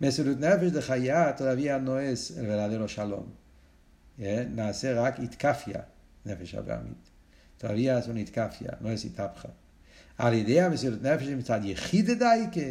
מסירות 0.00 0.40
נפש 0.40 0.70
דחיה, 0.70 1.32
תרבי 1.32 1.70
הנועס 1.70 2.32
ולעלה 2.36 2.74
לו 2.74 2.80
לא 2.80 2.88
שלום. 2.88 3.26
אה, 4.20 4.44
נעשה 4.54 5.00
רק 5.00 5.20
איתקפיה, 5.20 5.80
נפש 6.26 6.54
הבעמית. 6.54 7.10
תרבי 7.58 7.90
אז 7.90 8.08
הוא 8.08 8.16
נועס 8.80 9.04
איתפחה. 9.04 9.48
על 10.17 10.33
ידי 10.33 10.61
המסירות 10.61 11.01
נפש 11.01 11.27
מצד 11.27 11.59
יחיד 11.63 12.09
דייקה, 12.11 12.61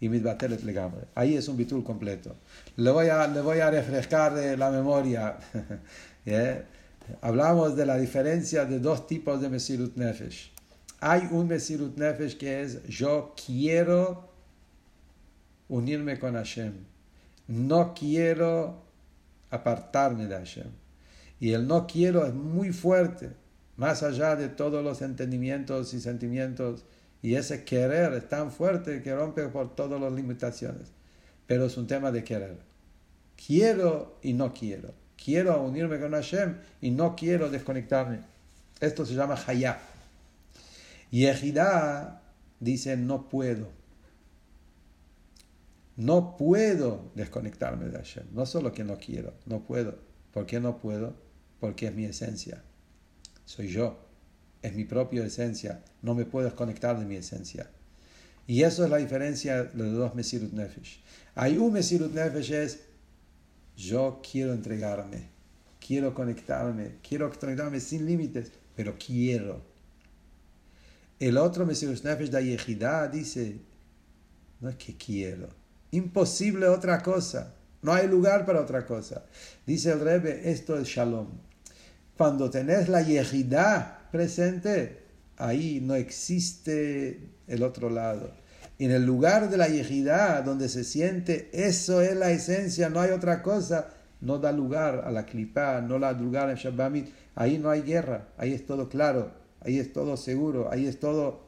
y 0.00 0.08
מתבטלת 0.08 0.64
לגמרי. 0.64 1.00
Ahí 1.14 1.36
es 1.36 1.48
un 1.48 1.56
bitul 1.56 1.84
completo. 1.84 2.34
Le 2.76 2.90
voy 2.90 3.08
a, 3.08 3.26
le 3.26 3.40
voy 3.40 3.60
a 3.60 3.70
refrescar 3.70 4.32
la 4.32 4.70
memoria. 4.70 5.36
yeah. 6.24 6.64
Hablamos 7.20 7.76
de 7.76 7.84
la 7.84 7.96
diferencia 7.96 8.64
de 8.64 8.78
dos 8.78 9.06
tipos 9.06 9.40
de 9.40 9.48
Mesirut 9.48 9.96
Nefesh. 9.96 10.52
Hay 11.00 11.28
un 11.30 11.48
Mesirut 11.48 11.96
Nefesh 11.98 12.36
que 12.38 12.62
es 12.62 12.82
yo 12.86 13.34
quiero 13.44 14.30
unirme 15.68 16.18
con 16.18 16.34
Hashem. 16.34 16.72
No 17.48 17.92
quiero 17.94 18.82
apartarme 19.50 20.26
de 20.26 20.36
Hashem. 20.36 20.70
Y 21.40 21.52
el 21.52 21.66
no 21.66 21.86
quiero 21.86 22.26
es 22.26 22.32
muy 22.32 22.72
fuerte 22.72 23.30
más 23.77 24.03
allá 24.03 24.35
de 24.35 24.49
todos 24.49 24.83
los 24.83 25.01
entendimientos 25.01 25.93
y 25.93 25.99
sentimientos. 25.99 26.85
Y 27.21 27.35
ese 27.35 27.63
querer 27.63 28.13
es 28.13 28.29
tan 28.29 28.51
fuerte 28.51 29.01
que 29.01 29.15
rompe 29.15 29.47
por 29.47 29.75
todas 29.75 29.99
las 29.99 30.13
limitaciones. 30.13 30.91
Pero 31.47 31.65
es 31.65 31.77
un 31.77 31.87
tema 31.87 32.11
de 32.11 32.23
querer. 32.23 32.57
Quiero 33.35 34.19
y 34.21 34.33
no 34.33 34.53
quiero. 34.53 34.93
Quiero 35.23 35.61
unirme 35.61 35.99
con 35.99 36.11
Hashem 36.11 36.57
y 36.81 36.91
no 36.91 37.15
quiero 37.15 37.49
desconectarme. 37.49 38.19
Esto 38.79 39.05
se 39.05 39.15
llama 39.15 39.37
Hayá. 39.47 39.79
Y 41.11 41.25
Ejidá 41.25 42.21
dice 42.59 42.97
no 42.97 43.27
puedo. 43.29 43.69
No 45.95 46.35
puedo 46.37 47.11
desconectarme 47.15 47.85
de 47.85 47.97
Hashem. 47.97 48.25
No 48.33 48.45
solo 48.45 48.73
que 48.73 48.83
no 48.83 48.97
quiero, 48.97 49.33
no 49.45 49.61
puedo. 49.61 49.97
¿Por 50.33 50.45
qué 50.45 50.59
no 50.59 50.77
puedo? 50.77 51.15
Porque 51.59 51.87
es 51.87 51.95
mi 51.95 52.05
esencia 52.05 52.61
soy 53.45 53.67
yo, 53.69 53.99
es 54.61 54.73
mi 54.73 54.83
propia 54.83 55.23
esencia, 55.25 55.83
no 56.01 56.15
me 56.15 56.25
puedo 56.25 56.45
desconectar 56.45 56.99
de 56.99 57.05
mi 57.05 57.15
esencia. 57.15 57.69
Y 58.47 58.63
eso 58.63 58.83
es 58.83 58.89
la 58.89 58.97
diferencia 58.97 59.63
de 59.63 59.77
los 59.77 59.93
dos 59.93 60.15
Mesirut 60.15 60.53
Nefesh. 60.53 61.01
Hay 61.35 61.57
un 61.57 61.73
Mesirut 61.73 62.13
Nefesh 62.13 62.51
es, 62.51 62.79
yo 63.75 64.21
quiero 64.29 64.53
entregarme, 64.53 65.29
quiero 65.85 66.13
conectarme, 66.13 66.97
quiero 67.07 67.31
conectarme 67.31 67.79
sin 67.79 68.05
límites, 68.05 68.51
pero 68.75 68.95
quiero. 68.97 69.61
El 71.19 71.37
otro 71.37 71.65
Mesirut 71.65 72.03
Nefesh 72.03 72.29
de 72.29 72.45
Yehidá 72.45 73.07
dice, 73.07 73.59
no 74.59 74.69
es 74.69 74.75
que 74.75 74.95
quiero, 74.95 75.49
imposible 75.91 76.67
otra 76.67 77.01
cosa, 77.01 77.53
no 77.81 77.93
hay 77.93 78.07
lugar 78.07 78.45
para 78.47 78.61
otra 78.61 78.83
cosa. 78.83 79.25
Dice 79.65 79.91
el 79.91 79.99
Rebbe, 79.99 80.49
esto 80.49 80.75
es 80.77 80.87
Shalom. 80.87 81.27
Cuando 82.17 82.49
tenés 82.49 82.87
la 82.87 83.01
yejidá 83.01 84.07
presente, 84.11 84.99
ahí 85.37 85.81
no 85.81 85.95
existe 85.95 87.19
el 87.47 87.61
otro 87.61 87.89
lado. 87.89 88.31
En 88.79 88.91
el 88.91 89.05
lugar 89.05 89.49
de 89.49 89.57
la 89.57 89.67
yejidá, 89.67 90.41
donde 90.41 90.69
se 90.69 90.85
siente, 90.85 91.49
eso 91.51 92.01
es 92.01 92.15
la 92.15 92.31
esencia, 92.31 92.89
no 92.89 93.01
hay 93.01 93.11
otra 93.11 93.41
cosa, 93.41 93.89
no 94.21 94.37
da 94.37 94.53
lugar 94.53 95.03
a 95.05 95.11
la 95.11 95.25
clipa, 95.25 95.81
no 95.81 95.99
da 95.99 96.13
lugar 96.13 96.49
a 96.49 96.55
Shabbamit. 96.55 97.09
Ahí 97.35 97.57
no 97.57 97.69
hay 97.69 97.81
guerra, 97.81 98.29
ahí 98.37 98.53
es 98.53 98.65
todo 98.65 98.87
claro, 98.87 99.31
ahí 99.59 99.77
es 99.77 99.91
todo 99.91 100.15
seguro, 100.15 100.71
ahí 100.71 100.87
es 100.87 100.99
todo 100.99 101.41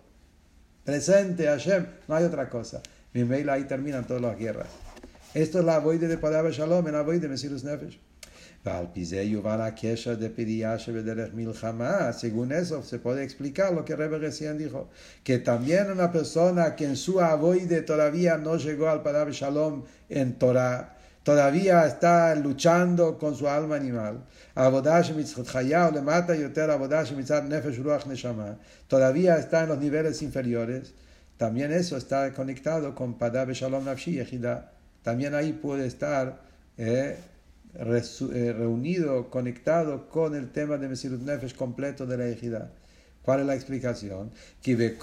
presente, 0.83 1.45
Hashem, 1.45 1.85
no 2.09 2.15
hay 2.15 2.25
otra 2.25 2.49
cosa. 2.49 2.81
Mi 3.13 3.23
mail 3.23 3.49
ahí 3.49 3.63
terminan 3.63 4.05
todas 4.05 4.21
las 4.21 4.37
guerras. 4.37 4.67
Esto 5.33 5.59
es 5.59 5.65
la 5.65 5.79
voide 5.79 6.09
de 6.09 6.17
Padaba 6.17 6.49
Shalom, 6.49 6.85
en 6.87 6.93
la 6.93 7.03
voide 7.03 7.21
de 7.21 7.29
Mesirus 7.29 7.63
Nefesh 7.63 8.06
según 12.13 12.51
eso 12.51 12.83
se 12.83 12.99
puede 12.99 13.23
explicar 13.23 13.73
lo 13.73 13.85
que 13.85 13.95
Rebbe 13.95 14.29
dijo, 14.57 14.89
que 15.23 15.39
también 15.39 15.91
una 15.91 16.11
persona 16.11 16.75
que 16.75 16.85
en 16.85 16.95
su 16.95 17.19
avoide 17.21 17.81
todavía 17.81 18.37
no 18.37 18.57
llegó 18.57 18.89
al 18.89 19.03
palabra 19.03 19.31
Shalom 19.31 19.83
en 20.09 20.33
Torah, 20.33 20.97
todavía 21.23 21.85
está 21.85 22.35
luchando 22.35 23.17
con 23.17 23.35
su 23.35 23.47
alma 23.47 23.75
animal. 23.75 24.23
Todavía 28.87 29.37
está 29.37 29.63
en 29.63 29.69
los 29.69 29.77
niveles 29.79 30.21
inferiores. 30.21 30.93
También 31.37 31.71
eso 31.71 31.97
está 31.97 32.33
conectado 32.33 32.95
con 32.95 33.17
Padab 33.17 33.51
Shalom 33.51 33.85
Nafshi 33.85 34.19
También 35.03 35.35
ahí 35.35 35.53
puede 35.53 35.85
estar 35.85 36.41
eh, 36.77 37.17
reunido, 37.77 39.29
conectado 39.29 40.09
con 40.09 40.35
el 40.35 40.51
tema 40.51 40.77
de 40.77 40.87
Mesirut 40.87 41.21
Nefesh 41.21 41.55
completo 41.55 42.05
de 42.05 42.17
la 42.17 42.27
Ejida. 42.27 42.71
¿Cuál 43.21 43.41
es 43.41 43.45
la 43.45 43.55
explicación? 43.55 44.31
Que 44.61 44.97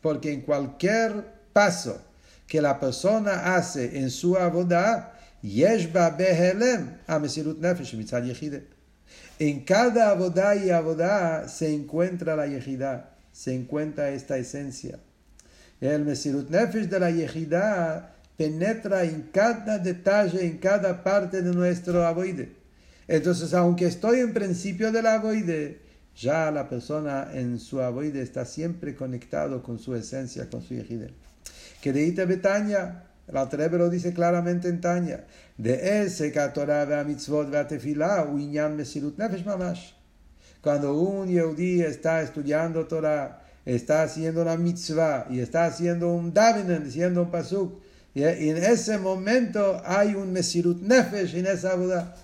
porque 0.00 0.32
en 0.32 0.40
cualquier 0.42 1.24
paso 1.52 2.00
que 2.46 2.62
la 2.62 2.78
persona 2.78 3.56
hace 3.56 3.98
en 3.98 4.10
su 4.10 4.36
abodá, 4.36 5.12
yeshba 5.42 6.10
behelem 6.10 6.98
a 7.06 7.18
Mesirut 7.18 7.58
Nefesh 7.58 7.94
mitzad. 7.94 8.24
En 9.38 9.64
cada 9.64 10.10
abodá 10.10 10.56
y 10.56 10.70
abodá 10.70 11.48
se 11.48 11.74
encuentra 11.74 12.34
la 12.34 12.46
yejida, 12.46 13.10
se 13.32 13.54
encuentra 13.54 14.10
esta 14.10 14.38
esencia. 14.38 14.98
El 15.80 16.04
Mesirut 16.04 16.48
Nefesh 16.50 16.88
de 16.88 17.00
la 17.00 17.10
yejida 17.10 18.14
penetra 18.38 19.02
en 19.02 19.30
cada 19.32 19.78
detalle, 19.78 20.46
en 20.46 20.58
cada 20.58 21.02
parte 21.02 21.42
de 21.42 21.52
nuestro 21.52 22.06
aboide. 22.06 22.54
Entonces, 23.08 23.52
aunque 23.52 23.86
estoy 23.86 24.20
en 24.20 24.32
principio 24.32 24.92
del 24.92 25.06
aboide, 25.06 25.80
ya 26.14 26.50
la 26.52 26.68
persona 26.68 27.30
en 27.34 27.58
su 27.58 27.82
aboide 27.82 28.22
está 28.22 28.44
siempre 28.44 28.94
conectado 28.94 29.60
con 29.62 29.80
su 29.80 29.94
esencia, 29.96 30.48
con 30.48 30.62
su 30.62 30.74
yejide. 30.74 31.10
Que 31.82 31.92
de 31.92 32.04
Ita 32.04 32.26
Betania, 32.26 33.06
el 33.26 33.36
Alter 33.36 33.72
lo 33.72 33.90
dice 33.90 34.14
claramente 34.14 34.68
en 34.68 34.80
Tanya, 34.80 35.24
de 35.56 36.04
ese 36.04 36.30
Torah 36.30 37.02
mitzvot 37.02 37.50
tefilá, 37.66 38.24
uinyan 38.24 38.76
mesilut 38.76 39.18
nefesh 39.18 39.44
mamash. 39.44 39.94
Cuando 40.60 40.94
un 40.94 41.28
Yehudi 41.28 41.82
está 41.82 42.22
estudiando 42.22 42.86
Torah, 42.86 43.42
está 43.64 44.02
haciendo 44.02 44.42
una 44.42 44.56
mitzvah 44.56 45.26
y 45.28 45.40
está 45.40 45.66
haciendo 45.66 46.12
un 46.12 46.32
davinen, 46.32 46.84
diciendo 46.84 47.22
un 47.22 47.30
pasuk, 47.32 47.80
y 48.18 48.50
en 48.50 48.56
ese 48.56 48.98
momento 48.98 49.80
hay 49.84 50.14
un 50.14 50.32
Mesirut 50.32 50.80
Nefesh 50.80 51.36
en 51.36 51.46
esa 51.46 51.74
boda. 51.76 52.14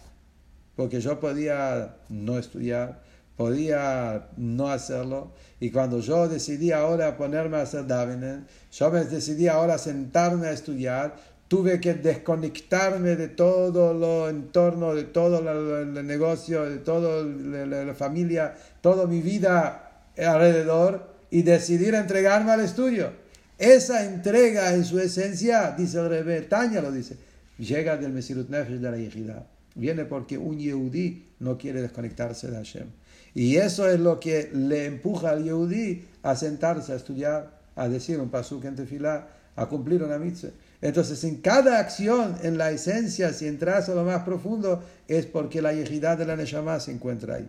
Porque 0.77 1.01
yo 1.01 1.21
podía 1.21 1.97
no 2.09 2.39
estudiar, 2.39 3.01
podía 3.37 4.29
no 4.37 4.69
hacerlo. 4.69 5.33
Y 5.61 5.71
cuando 5.71 6.01
yo 6.01 6.29
decidí 6.29 6.73
ahora 6.73 7.17
ponerme 7.17 7.59
a 7.59 7.63
hacer 7.63 7.87
Davinen, 7.87 8.47
yo 8.73 8.91
me 8.91 9.05
decidí 9.05 9.47
ahora 9.47 9.79
sentarme 9.79 10.49
a 10.49 10.53
estudiar, 10.53 11.15
tuve 11.49 11.81
que 11.81 11.95
desconectarme 11.95 13.15
de 13.17 13.29
todo 13.29 13.95
lo 13.95 14.29
entorno, 14.29 14.95
de 14.95 15.05
todo 15.05 15.39
el 15.81 16.07
negocio, 16.07 16.65
de 16.65 16.79
toda 16.79 17.23
la, 17.23 17.95
familia, 17.95 18.55
toda 18.81 19.07
mi 19.07 19.21
vida 19.21 20.09
alrededor 20.19 21.09
y 21.31 21.43
decidir 21.43 21.95
entregarme 21.95 22.53
al 22.53 22.61
estudio. 22.61 23.24
Esa 23.59 24.05
entrega 24.05 24.75
en 24.75 24.85
su 24.85 24.99
esencia, 24.99 25.75
dice 25.77 25.99
el 25.99 26.09
Rebbe, 26.09 26.43
Tanya 26.43 26.81
lo 26.81 26.91
dice, 26.91 27.17
llega 27.59 27.97
del 27.97 28.13
Mesirut 28.13 28.49
Nefesh 28.49 28.81
de 28.81 28.91
la 28.91 28.97
Yehida. 28.97 29.47
Viene 29.77 30.05
porque 30.05 30.39
un 30.39 30.59
Yehudi 30.59 31.25
no 31.41 31.57
quiere 31.59 31.83
desconectarse 31.83 32.51
de 32.51 32.57
Hashem. 32.57 32.87
Y 33.35 33.57
eso 33.57 33.89
es 33.89 33.99
lo 33.99 34.21
que 34.21 34.51
le 34.53 34.87
empuja 34.87 35.31
al 35.31 35.45
Yehudi 35.45 36.05
a 36.23 36.37
sentarse, 36.37 36.93
a 36.93 36.97
estudiar, 36.97 37.59
a 37.77 37.89
decir 37.89 38.21
un 38.21 38.31
pasuk 38.31 38.65
en 38.65 38.77
tefilá, 38.77 39.29
a 39.57 39.67
cumplir 39.67 40.03
una 40.03 40.19
mitzvah. 40.19 40.51
Entonces, 40.81 41.23
en 41.25 41.37
cada 41.37 41.79
acción, 41.79 42.37
en 42.43 42.59
la 42.59 42.71
esencia, 42.71 43.33
si 43.33 43.47
entras 43.47 43.89
a 43.89 43.95
lo 43.95 44.05
más 44.05 44.23
profundo, 44.23 44.85
es 45.09 45.27
porque 45.27 45.63
la 45.63 45.73
yejidad 45.73 46.19
de 46.19 46.27
la 46.27 46.37
Neshama 46.37 46.79
se 46.79 46.93
encuentra 46.93 47.37
ahí. 47.37 47.49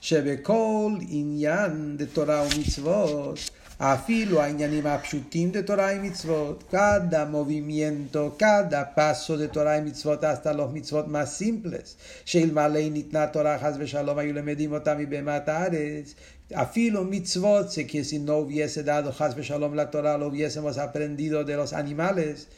שבכל 0.00 0.92
עניין 1.08 1.96
דתורה 1.96 2.42
ומצוות, 2.42 3.50
אפילו 3.78 4.40
העניינים 4.40 4.86
הפשוטים 4.86 5.50
דתורה 5.50 5.88
ומצוות, 5.96 6.64
cada 6.72 7.24
movimiento, 7.24 8.36
cada 8.38 8.84
paso 8.96 9.36
de 9.36 9.48
תורה 9.52 9.76
ומצוות, 9.82 10.24
hasta 10.24 10.52
los 10.52 10.70
מצוות 10.74 11.08
más 11.08 11.38
simples, 11.38 11.96
שאלמלא 12.24 12.90
ניתנה 12.90 13.26
תורה 13.26 13.58
חס 13.58 13.74
ושלום 13.78 14.18
היו 14.18 14.32
למדים 14.32 14.72
אותם 14.72 14.98
מבהמת 14.98 15.48
הארץ, 15.48 16.14
אפילו 16.52 17.04
מצוות, 17.04 17.66
que 17.88 18.04
si 18.04 18.18
no 18.18 18.32
hubiese 18.32 18.82
dado 18.82 19.12
חס 19.12 19.32
ושלום 19.36 19.74
לתורה, 19.74 20.16
lo 20.16 20.26
hubiésemos 20.26 20.78
aprendido 20.78 21.44
de 21.44 21.56
los 21.56 21.72
animales, 21.72 22.48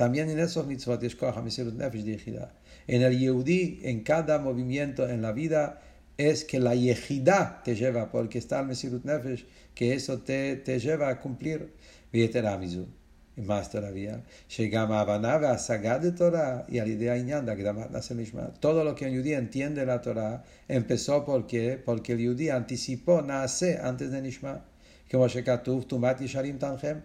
también 0.00 0.30
en 0.30 0.38
esos 0.38 0.66
mitzvot 0.66 1.02
es 1.02 1.14
nefesh 1.74 2.04
de 2.04 2.48
En 2.88 3.02
el 3.02 3.18
Yehudi, 3.18 3.80
en 3.82 4.00
cada 4.02 4.38
movimiento 4.38 5.06
en 5.06 5.20
la 5.20 5.32
vida, 5.32 5.78
es 6.28 6.44
que 6.44 6.58
la 6.58 6.74
yejida 6.74 7.62
te 7.64 7.74
lleva, 7.74 8.10
porque 8.10 8.38
está 8.38 8.60
el 8.60 8.66
Mesirut 8.66 9.04
Nefesh, 9.04 9.46
que 9.74 9.94
eso 9.94 10.18
te, 10.18 10.56
te 10.56 10.78
lleva 10.78 11.08
a 11.08 11.20
cumplir. 11.20 11.72
Y 12.12 13.40
más 13.42 13.70
todavía, 13.70 14.22
llegamos 14.58 15.08
a 15.08 15.58
Sagad 15.58 16.00
de 16.00 16.12
Torah 16.12 16.66
y 16.68 16.78
a 16.78 16.84
la 16.84 16.90
idea 16.90 17.44
Todo 18.60 18.84
lo 18.84 18.94
que 18.94 19.06
un 19.06 19.16
judío 19.16 19.38
entiende 19.38 19.86
la 19.86 20.00
Torah 20.00 20.44
empezó 20.68 21.24
porque, 21.24 21.80
porque 21.82 22.12
el 22.12 22.26
judío 22.26 22.54
anticipó 22.54 23.22
nace 23.22 23.78
antes 23.82 24.10
de 24.10 24.20
Nishma. 24.20 24.64
Como 25.10 25.26
Shekatuv, 25.26 25.86
Tumat 25.86 26.20
Yisharim 26.20 26.58
Tanchem. 26.58 27.02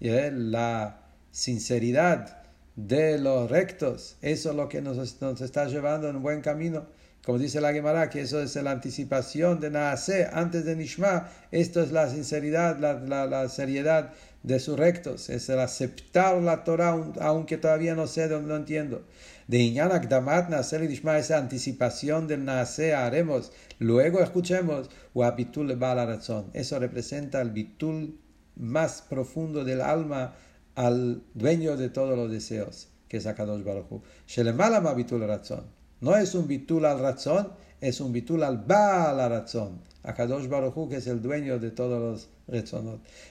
La 0.00 1.00
sinceridad 1.30 2.42
de 2.76 3.18
los 3.18 3.50
rectos, 3.50 4.16
eso 4.22 4.50
es 4.50 4.56
lo 4.56 4.68
que 4.68 4.80
nos, 4.80 5.20
nos 5.20 5.40
está 5.40 5.66
llevando 5.66 6.08
en 6.08 6.16
un 6.16 6.22
buen 6.22 6.40
camino. 6.40 6.86
Como 7.28 7.38
dice 7.38 7.60
la 7.60 7.74
Gemara, 7.74 8.08
que 8.08 8.22
eso 8.22 8.40
es 8.40 8.54
la 8.54 8.70
anticipación 8.70 9.60
de 9.60 9.68
Naase 9.68 10.30
antes 10.32 10.64
de 10.64 10.74
Nishma. 10.74 11.28
Esto 11.50 11.82
es 11.82 11.92
la 11.92 12.08
sinceridad, 12.08 12.78
la, 12.78 13.48
seriedad 13.50 14.14
de 14.42 14.58
sus 14.58 14.78
rectos. 14.78 15.28
Es 15.28 15.50
el 15.50 15.60
aceptar 15.60 16.40
la 16.40 16.64
Torah, 16.64 16.96
aunque 17.20 17.58
todavía 17.58 17.94
no 17.94 18.06
sé, 18.06 18.28
no 18.28 18.56
entiendo. 18.56 19.04
De 19.46 19.58
Iñana 19.58 19.98
Damat 19.98 20.48
Naase 20.48 20.82
y 20.82 20.88
Nishma, 20.88 21.18
esa 21.18 21.36
anticipación 21.36 22.28
del 22.28 22.46
Naase 22.46 22.94
haremos. 22.94 23.52
Luego 23.78 24.20
escuchemos, 24.20 24.88
Bitul 25.36 25.78
la 25.78 26.06
razón. 26.06 26.46
Eso 26.54 26.78
representa 26.78 27.42
el 27.42 27.50
Bitul 27.50 28.18
más 28.56 29.02
profundo 29.02 29.66
del 29.66 29.82
alma 29.82 30.34
al 30.76 31.24
dueño 31.34 31.76
de 31.76 31.90
todos 31.90 32.16
los 32.16 32.30
deseos, 32.30 32.88
que 33.06 33.18
es 33.18 33.26
Akadosh 33.26 33.64
Baruch 33.64 33.92
Hu. 33.92 34.02
Shelemala 34.26 34.80
Bitul 34.94 35.26
razón. 35.26 35.77
No 36.00 36.16
es 36.16 36.34
un 36.34 36.46
bitul 36.46 36.84
al 36.84 37.00
razón, 37.00 37.48
es 37.80 38.00
un 38.00 38.12
bitul 38.12 38.42
al 38.44 38.58
ba 38.58 39.12
la 39.12 39.28
razón. 39.28 39.80
Akadosh 40.04 40.48
Baruch 40.48 40.88
que 40.88 40.96
es 40.96 41.06
el 41.06 41.20
dueño 41.20 41.58
de 41.58 41.70
todos 41.70 42.00
los. 42.00 42.28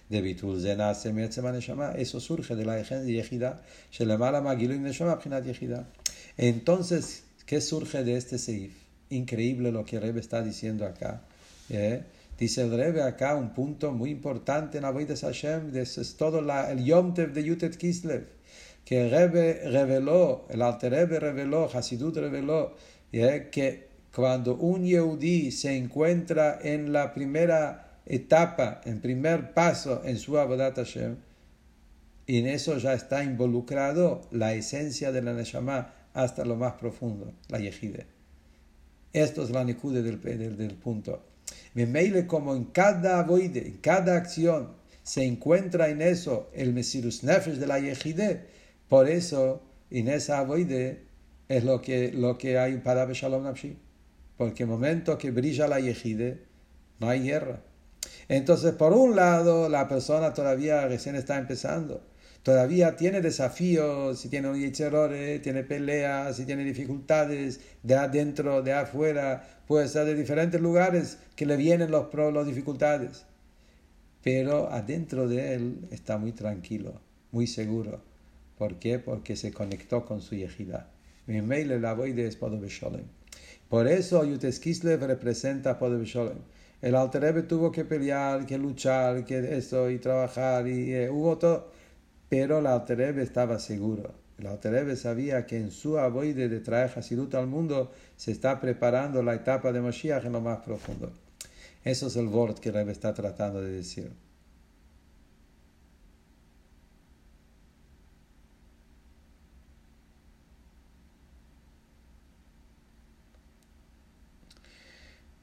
De 0.09 0.22
bitul 0.22 0.61
zena 0.61 0.93
se 0.93 1.11
neshama, 1.11 1.93
eso 1.93 2.20
surge 2.20 2.55
de 2.55 2.65
la 2.65 2.80
yejida, 2.80 3.63
shelemala 3.91 4.41
magiluim 4.41 4.84
neshama 4.84 5.18
pchinat 5.18 5.43
yejida. 5.43 5.88
Entonces, 6.38 7.24
¿qué 7.47 7.59
surge 7.59 8.03
de 8.03 8.15
este 8.15 8.38
seif? 8.38 8.74
Increíble 9.09 9.72
lo 9.72 9.86
que 9.86 9.95
el 9.95 10.03
Rebbe 10.03 10.20
está 10.20 10.43
diciendo 10.43 10.86
acá. 10.86 11.24
¿eh? 11.70 12.03
Dice 12.38 12.61
el 12.61 12.72
Rebbe 12.72 13.01
acá 13.01 13.36
un 13.36 13.55
punto 13.55 13.91
muy 13.91 14.11
importante 14.11 14.78
en 14.78 14.84
la 14.84 14.91
de 14.91 15.15
Hashem, 15.15 15.76
es 15.76 16.15
todo 16.15 16.39
el 16.39 16.84
Yom 16.86 17.15
Tev 17.15 17.34
de 17.34 17.43
Yutet 17.43 17.76
Kislev 17.76 18.36
que 18.88 19.01
el 19.01 19.11
Rebbe 19.11 19.63
reveló, 19.65 20.45
el 20.49 20.61
Alter 20.61 20.93
Rebbe 20.93 21.19
reveló, 21.19 21.69
Hasidut 21.73 22.15
reveló, 22.15 22.73
que 23.11 23.89
cuando 24.15 24.55
un 24.55 24.85
Yehudi 24.85 25.51
se 25.51 25.75
encuentra 25.75 26.57
en 26.63 26.93
la 26.93 27.13
primera 27.13 27.99
etapa, 28.05 28.79
en 28.85 29.01
primer 29.01 29.53
paso 29.53 30.03
en 30.05 30.17
su 30.17 30.38
Abodat 30.38 30.77
Hashem, 30.77 31.17
en 32.27 32.47
eso 32.47 32.77
ya 32.77 32.93
está 32.93 33.25
involucrado 33.25 34.21
la 34.31 34.53
esencia 34.53 35.11
de 35.11 35.21
la 35.21 35.33
Neshama 35.33 35.93
hasta 36.13 36.45
lo 36.45 36.55
más 36.55 36.75
profundo, 36.75 37.33
la 37.49 37.59
Yehide. 37.59 38.05
Esto 39.11 39.43
es 39.43 39.49
la 39.49 39.65
nikude 39.65 40.01
del, 40.01 40.21
del, 40.21 40.55
del 40.55 40.75
punto. 40.75 41.23
Me 41.73 42.25
como 42.25 42.55
en 42.55 42.63
cada 42.63 43.21
voide, 43.23 43.67
en 43.67 43.77
cada 43.79 44.15
acción, 44.15 44.69
se 45.03 45.25
encuentra 45.25 45.89
en 45.89 46.01
eso 46.01 46.49
el 46.53 46.71
Mesirus 46.71 47.25
Nefesh 47.25 47.57
de 47.57 47.67
la 47.67 47.79
Yehide, 47.79 48.55
por 48.89 49.09
eso, 49.09 49.61
en 49.91 50.07
esa 50.07 50.39
avoide 50.39 51.03
es 51.49 51.63
lo 51.63 51.81
que, 51.81 52.11
lo 52.11 52.38
que 52.38 52.57
hay 52.57 52.77
para 52.77 53.05
Shalom 53.11 53.43
Nafshi. 53.43 53.77
Porque 54.38 54.63
el 54.63 54.69
momento 54.69 55.17
que 55.17 55.31
brilla 55.31 55.67
la 55.67 55.79
yejide, 55.79 56.43
no 56.99 57.09
hay 57.09 57.23
guerra. 57.23 57.61
Entonces, 58.29 58.73
por 58.73 58.93
un 58.93 59.15
lado, 59.15 59.69
la 59.69 59.88
persona 59.88 60.33
todavía 60.33 60.88
recién 60.88 61.15
está 61.15 61.38
empezando. 61.38 62.01
Todavía 62.43 62.95
tiene 62.95 63.21
desafíos, 63.21 64.19
si 64.19 64.29
tiene 64.29 64.49
un 64.49 64.71
tiene 65.41 65.63
peleas, 65.63 66.38
si 66.38 66.45
tiene 66.45 66.63
dificultades 66.63 67.59
de 67.83 67.95
adentro, 67.95 68.61
de 68.61 68.73
afuera, 68.73 69.45
puede 69.67 69.88
ser 69.89 70.05
de 70.05 70.15
diferentes 70.15 70.61
lugares 70.61 71.17
que 71.35 71.45
le 71.45 71.57
vienen 71.57 71.91
los, 71.91 72.13
los 72.13 72.47
dificultades. 72.47 73.25
pero 74.23 74.71
adentro 74.71 75.27
de 75.27 75.55
él 75.55 75.88
está 75.91 76.17
muy 76.17 76.31
tranquilo, 76.31 77.01
muy 77.31 77.47
seguro. 77.47 78.01
¿Por 78.57 78.79
qué? 78.79 78.99
Porque 78.99 79.35
se 79.35 79.51
conectó 79.51 80.05
con 80.05 80.21
su 80.21 80.35
yejida. 80.35 80.89
Por 83.69 83.87
eso 83.87 84.23
Yuteskislev 84.23 85.03
representa 85.03 85.77
Poder 85.77 86.03
Sholem. 86.03 86.39
El 86.81 86.95
Alter 86.95 87.47
tuvo 87.47 87.71
que 87.71 87.85
pelear, 87.85 88.45
que 88.45 88.57
luchar, 88.57 89.25
que 89.25 89.57
esto 89.57 89.89
y 89.89 89.97
trabajar 89.99 90.67
y 90.67 90.93
eh, 90.93 91.09
hubo 91.09 91.37
todo, 91.37 91.71
pero 92.29 92.59
el 92.59 92.67
Alter 92.67 93.17
estaba 93.19 93.59
seguro. 93.59 94.13
El 94.37 94.45
Alter 94.47 94.95
sabía 94.95 95.45
que 95.47 95.57
en 95.57 95.71
su 95.71 95.97
aboide 95.97 96.47
de 96.47 96.59
traer 96.59 96.91
Hasidut 96.95 97.33
al 97.33 97.47
mundo 97.47 97.91
se 98.15 98.31
está 98.31 98.59
preparando 98.59 99.23
la 99.23 99.33
etapa 99.33 99.71
de 99.71 99.81
Mashiach 99.81 100.25
en 100.25 100.33
lo 100.33 100.41
más 100.41 100.59
profundo. 100.59 101.11
Eso 101.83 102.07
es 102.07 102.15
el 102.15 102.27
word 102.27 102.59
que 102.59 102.71
Rebbe 102.71 102.91
está 102.91 103.13
tratando 103.13 103.61
de 103.61 103.71
decir. 103.71 104.11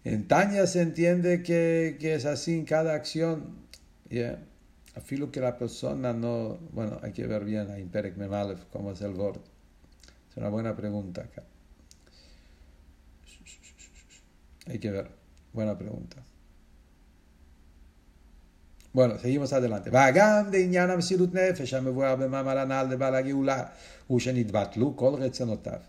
En 0.03 0.27
Tania 0.27 0.65
se 0.65 0.81
entiende 0.81 1.43
que, 1.43 1.97
es 2.01 2.25
así 2.25 2.53
en 2.53 2.65
cada 2.65 2.93
acción. 2.93 3.67
Yeah. 4.09 4.39
Afilo 4.95 5.31
que 5.31 5.39
la 5.39 5.57
persona 5.57 6.13
no. 6.13 6.57
Bueno, 6.71 6.99
hay 7.03 7.11
que 7.11 7.27
ver 7.27 7.45
bien 7.45 7.69
a 7.69 7.79
Imperek 7.79 8.17
Memalef 8.17 8.65
cómo 8.71 8.91
es 8.91 9.01
el 9.01 9.11
word. 9.11 9.39
Es 10.31 10.37
una 10.37 10.49
buena 10.49 10.75
pregunta 10.75 11.21
acá. 11.21 11.43
Hay 14.67 14.79
que 14.79 14.91
ver. 14.91 15.09
Buena 15.53 15.77
pregunta. 15.77 16.17
Bueno, 18.93 19.17
seguimos 19.19 19.53
adelante. 19.53 19.89
והגם 19.91 20.51
בעניין 20.51 20.89
nefesh 20.89 21.13
נפש 21.33 21.73
המבואר 21.73 22.15
במאמר 22.15 22.57
הנ"ל 22.57 22.87
לבעל 22.91 23.15
הגאולה 23.15 23.63
הוא 24.07 24.19
שנתבטלו 24.19 24.95
כל 24.95 25.13
רצונותיו. 25.19 25.79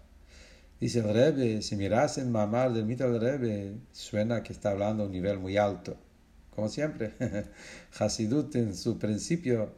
Dice 0.80 1.00
el 1.00 1.14
Rebbe, 1.14 1.62
si 1.62 1.78
miras 1.78 2.18
en 2.18 2.32
Mamar 2.32 2.74
del 2.74 2.86
mito 2.86 3.10
del 3.10 3.22
Rebbe, 3.22 3.78
suena 3.94 4.44
que 4.44 4.52
está 4.52 4.72
hablando 4.72 5.04
a 5.04 5.06
un 5.06 5.12
nivel 5.14 5.40
muy 5.40 5.56
alto. 5.56 5.96
Como 6.54 6.68
siempre, 6.68 7.14
Hasidut 7.98 8.54
en 8.56 8.76
su 8.76 8.98
principio 8.98 9.70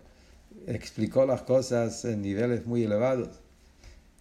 explicó 0.66 1.26
las 1.28 1.44
cosas 1.44 2.04
en 2.06 2.24
niveles 2.24 2.66
muy 2.66 2.84
elevados. 2.84 3.40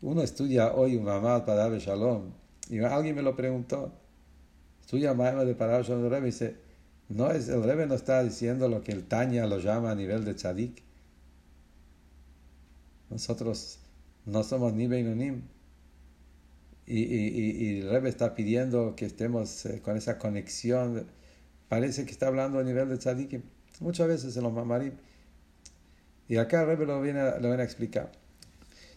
Uno 0.03 0.21
estudia 0.21 0.75
hoy 0.75 0.97
un 0.97 1.05
Mamar 1.05 1.47
para 1.47 1.69
dar 1.69 1.79
Shalom 1.79 2.33
y 2.69 2.81
alguien 2.81 3.17
me 3.17 3.23
lo 3.23 3.35
preguntó. 3.35 3.93
Estudia 4.83 5.15
Mamar 5.15 5.47
de 5.47 5.55
Parab 5.55 5.83
Shalom 5.83 6.03
del 6.03 6.11
Rebbe 6.11 6.27
dice, 6.27 6.57
no 7.09 7.31
es, 7.31 7.49
el 7.49 7.63
Rebbe 7.63 7.87
no 7.87 7.95
está 7.95 8.23
diciendo 8.23 8.69
lo 8.69 8.83
que 8.83 8.93
el 8.93 9.07
Tanya 9.07 9.47
lo 9.47 9.61
llama 9.61 9.93
a 9.93 9.95
nivel 9.95 10.27
de 10.27 10.35
tzadik. 10.35 10.83
Nosotros 13.09 13.79
no 14.27 14.43
somos 14.43 14.75
ni 14.75 14.89
Beinonim 14.89 15.56
y, 16.87 17.01
y, 17.01 17.81
el 17.81 17.91
Rebbe 17.91 18.09
está 18.09 18.35
pidiendo 18.35 18.95
que 18.95 19.07
estemos 19.07 19.67
eh, 19.67 19.81
con 19.83 19.97
esa 19.97 20.19
conexión. 20.19 21.07
Parece 21.69 22.05
que 22.05 22.13
está 22.13 22.29
hablando 22.29 22.61
a 22.61 22.63
nivel 22.63 22.89
de 22.89 22.99
tzadikim. 22.99 23.43
Muchas 23.81 24.07
veces 24.07 24.37
en 24.37 24.45
los 24.45 24.53
mamarim. 24.53 24.93
Y 26.29 26.37
acá 26.37 26.63
el 26.63 26.69
Rebbe 26.69 26.87
lo 26.87 27.01
viene, 27.01 27.23
lo 27.41 27.49
viene 27.49 27.63
a 27.63 27.65
explicar. 27.65 28.13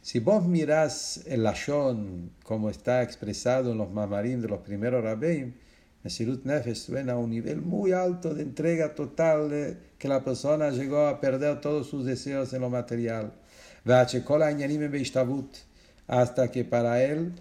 Si 0.02 0.20
vos 0.20 0.46
mirás 0.46 1.24
el 1.26 1.44
Lashon 1.44 2.32
como 2.44 2.70
está 2.70 3.04
expresado 3.04 3.72
en 3.72 3.78
los 3.78 3.92
mamarim 3.92 4.42
de 4.42 4.48
los 4.48 4.62
primeros 4.62 5.04
rabbeim, 5.04 5.54
Mesirut 6.04 6.46
Nefesh 6.46 6.86
suena 6.86 7.14
a 7.14 7.18
un 7.18 7.30
nivel 7.30 7.62
muy 7.62 7.92
alto 7.92 8.34
de 8.34 8.44
entrega 8.44 8.96
total, 8.96 9.50
de, 9.50 9.78
que 9.98 10.08
la 10.08 10.24
persona 10.24 10.70
llegó 10.70 11.08
a 11.08 11.20
perder 11.20 11.60
todos 11.60 11.88
sus 11.88 12.06
deseos 12.06 12.54
en 12.54 12.62
lo 12.62 12.70
material. 12.70 13.34
Hasta 16.08 16.52
que 16.52 16.64
para 16.64 17.04
él 17.04 17.34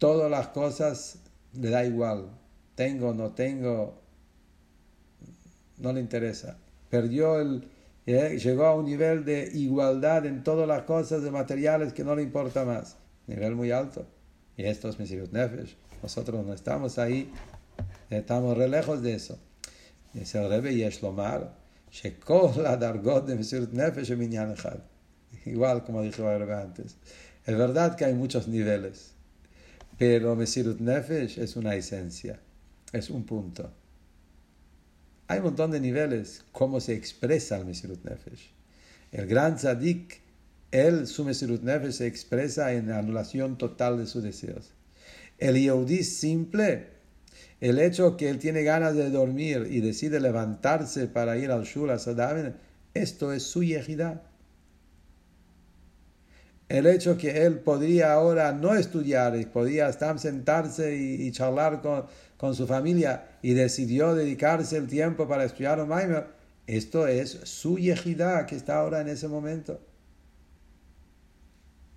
todas 0.00 0.30
las 0.30 0.48
cosas 0.48 1.18
le 1.52 1.70
da 1.70 1.84
igual. 1.84 2.30
Tengo, 2.74 3.12
no 3.14 3.32
tengo, 3.32 4.00
no 5.76 5.92
le 5.92 6.00
interesa. 6.00 6.56
Perdió 6.88 7.38
el, 7.38 7.68
eh, 8.06 8.38
llegó 8.42 8.64
a 8.64 8.74
un 8.74 8.86
nivel 8.86 9.24
de 9.24 9.50
igualdad 9.52 10.24
en 10.26 10.42
todas 10.42 10.66
las 10.66 10.82
cosas 10.82 11.22
de 11.22 11.30
materiales 11.30 11.92
que 11.92 12.02
no 12.02 12.16
le 12.16 12.22
importa 12.22 12.64
más. 12.64 12.96
Nivel 13.26 13.54
muy 13.54 13.70
alto. 13.70 14.06
Y 14.56 14.64
esto 14.64 14.88
es 14.88 14.98
Mesirut 14.98 15.32
Nefesh. 15.32 15.76
Nosotros 16.02 16.44
no 16.46 16.54
estamos 16.54 16.98
ahí, 16.98 17.30
estamos 18.08 18.56
re 18.56 18.68
lejos 18.68 19.02
de 19.02 19.14
eso. 19.14 19.38
Dice 20.14 20.42
el 20.42 20.48
Rebbe 20.48 20.74
Yeshlomar, 20.74 21.54
Shekol 21.92 22.66
Adargot 22.66 23.26
de 23.26 23.36
Mesirut 23.36 23.72
Nefesh 23.72 24.16
Igual 25.44 25.84
como 25.84 26.00
dijo 26.00 26.30
el 26.30 26.50
antes. 26.50 26.96
Es 27.44 27.56
verdad 27.56 27.96
que 27.96 28.06
hay 28.06 28.14
muchos 28.14 28.48
niveles. 28.48 29.19
Pero 30.00 30.34
Mesirut 30.34 30.80
Nefesh 30.80 31.38
es 31.38 31.56
una 31.56 31.74
esencia, 31.74 32.40
es 32.90 33.10
un 33.10 33.24
punto. 33.24 33.70
Hay 35.28 35.40
un 35.40 35.44
montón 35.44 35.72
de 35.72 35.78
niveles, 35.78 36.42
cómo 36.52 36.80
se 36.80 36.94
expresa 36.94 37.58
el 37.58 37.66
Mesirut 37.66 38.02
Nefesh. 38.02 38.50
El 39.12 39.26
gran 39.26 39.58
Zadik, 39.58 40.22
él, 40.70 41.06
su 41.06 41.22
Mesirut 41.22 41.62
Nefesh, 41.62 41.92
se 41.92 42.06
expresa 42.06 42.72
en 42.72 42.88
la 42.88 43.00
anulación 43.00 43.58
total 43.58 43.98
de 43.98 44.06
sus 44.06 44.22
deseos. 44.22 44.72
El 45.36 45.60
Yehudi 45.60 46.02
simple, 46.02 46.86
el 47.60 47.78
hecho 47.78 48.16
que 48.16 48.30
él 48.30 48.38
tiene 48.38 48.62
ganas 48.62 48.94
de 48.94 49.10
dormir 49.10 49.68
y 49.70 49.80
decide 49.80 50.18
levantarse 50.18 51.08
para 51.08 51.36
ir 51.36 51.50
al 51.50 51.64
Shul, 51.64 51.90
a 51.90 51.98
Sadaven, 51.98 52.56
esto 52.94 53.34
es 53.34 53.42
su 53.42 53.62
yehidá 53.62 54.29
el 56.70 56.86
hecho 56.86 57.18
que 57.18 57.44
él 57.44 57.58
podría 57.58 58.12
ahora 58.12 58.52
no 58.52 58.76
estudiar 58.76 59.36
y 59.36 59.44
podía 59.44 59.88
estar 59.88 60.20
sentarse 60.20 60.96
y, 60.96 61.30
charlar 61.32 61.82
con, 61.82 62.04
con, 62.36 62.54
su 62.54 62.64
familia 62.64 63.38
y 63.42 63.54
decidió 63.54 64.14
dedicarse 64.14 64.76
el 64.76 64.86
tiempo 64.86 65.26
para 65.26 65.44
estudiar 65.44 65.80
un 65.80 65.88
Maimer, 65.88 66.28
esto 66.68 67.08
es 67.08 67.40
su 67.42 67.76
yejidá 67.76 68.46
que 68.46 68.54
está 68.54 68.78
ahora 68.78 69.00
en 69.00 69.08
ese 69.08 69.26
momento. 69.26 69.80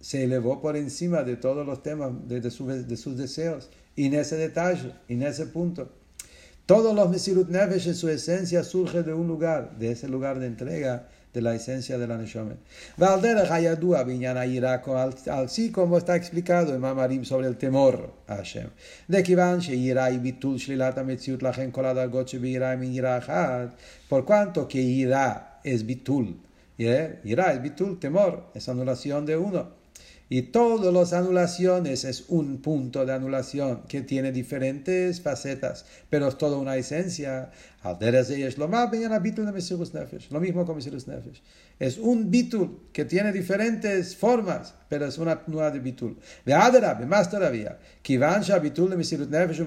Se 0.02 0.24
elevó 0.24 0.60
por 0.60 0.76
encima 0.76 1.22
de 1.22 1.36
todos 1.38 1.68
los 1.68 1.84
temas 1.84 2.12
de 2.28 2.50
sus 2.98 3.16
deseos 3.16 3.70
y 3.96 4.08
en 4.08 4.16
ese 4.16 4.38
detalle, 4.38 4.96
en 5.08 5.22
ese 5.22 5.46
punto. 5.46 5.92
Todos 6.66 6.96
los 6.96 7.12
Mesirut 7.12 7.48
Nefesh 7.48 7.90
en 7.90 7.96
su 7.96 8.10
esencia 8.10 8.64
surge 8.64 9.04
de 9.04 9.14
un 9.14 9.28
lugar, 9.28 9.78
de 9.78 9.92
ese 9.92 10.08
lugar 10.08 10.40
de 10.40 10.48
entrega 10.48 11.10
de 11.34 11.42
la 11.42 11.56
esencia 11.56 11.98
de 11.98 12.08
la 12.08 12.18
Neshomet. 12.18 12.58
Así 15.32 15.72
como 15.72 15.98
está 15.98 16.16
explicado 16.16 16.76
en 16.76 16.82
Mamarim 16.82 17.26
sobre 17.26 17.48
el 17.48 17.58
temor 17.58 18.14
a 18.28 18.36
Hashem. 18.36 18.70
De 19.08 19.24
Kivan 19.24 19.62
ira 19.62 20.12
y 20.12 20.20
bitul 20.20 20.58
shlilat 20.58 20.98
ametziut 20.98 21.42
lachen 21.42 21.72
kol 21.72 21.86
adargot 21.86 22.28
shebeira 22.28 22.76
min 22.78 22.94
Por 24.08 24.26
cuanto 24.26 24.68
que 24.68 24.82
ira 24.82 25.60
es 25.64 25.86
bitul. 25.86 26.40
Ira 26.78 27.54
es 27.54 27.62
bitul, 27.62 28.00
temor, 28.00 28.52
es 28.54 28.70
anulación 28.70 29.26
de 29.26 29.38
uno. 29.38 29.84
Y 30.30 30.42
todas 30.44 30.92
las 30.92 31.14
anulaciones 31.14 32.06
es 32.06 32.26
un 32.30 32.58
punto 32.62 33.06
de 33.06 33.14
anulación 33.14 33.84
que 33.88 34.02
tiene 34.02 34.32
diferentes 34.32 35.22
facetas, 35.22 35.86
pero 36.10 36.28
es 36.28 36.38
toda 36.38 36.58
una 36.58 36.76
esencia. 36.76 37.52
Lo 40.32 40.40
mismo 40.40 40.66
con 40.66 40.78
Mesirus 40.78 41.06
Nefesh. 41.06 41.42
Es 41.78 41.98
un 41.98 42.32
bitul 42.32 42.80
que 42.94 43.04
tiene 43.04 43.34
diferentes 43.34 44.16
formas, 44.16 44.74
pero 44.88 45.06
es 45.06 45.18
una 45.18 45.42
nueva 45.48 45.70
de 45.70 45.80
bitul. 45.80 46.18
más 46.46 47.30
todavía. 47.30 47.78
bitul 48.08 48.90
de 48.90 48.96
Mesirut 48.96 49.30
Nefesh 49.30 49.60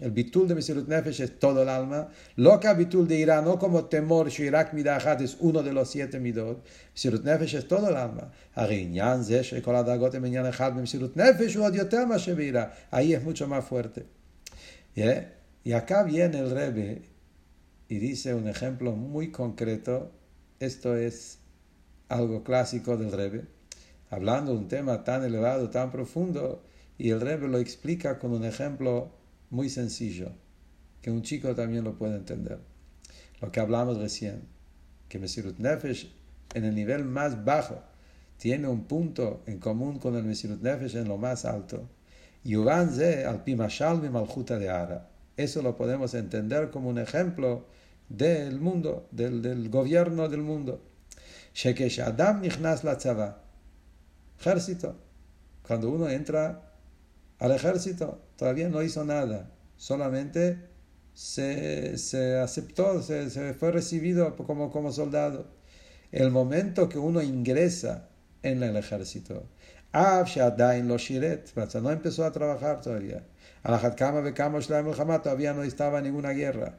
El 0.00 0.10
bitul 0.10 0.48
de 0.48 0.54
Mesirut 0.54 0.88
Nefesh 0.88 1.20
es 1.20 1.38
todo 1.38 1.62
el 1.62 1.68
alma. 1.68 2.08
Loca 2.36 2.72
bitul 2.72 3.06
de 3.06 3.18
Irán, 3.18 3.44
no 3.44 3.58
como 3.58 3.84
temor, 3.84 4.30
Shirak 4.30 4.72
Midachat 4.72 5.20
es 5.20 5.36
uno 5.40 5.62
de 5.62 5.74
los 5.74 5.90
siete 5.90 6.18
midot. 6.18 6.64
Mesirut 6.94 7.24
Nefesh 7.24 7.56
es 7.56 7.68
todo 7.68 7.90
el 7.90 7.96
alma. 7.96 8.30
Ahí 12.90 13.12
es 13.12 13.22
mucho 13.22 13.46
más 13.46 13.64
fuerte. 13.66 14.06
¿Yeah? 14.94 15.37
Y 15.64 15.72
acá 15.72 16.02
viene 16.02 16.38
el 16.38 16.50
Rebbe 16.50 17.02
y 17.88 17.98
dice 17.98 18.34
un 18.34 18.48
ejemplo 18.48 18.92
muy 18.92 19.30
concreto. 19.30 20.12
Esto 20.60 20.96
es 20.96 21.38
algo 22.08 22.42
clásico 22.42 22.96
del 22.96 23.12
Rebbe, 23.12 23.44
hablando 24.10 24.52
de 24.52 24.58
un 24.58 24.68
tema 24.68 25.04
tan 25.04 25.24
elevado, 25.24 25.70
tan 25.70 25.90
profundo, 25.90 26.62
y 26.96 27.10
el 27.10 27.20
Rebbe 27.20 27.48
lo 27.48 27.58
explica 27.58 28.18
con 28.18 28.32
un 28.32 28.44
ejemplo 28.44 29.10
muy 29.50 29.68
sencillo, 29.68 30.32
que 31.00 31.10
un 31.10 31.22
chico 31.22 31.54
también 31.54 31.84
lo 31.84 31.96
puede 31.96 32.16
entender. 32.16 32.58
Lo 33.40 33.52
que 33.52 33.60
hablamos 33.60 33.98
recién, 33.98 34.42
que 35.08 35.18
Mesirut 35.18 35.58
Nefesh 35.58 36.12
en 36.54 36.64
el 36.64 36.74
nivel 36.74 37.04
más 37.04 37.44
bajo 37.44 37.82
tiene 38.36 38.68
un 38.68 38.84
punto 38.84 39.42
en 39.46 39.58
común 39.58 39.98
con 39.98 40.16
el 40.16 40.24
Mesirut 40.24 40.60
Nefesh 40.60 40.96
en 40.96 41.08
lo 41.08 41.18
más 41.18 41.44
alto. 41.44 41.88
Y 42.44 42.54
al 42.54 43.44
Pimashal 43.44 44.00
de 44.00 44.68
Ara. 44.68 45.08
Eso 45.38 45.62
lo 45.62 45.76
podemos 45.76 46.14
entender 46.14 46.68
como 46.70 46.90
un 46.90 46.98
ejemplo 46.98 47.64
del 48.08 48.60
mundo, 48.60 49.06
del, 49.12 49.68
gobierno 49.70 50.28
del 50.28 50.42
mundo. 50.42 50.82
Adam 52.04 52.40
nichnas 52.40 52.82
la 52.82 52.98
tzava, 52.98 53.40
ejército. 54.40 54.96
Cuando 55.64 55.90
uno 55.90 56.08
entra 56.08 56.72
al 57.38 57.52
ejército, 57.52 58.20
todavía 58.36 58.68
no 58.68 58.82
hizo 58.82 59.04
nada, 59.04 59.48
solamente 59.76 60.58
se, 61.14 61.96
se 61.98 62.38
aceptó, 62.38 63.00
se, 63.00 63.30
se, 63.30 63.54
fue 63.54 63.70
recibido 63.70 64.34
como, 64.34 64.72
como 64.72 64.90
soldado. 64.90 65.46
El 66.10 66.32
momento 66.32 66.88
que 66.88 66.98
uno 66.98 67.22
ingresa 67.22 68.08
en 68.42 68.64
el 68.64 68.76
ejército, 68.76 69.44
no 71.80 71.92
empezó 71.92 72.24
a 72.24 72.32
trabajar 72.32 72.80
todavía. 72.80 73.22
Todavía 75.22 75.52
no 75.52 75.62
estaba 75.62 76.00
ninguna 76.00 76.30
guerra. 76.30 76.78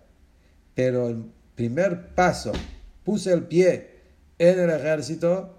Pero 0.73 1.09
el 1.09 1.23
primer 1.53 2.15
paso, 2.15 2.51
puse 3.03 3.31
el 3.31 3.43
pie 3.43 3.91
en 4.39 4.59
el 4.59 4.71
ejército, 4.71 5.55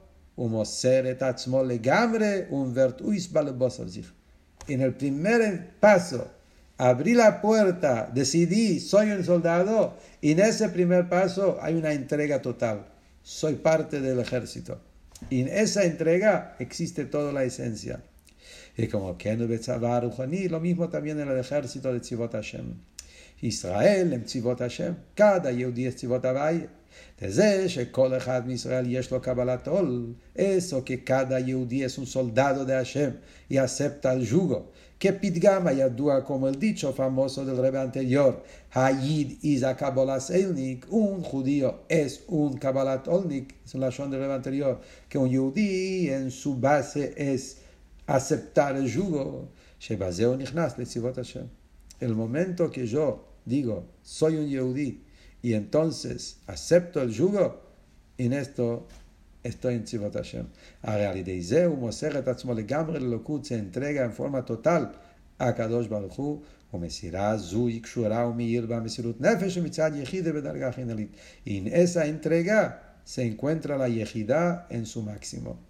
en 4.68 4.80
el 4.80 4.94
primer 4.94 5.70
paso, 5.78 6.30
abrí 6.78 7.14
la 7.14 7.40
puerta, 7.40 8.10
decidí, 8.12 8.80
soy 8.80 9.10
un 9.10 9.24
soldado, 9.24 9.96
y 10.20 10.32
en 10.32 10.40
ese 10.40 10.68
primer 10.70 11.08
paso 11.08 11.58
hay 11.60 11.74
una 11.74 11.92
entrega 11.92 12.42
total. 12.42 12.86
Soy 13.22 13.54
parte 13.54 14.00
del 14.00 14.18
ejército. 14.18 14.80
Y 15.28 15.42
en 15.42 15.48
esa 15.48 15.84
entrega 15.84 16.56
existe 16.58 17.04
toda 17.04 17.32
la 17.32 17.44
esencia. 17.44 18.02
como 18.90 19.18
que 19.18 19.36
no 19.36 19.46
lo 19.46 20.60
mismo 20.60 20.88
también 20.88 21.16
תמיין 21.16 21.28
אלא 21.28 21.40
ejército 21.40 21.92
de 21.92 22.00
Tzivot 22.00 22.34
Hashem. 22.34 22.90
ישראל 23.42 24.10
הם 24.12 24.22
צבאות 24.22 24.60
השם, 24.60 24.92
כד 25.16 25.40
היהודי 25.44 25.80
יש 25.80 25.94
צבאות 25.94 26.24
הוויה. 26.24 26.66
וזה 27.22 27.68
שכל 27.68 28.16
אחד 28.16 28.42
מישראל 28.46 28.84
יש 28.88 29.10
לו 29.10 29.20
קבלת 29.20 29.68
עול, 29.68 30.12
אסו 30.38 30.84
ככד 30.84 31.26
היהודי 31.32 31.86
אסון 31.86 32.04
סולדדו 32.04 32.64
דה 32.64 32.80
השם, 32.80 33.10
יאספתא 33.50 34.14
ז'וגו. 34.24 34.62
כפתגם 35.00 35.66
הידוע 35.66 36.20
כמו 36.20 36.48
אל 36.48 36.54
דיצ'ו 36.54 36.92
פמוסו 36.92 37.44
דל 37.44 37.66
רבי 37.66 37.78
אנטריור, 37.78 38.32
היד 38.74 39.32
איז 39.44 39.62
הקבולס 39.62 40.30
אלניק, 40.30 40.86
און 40.90 41.22
חודיו 41.22 41.70
אס 41.92 42.18
און 42.28 42.56
קבלת 42.56 43.08
אולניק, 43.08 43.52
זה 43.66 43.78
לשון 43.78 44.10
דל 44.10 44.22
רבי 44.22 44.34
אנטריור, 44.34 44.72
כאון 45.10 45.30
יהודי 45.30 46.08
אין 46.10 46.30
סובסה 46.30 47.04
אס 47.16 47.59
aceptar 48.16 48.76
el 48.76 48.86
yugo, 48.86 49.48
שבזהו 49.78 50.36
נכנס 50.36 50.78
לצבאות 50.78 51.18
Hashem. 51.18 51.46
El 52.00 52.14
momento 52.14 52.70
que 52.70 52.86
yo 52.86 53.24
digo, 53.46 53.84
soy 54.02 54.36
un 54.36 54.48
yehudí, 54.48 55.02
y 55.42 55.54
entonces 55.54 56.38
acepto 56.46 57.02
el 57.02 57.10
yugo, 57.10 57.60
en 58.18 58.32
esto 58.32 58.86
estoy 59.42 59.74
en 59.74 59.84
Tzivot 59.84 60.14
Hashem. 60.14 60.46
הרי 60.82 61.24
de 61.24 61.30
Izeu, 61.30 61.68
הוא 61.68 61.78
מוסר 61.78 62.18
את 62.18 62.28
עצמו 62.28 62.54
לגמרי 62.54 63.00
ללוקות, 63.00 63.46
entrega 63.46 64.04
en 64.04 64.12
forma 64.12 64.42
total 64.44 64.92
a 65.38 65.52
Kadosh 65.52 65.88
Baruch 65.88 66.18
Hu, 66.18 66.42
ומסירה 66.74 67.36
זו 67.36 67.66
היא 67.66 67.82
קשורה 67.82 68.26
ומאיר 68.26 68.66
בה 68.66 68.80
מסירות 68.80 69.20
נפש 69.20 69.56
ומצד 69.56 69.90
יחידה 69.94 70.32
בדרגה 70.32 70.72
חינלית. 70.72 71.16
En 71.46 71.66
esa 71.66 72.06
entrega 72.06 72.82
se 73.04 73.22
encuentra 73.24 73.76
la 73.76 73.88
yejida 73.88 74.66
en 74.70 74.86
su 74.86 75.02
máximo. 75.02 75.69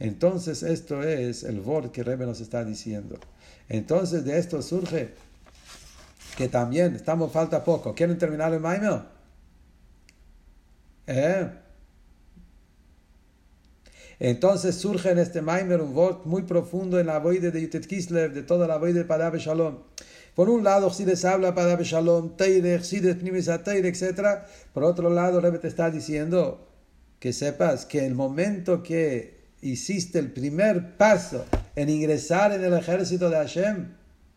Entonces 0.00 0.62
esto 0.62 1.02
es 1.02 1.42
el 1.42 1.60
Vord 1.60 1.90
que 1.90 2.04
Rebbe 2.04 2.26
nos 2.26 2.40
está 2.40 2.64
diciendo. 2.64 3.18
Entonces 3.68 4.24
de 4.24 4.38
esto 4.38 4.62
surge 4.62 5.14
que 6.36 6.48
también 6.48 6.94
estamos 6.94 7.32
falta 7.32 7.64
poco. 7.64 7.94
¿Quieren 7.94 8.16
terminar 8.16 8.52
el 8.52 8.60
Maimel? 8.60 9.02
¿Eh? 11.06 11.48
Entonces 14.20 14.76
surge 14.76 15.10
en 15.10 15.18
este 15.18 15.42
Maimer 15.42 15.80
un 15.80 15.94
vort 15.94 16.26
muy 16.26 16.42
profundo 16.42 16.98
en 16.98 17.06
la 17.06 17.18
voide 17.18 17.50
de 17.50 17.62
Yutet 17.62 17.86
Kislev, 17.86 18.32
de 18.32 18.42
toda 18.42 18.66
la 18.66 18.76
voide 18.76 19.00
de 19.00 19.04
Padabe 19.04 19.38
Shalom. 19.38 19.78
Por 20.34 20.50
un 20.50 20.62
lado, 20.64 20.90
si 20.90 21.04
les 21.04 21.24
habla 21.24 21.54
Padabe 21.54 21.84
Shalom, 21.84 22.36
Teire, 22.36 22.82
Sides, 22.82 23.16
Pnimis, 23.16 23.50
Teire, 23.64 23.88
etc. 23.88 24.44
Por 24.72 24.84
otro 24.84 25.10
lado, 25.10 25.40
Rebbe 25.40 25.58
te 25.58 25.68
está 25.68 25.90
diciendo 25.90 26.68
que 27.18 27.32
sepas 27.32 27.86
que 27.86 28.06
el 28.06 28.14
momento 28.14 28.82
que 28.82 29.37
hiciste 29.60 30.18
el 30.18 30.30
primer 30.32 30.96
paso 30.96 31.44
en 31.76 31.88
ingresar 31.88 32.52
en 32.52 32.64
el 32.64 32.74
ejército 32.74 33.30
de 33.30 33.36
Hashem, 33.36 33.94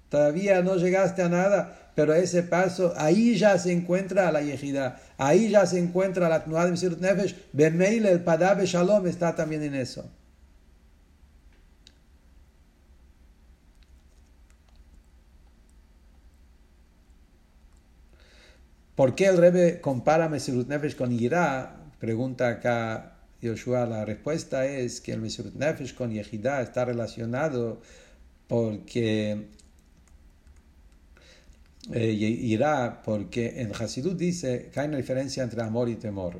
todavía 0.09 0.61
no 0.61 0.75
llegaste 0.75 1.21
a 1.21 1.29
nada, 1.29 1.91
pero 1.95 2.13
ese 2.13 2.43
paso, 2.43 2.93
ahí 2.97 3.37
ya 3.37 3.57
se 3.57 3.71
encuentra 3.71 4.31
la 4.31 4.41
yejida, 4.41 5.01
ahí 5.17 5.49
ya 5.49 5.65
se 5.65 5.79
encuentra 5.79 6.29
la 6.29 6.43
Tnuad 6.43 6.65
de 6.65 6.71
Mesirut 6.71 6.99
Nefesh, 6.99 7.35
Bemeil, 7.53 8.05
el 8.05 8.21
Padabe 8.21 8.65
Shalom 8.65 9.07
está 9.07 9.35
también 9.35 9.63
en 9.63 9.75
eso. 9.75 10.09
¿Por 18.95 19.15
qué 19.15 19.27
el 19.27 19.37
Rebbe 19.37 19.81
compara 19.81 20.29
Mesirut 20.29 20.67
Nefesh 20.67 20.95
con 20.95 21.17
Yirá? 21.17 21.77
Pregunta 21.99 22.49
acá 22.49 23.10
Yoshua. 23.41 23.85
La 23.85 24.05
respuesta 24.05 24.65
es 24.65 25.01
que 25.01 25.13
el 25.13 25.21
Mesirut 25.21 25.55
Nefesh 25.55 25.95
con 25.95 26.11
Yehida 26.11 26.61
está 26.61 26.85
relacionado 26.85 27.81
porque 28.47 29.47
eh, 31.91 32.11
irá, 32.11 33.01
porque 33.03 33.61
en 33.61 33.73
Hasidut 33.73 34.17
dice 34.17 34.69
que 34.71 34.79
hay 34.79 34.87
una 34.87 34.97
diferencia 34.97 35.43
entre 35.43 35.61
amor 35.61 35.89
y 35.89 35.95
temor. 35.95 36.39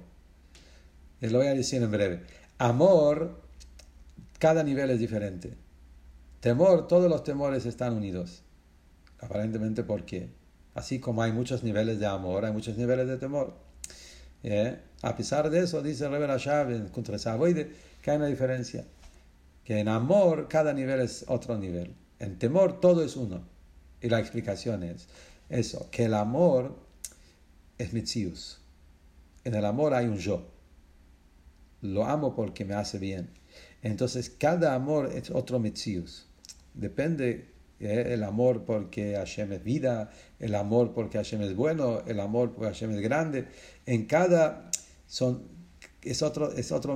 Les 1.19 1.31
lo 1.31 1.39
voy 1.39 1.47
a 1.47 1.53
decir 1.53 1.81
en 1.81 1.91
breve. 1.91 2.21
Amor, 2.57 3.41
cada 4.39 4.63
nivel 4.63 4.89
es 4.91 4.99
diferente. 4.99 5.53
Temor, 6.41 6.87
todos 6.87 7.09
los 7.09 7.23
temores 7.23 7.65
están 7.65 7.93
unidos. 7.93 8.43
Aparentemente, 9.19 9.83
¿por 9.83 10.05
qué? 10.05 10.29
Así 10.73 10.99
como 10.99 11.21
hay 11.21 11.31
muchos 11.31 11.63
niveles 11.63 11.99
de 11.99 12.05
amor, 12.05 12.45
hay 12.45 12.51
muchos 12.51 12.77
niveles 12.77 13.07
de 13.07 13.17
temor. 13.17 13.53
¿Eh? 14.43 14.79
A 15.03 15.15
pesar 15.15 15.49
de 15.49 15.63
eso, 15.63 15.81
dice 15.81 16.05
el 16.05 16.11
Rebbe 16.11 16.75
en 16.75 16.87
contra 16.89 17.17
que 17.17 18.11
hay 18.11 18.17
una 18.17 18.27
diferencia. 18.27 18.85
Que 19.63 19.79
en 19.79 19.87
amor, 19.87 20.47
cada 20.47 20.73
nivel 20.73 21.01
es 21.01 21.25
otro 21.27 21.57
nivel. 21.57 21.95
En 22.19 22.37
temor, 22.37 22.79
todo 22.79 23.03
es 23.03 23.15
uno. 23.15 23.41
Y 24.01 24.09
la 24.09 24.19
explicación 24.19 24.83
es, 24.83 25.07
eso, 25.49 25.87
que 25.91 26.05
el 26.05 26.13
amor 26.13 26.75
es 27.77 27.93
mitzius. 27.93 28.61
En 29.43 29.55
el 29.55 29.65
amor 29.65 29.93
hay 29.93 30.05
un 30.05 30.17
yo. 30.17 30.47
Lo 31.81 32.05
amo 32.05 32.35
porque 32.35 32.63
me 32.65 32.75
hace 32.75 32.99
bien. 32.99 33.29
Entonces, 33.81 34.29
cada 34.29 34.75
amor 34.75 35.11
es 35.13 35.31
otro 35.31 35.59
mitzius. 35.59 36.27
Depende 36.73 37.49
¿eh? 37.79 38.13
el 38.13 38.23
amor 38.23 38.65
porque 38.65 39.15
Hashem 39.15 39.51
es 39.53 39.63
vida, 39.63 40.11
el 40.39 40.53
amor 40.55 40.93
porque 40.93 41.17
Hashem 41.17 41.41
es 41.41 41.55
bueno, 41.55 42.01
el 42.05 42.19
amor 42.19 42.53
porque 42.53 42.67
Hashem 42.67 42.91
es 42.91 43.01
grande. 43.01 43.47
En 43.85 44.05
cada 44.05 44.69
son 45.11 45.43
es 46.01 46.21
otro 46.21 46.53
es 46.53 46.71
otro. 46.71 46.95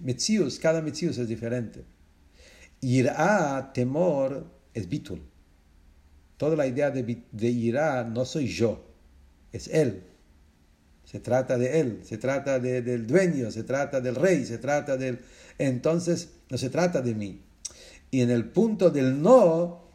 Mitzius, 0.00 0.58
cada 0.58 0.82
mitzius 0.82 1.16
es 1.18 1.28
diferente. 1.28 1.84
Irá, 2.80 3.70
temor, 3.72 4.44
es 4.74 4.88
bitul. 4.88 5.22
Toda 6.36 6.56
la 6.56 6.66
idea 6.66 6.90
de, 6.90 7.22
de 7.30 7.48
irá 7.48 8.02
no 8.02 8.24
soy 8.24 8.48
yo, 8.48 8.84
es 9.52 9.68
él. 9.68 10.02
Se 11.04 11.20
trata 11.20 11.56
de 11.56 11.80
él, 11.80 12.00
se 12.02 12.18
trata 12.18 12.58
del 12.58 13.06
dueño, 13.06 13.52
se 13.52 13.62
trata 13.62 14.00
del 14.00 14.16
rey, 14.16 14.44
se 14.44 14.58
trata 14.58 14.96
del... 14.96 15.20
Entonces, 15.58 16.30
no 16.50 16.58
se 16.58 16.68
trata 16.68 17.00
de 17.00 17.14
mí. 17.14 17.42
Y 18.10 18.22
en 18.22 18.30
el 18.30 18.46
punto 18.46 18.90
del 18.90 19.22
no, 19.22 19.88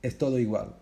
es 0.00 0.16
todo 0.16 0.38
igual. 0.38 0.76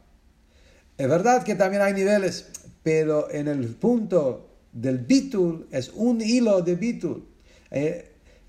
Es 0.97 1.09
verdad 1.09 1.43
que 1.43 1.57
también 1.57 1.83
hay 1.83 1.95
niveles, 1.95 2.51
pero 2.85 3.31
en 3.31 3.49
el 3.49 3.67
punto 3.75 4.50
del 4.73 4.99
bitul 4.99 5.67
es 5.71 5.91
un 5.95 6.21
hilo 6.21 6.63
de 6.63 6.75
bitul. 6.75 7.27
Eh, 7.71 8.07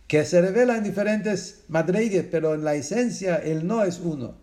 que 0.08 0.26
se 0.26 0.42
revela 0.42 0.76
en 0.76 0.84
diferentes 0.84 1.64
madrigues, 1.70 2.26
pero 2.30 2.54
en 2.54 2.66
la 2.66 2.76
esencia 2.76 3.38
el 3.38 3.66
no 3.66 3.86
es 3.86 4.00
uno. 4.00 4.36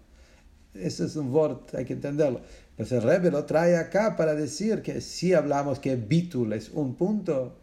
Ese 0.72 1.05
es 1.05 1.16
un 1.16 1.31
word, 1.31 1.59
hay 1.74 1.85
que 1.85 1.93
entenderlo. 1.93 2.41
Pues 2.74 2.93
el 2.93 3.03
Rebbe 3.03 3.31
lo 3.31 3.45
trae 3.45 3.76
acá 3.76 4.16
para 4.16 4.35
decir 4.35 4.83
que 4.83 5.01
si 5.01 5.35
hablamos 5.35 5.79
que 5.81 5.97
bitul 5.97 6.53
es 6.53 6.70
un 6.70 6.95
punto, 6.95 7.59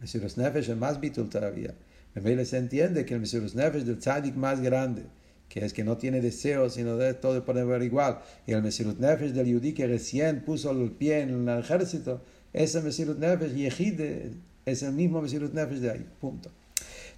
Mesirus 0.00 0.36
Nefesh 0.36 0.70
es 0.70 0.76
más 0.76 1.00
bitul 1.00 1.30
todavía. 1.30 1.74
Me 2.14 2.44
se 2.44 2.58
entiende 2.58 3.06
que 3.06 3.14
el 3.14 3.20
Mesirus 3.20 3.54
Nefesh 3.54 3.84
del 3.84 3.98
tzadik 3.98 4.34
más 4.34 4.60
grande, 4.60 5.04
que 5.48 5.64
es 5.64 5.72
que 5.72 5.84
no 5.84 5.96
tiene 5.96 6.20
deseo, 6.20 6.68
sino 6.68 6.96
de 6.96 7.14
todo 7.14 7.44
por 7.44 7.56
igual. 7.82 8.18
Y 8.46 8.52
el 8.52 8.62
Mesirut 8.62 8.98
Nefesh 8.98 9.32
del 9.32 9.46
Yudí 9.46 9.72
que 9.72 9.86
recién 9.86 10.44
puso 10.44 10.72
el 10.72 10.90
pie 10.90 11.20
en 11.20 11.48
el 11.48 11.58
ejército, 11.60 12.20
ese 12.52 12.80
Mesirut 12.80 13.18
Nefesh, 13.18 13.54
Yehide, 13.54 14.32
es 14.64 14.82
el 14.82 14.92
mismo 14.92 15.22
Mesirut 15.22 15.52
Nefesh 15.52 15.78
de 15.78 15.90
ahí. 15.90 16.06
Punto. 16.20 16.50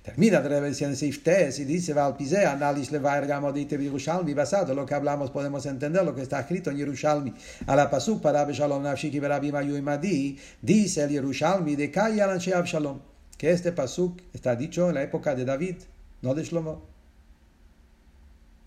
Termina 0.05 0.43
de 0.43 0.49
Rebbe 0.51 0.69
en 0.69 0.97
Siftes 0.97 1.59
y 1.61 1.65
dice, 1.65 1.95
Valpise, 1.95 2.45
análisis 2.45 2.93
le 2.93 2.99
va 2.99 3.15
a 3.15 3.21
Gamodite 3.21 3.79
Yerushalmi, 3.79 4.35
basado 4.35 4.75
lo 4.75 4.85
que 4.85 4.93
hablamos, 4.93 5.31
podemos 5.31 5.65
entender 5.65 6.05
lo 6.05 6.15
que 6.15 6.21
está 6.21 6.41
escrito 6.41 6.71
en 6.71 6.77
Yerushalmi. 6.77 7.33
A 7.67 7.75
la 7.75 7.89
pasuk 7.89 8.21
para 8.21 8.45
Shalom 8.45 8.83
Nafshiki 8.83 9.19
Berabi 9.19 9.51
Mayu 9.51 9.83
Madi, 9.83 10.39
dice 10.61 11.05
el 11.05 11.11
Yerushalmi 11.11 11.75
de 11.75 11.91
Kaya 11.91 12.31
Anshe 12.31 12.51
Shalom, 12.51 13.01
que 13.39 13.51
este 13.51 13.73
pasuk 13.73 14.21
está 14.35 14.55
dicho 14.55 14.91
en 14.91 14.97
la 14.97 15.03
época 15.03 15.35
de 15.35 15.47
David, 15.47 15.77
no 16.21 16.35
de 16.35 16.43
Shlomo. 16.43 16.83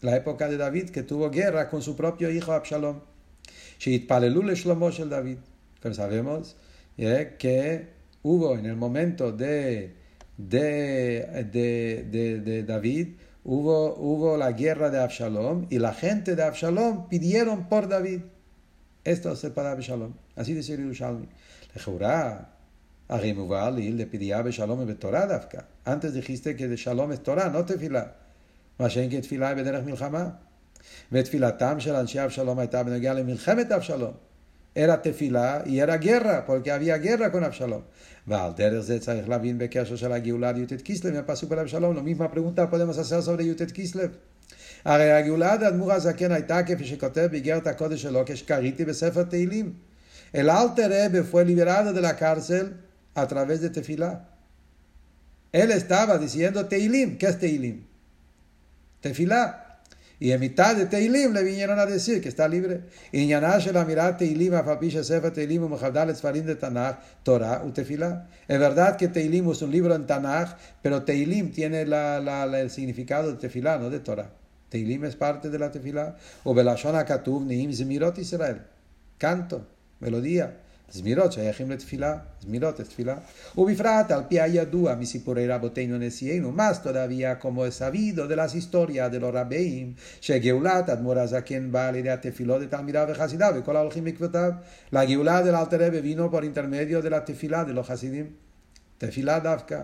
La 0.02 0.16
época 0.16 0.48
de 0.48 0.58
David 0.58 0.90
que 0.90 1.04
tuvo 1.04 1.30
guerra 1.30 1.70
con 1.70 1.82
su 1.82 1.96
propio 1.96 2.32
hijo 2.32 2.52
Absalom. 2.52 3.00
Sheitpalelu 3.80 4.42
le 4.44 4.56
Shlomo 4.56 4.92
Shel 4.92 5.10
David 5.10 5.38
Pero 5.87 5.95
sabemos 5.95 6.57
eh, 6.99 7.37
que 7.39 7.89
hubo 8.23 8.57
en 8.57 8.67
el 8.67 8.77
momento 8.77 9.33
de 9.33 10.03
de, 10.37 11.47
de, 11.53 12.41
de, 12.41 12.63
David, 12.65 13.09
hubo, 13.45 13.95
hubo 13.95 14.37
la 14.37 14.53
guerra 14.53 14.91
de 14.91 14.99
Absalom 15.01 15.67
y 15.71 15.79
la 15.79 15.93
gente 15.93 16.35
de 16.35 16.43
Absalom 16.43 17.09
pidieron 17.09 17.69
por 17.69 17.89
David. 17.89 18.23
Esto 19.05 19.33
es 19.33 19.45
para 19.51 19.73
Absalom. 19.73 20.15
Así 20.37 20.55
dice 20.55 20.77
Yerushalmi. 20.77 21.29
Le 21.75 21.81
jurá, 21.81 22.49
a 23.09 23.21
le 23.21 24.07
pedía 24.07 24.37
a 24.37 24.41
Absalom 24.41 24.87
de 24.87 24.95
Torah 24.95 25.27
Dafka. 25.27 25.69
Antes 25.85 26.15
dijiste 26.15 26.57
que 26.57 26.69
de 26.69 26.77
Shalom 26.77 27.13
es 27.13 27.23
Torah, 27.23 27.51
no 27.51 27.65
tefilá. 27.65 28.15
מה 28.81 28.91
שאין 28.91 29.11
כתפילה 29.11 29.49
היא 29.49 29.57
בדרך 29.57 29.85
מלחמה. 29.85 30.29
ותפילתם 31.13 31.81
של 31.81 31.95
אנשי 31.95 32.25
אבשלום 32.25 32.59
הייתה 32.59 32.83
בנוגע 32.83 33.15
למלחמת 33.15 33.73
אבשלום. 33.73 34.13
Era 34.84 35.02
tefilá 35.02 35.64
y 35.66 35.80
era 35.80 35.98
guerra, 35.98 36.46
porque 36.46 36.70
había 36.72 36.98
guerra 36.98 37.32
con 37.32 37.44
Absalom. 37.44 37.82
ועל 38.28 38.52
דרך 38.56 38.80
זה 38.80 39.00
צריך 39.00 39.30
להבין 39.30 39.58
בקשר 39.58 39.96
של 39.96 40.12
הגאולה 40.12 40.52
לי"ט 40.52 40.82
כסלו 40.86 41.12
מהפסוק 41.14 41.52
על 41.52 41.60
אבשלום. 41.60 41.98
lo 41.98 42.02
misma 42.02 42.32
pregunta 42.32 42.70
podemos 42.70 42.98
hacer 42.98 43.22
sobre 43.22 43.44
י"ט 43.44 43.72
כסלו. 43.74 44.04
הרי 44.86 45.12
הגאולה 45.12 45.54
עד 45.54 45.64
אדמו"ר 45.64 45.94
הזקן 45.94 46.32
הייתה 46.32 46.64
כפי 46.64 46.86
שכותב 46.86 47.28
באיגרת 47.32 47.68
הקודש 47.68 48.02
שלו 48.02 48.22
כשקראתי 48.26 48.86
בספר 48.86 49.24
תהילים. 49.24 49.74
Rebbe 50.34 51.24
fue 51.24 51.46
liberado 51.46 51.94
de 51.94 52.02
la 52.02 52.16
cárcel 52.16 52.82
a 53.16 53.28
través 53.28 53.62
de 53.62 53.70
tefilá. 53.70 54.30
Él 55.52 55.72
estaba 55.72 56.18
diciendo 56.18 56.66
Teilim. 56.68 57.18
¿Qué 57.18 57.28
es 57.28 57.40
Teilim? 57.40 57.86
Tefilá. 59.02 59.67
Y 60.20 60.32
en 60.32 60.40
mitad 60.40 60.76
de 60.76 60.88
Teilim 60.88 61.32
le 61.32 61.44
vinieron 61.44 61.78
a 61.78 61.86
decir 61.86 62.22
que 62.22 62.30
está 62.30 62.48
libre. 62.48 62.82
Y 63.12 63.28
la 63.28 63.86
mirada 63.86 64.18
Teilim 64.18 64.56
a 64.56 64.64
Fapisha 64.64 65.04
Sefer 65.04 65.32
Teilim 65.32 65.72
u 65.72 65.78
Farim 65.78 66.46
de 66.46 66.56
Tanaj, 66.56 66.98
Torah 67.24 67.64
u 67.64 67.72
Tefilá. 67.72 68.28
Es 68.48 68.60
verdad 68.60 68.98
que 68.98 69.10
Teilim 69.10 69.52
es 69.52 69.62
un 69.62 69.72
libro 69.72 69.94
en 69.94 70.08
Tanaj, 70.08 70.56
pero 70.82 71.04
Teilim 71.04 71.52
tiene 71.52 71.86
la, 71.86 72.20
la, 72.20 72.60
el 72.60 72.72
significado 72.72 73.32
de 73.32 73.38
Tefilá, 73.38 73.78
no 73.78 73.92
de 73.92 74.00
Torah. 74.00 74.32
Teilim 74.70 75.06
es 75.06 75.16
parte 75.16 75.50
de 75.50 75.60
la 75.60 75.72
Tefilá. 75.72 76.18
O 76.44 76.56
Belashon 76.56 76.96
Katuv 77.06 77.46
Neim 77.46 77.72
Zemirot 77.72 78.18
Israel. 78.18 78.64
Canto, 79.20 79.68
melodía. 80.00 80.67
זמירות 80.92 81.32
שייכים 81.32 81.72
לתפילה, 81.72 82.18
זמירות 82.42 82.80
לתפילה, 82.80 83.18
ובפרט 83.58 84.12
על 84.12 84.24
פי 84.28 84.42
הידוע 84.42 84.96
מסיפורי 84.96 85.48
רבותינו 85.48 85.98
נשיאנו, 85.98 86.52
מס 86.52 86.80
תודביה 86.80 87.36
כמו 87.36 87.64
סבידו 87.70 88.28
דלס 88.28 88.54
היסטוריה 88.54 89.10
דלא 89.10 89.30
רבים, 89.34 89.94
שגאולת 90.22 90.90
אדמו"ר 90.90 91.20
הזקן 91.20 91.72
באה 91.72 91.88
על 91.88 91.96
ידי 91.96 92.10
התפילות 92.10 92.62
לתלמידיו 92.62 93.08
וחסידיו 93.10 93.54
וכל 93.56 93.76
ההולכים 93.76 94.04
בעקבותיו, 94.04 94.52
לגאולה 94.92 95.42
דל 95.42 95.56
אלתרע 95.56 95.90
בבינו 95.90 96.32
פור 96.32 96.44
אינטרמדיו 96.44 97.02
דל 97.02 97.14
התפילה 97.14 97.64
דלא 97.64 97.82
חסידים, 97.82 98.26
תפילה 98.98 99.40
דווקא, 99.40 99.82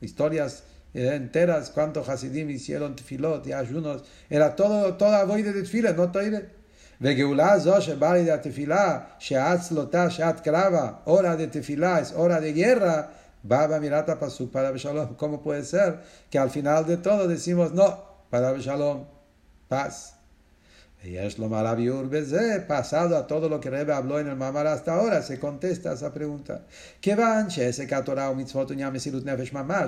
היסטוריה 0.00 0.46
enteras, 0.94 1.70
cuántos 1.70 2.08
hasidim 2.08 2.48
hicieron 2.48 2.96
tefilos 2.96 3.46
y 3.46 3.52
ayunos, 3.52 4.04
era 4.30 4.56
todo, 4.56 4.94
toda 4.94 5.24
voida 5.24 5.52
de 5.52 5.62
tefila, 5.62 5.92
no 5.92 6.10
toilet. 6.10 6.57
וגאולה 7.00 7.58
זו 7.58 7.82
שבאה 7.82 8.12
לידי 8.14 8.30
התפילה, 8.30 8.98
שאת 9.18 9.60
צלותה, 9.60 10.10
שאת 10.10 10.40
קרבה, 10.40 10.90
אורא 11.06 11.34
דתפילה, 11.34 11.98
אורא 12.14 12.40
דגרא, 12.40 13.02
באה 13.44 13.68
באמירת 13.68 14.08
הפסוק 14.08 14.52
פרה 14.52 14.72
בשלום, 14.72 15.06
כמו 15.18 15.38
פועל 15.42 15.62
סר, 15.62 15.90
כי 16.30 16.38
על 16.38 16.48
פינאל 16.48 16.82
דתודו 16.82 17.26
דסימוס 17.26 17.70
נו, 17.72 17.84
פרה 18.30 18.54
בשלום, 18.54 19.04
פס. 19.68 20.17
Y 21.04 21.16
es 21.16 21.38
lo 21.38 21.48
maravilloso, 21.48 22.10
pasado 22.66 23.16
a 23.16 23.28
todo 23.28 23.48
lo 23.48 23.60
que 23.60 23.70
Rebe 23.70 23.92
habló 23.92 24.18
en 24.18 24.26
el 24.26 24.34
Mamar 24.34 24.66
hasta 24.66 24.94
ahora, 24.94 25.22
se 25.22 25.38
contesta 25.38 25.92
esa 25.92 26.12
pregunta. 26.12 26.62
¿Qué 27.00 27.14
van? 27.14 27.48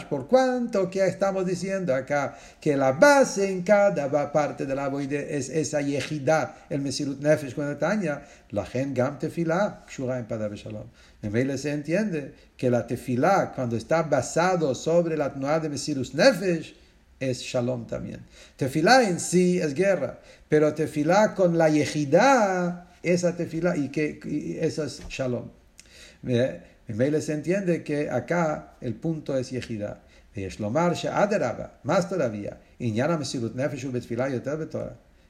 Por 0.09 0.29
cuanto 0.29 0.89
que 0.89 1.05
estamos 1.05 1.45
diciendo 1.47 1.95
acá 1.95 2.39
que 2.61 2.77
la 2.77 2.93
base 2.93 3.51
en 3.51 3.63
cada 3.63 4.31
parte 4.31 4.67
de 4.67 4.75
la 4.77 4.89
boide 4.89 5.37
es 5.37 5.49
esa 5.49 5.81
yejidad, 5.81 6.55
el 6.69 6.81
Mesirut 6.81 7.21
Nefesh 7.21 7.57
con 7.57 7.77
Tania, 7.77 8.23
la 8.51 8.65
gen 8.65 8.95
gam 8.95 9.19
tefilá, 9.19 9.85
en 9.99 10.27
padav 10.29 10.55
shalom. 10.55 10.87
En 11.23 11.59
se 11.59 11.73
entiende 11.73 12.35
que 12.57 12.71
la 12.71 12.87
tefilá, 12.87 13.53
cuando 13.53 13.77
está 13.77 14.05
basado 14.05 14.77
sobre 14.77 15.17
la 15.17 15.25
atnuá 15.27 15.59
de 15.59 15.71
Mesirut 15.71 16.15
Nefesh, 16.15 16.77
es 17.21 17.43
shalom 17.43 17.87
también. 17.87 18.25
Tefilá 18.57 19.09
en 19.09 19.21
sí 19.21 19.61
es 19.61 19.75
guerra, 19.75 20.19
pero 20.49 20.75
tefilá 20.75 21.35
con 21.35 21.57
la 21.59 21.69
yejidá, 21.69 22.89
esa 23.03 23.37
tefilá, 23.37 23.77
y 23.77 23.91
que 23.91 24.59
eso 24.61 24.85
es 24.85 25.03
shalom. 25.09 25.51
Vez 26.23 27.25
se 27.25 27.35
entiende 27.35 27.85
que 27.85 28.11
acá 28.11 28.75
el 28.81 28.95
punto 28.95 29.37
es 29.37 29.51
yejidá. 29.51 30.01
más 31.83 32.09
todavía, 32.09 32.59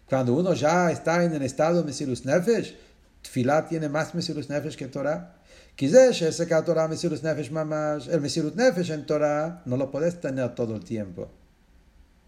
cuando 0.08 0.34
uno 0.34 0.54
ya 0.54 0.90
está 0.90 1.24
en 1.24 1.34
el 1.34 1.42
estado 1.42 1.78
de 1.78 1.84
Mesirus 1.84 2.24
Nefesh, 2.24 2.76
Tfilá 3.22 3.66
tiene 3.68 3.88
más 3.88 4.14
Mesirus 4.14 4.48
Nefesh 4.48 4.76
que 4.76 4.86
Torah. 4.86 5.36
Quizás 5.76 6.22
ese 6.22 6.46
que 6.46 6.62
Torah 6.62 6.88
Mesirus 6.88 7.22
Nefesh 7.22 7.50
mamás, 7.50 8.08
el 8.08 8.20
Mesirus 8.20 8.56
Nefesh 8.56 8.90
en 8.90 9.04
Torah 9.06 9.62
no 9.66 9.76
lo 9.76 9.90
puedes 9.90 10.20
tener 10.20 10.54
todo 10.54 10.74
el 10.74 10.84
tiempo 10.84 11.30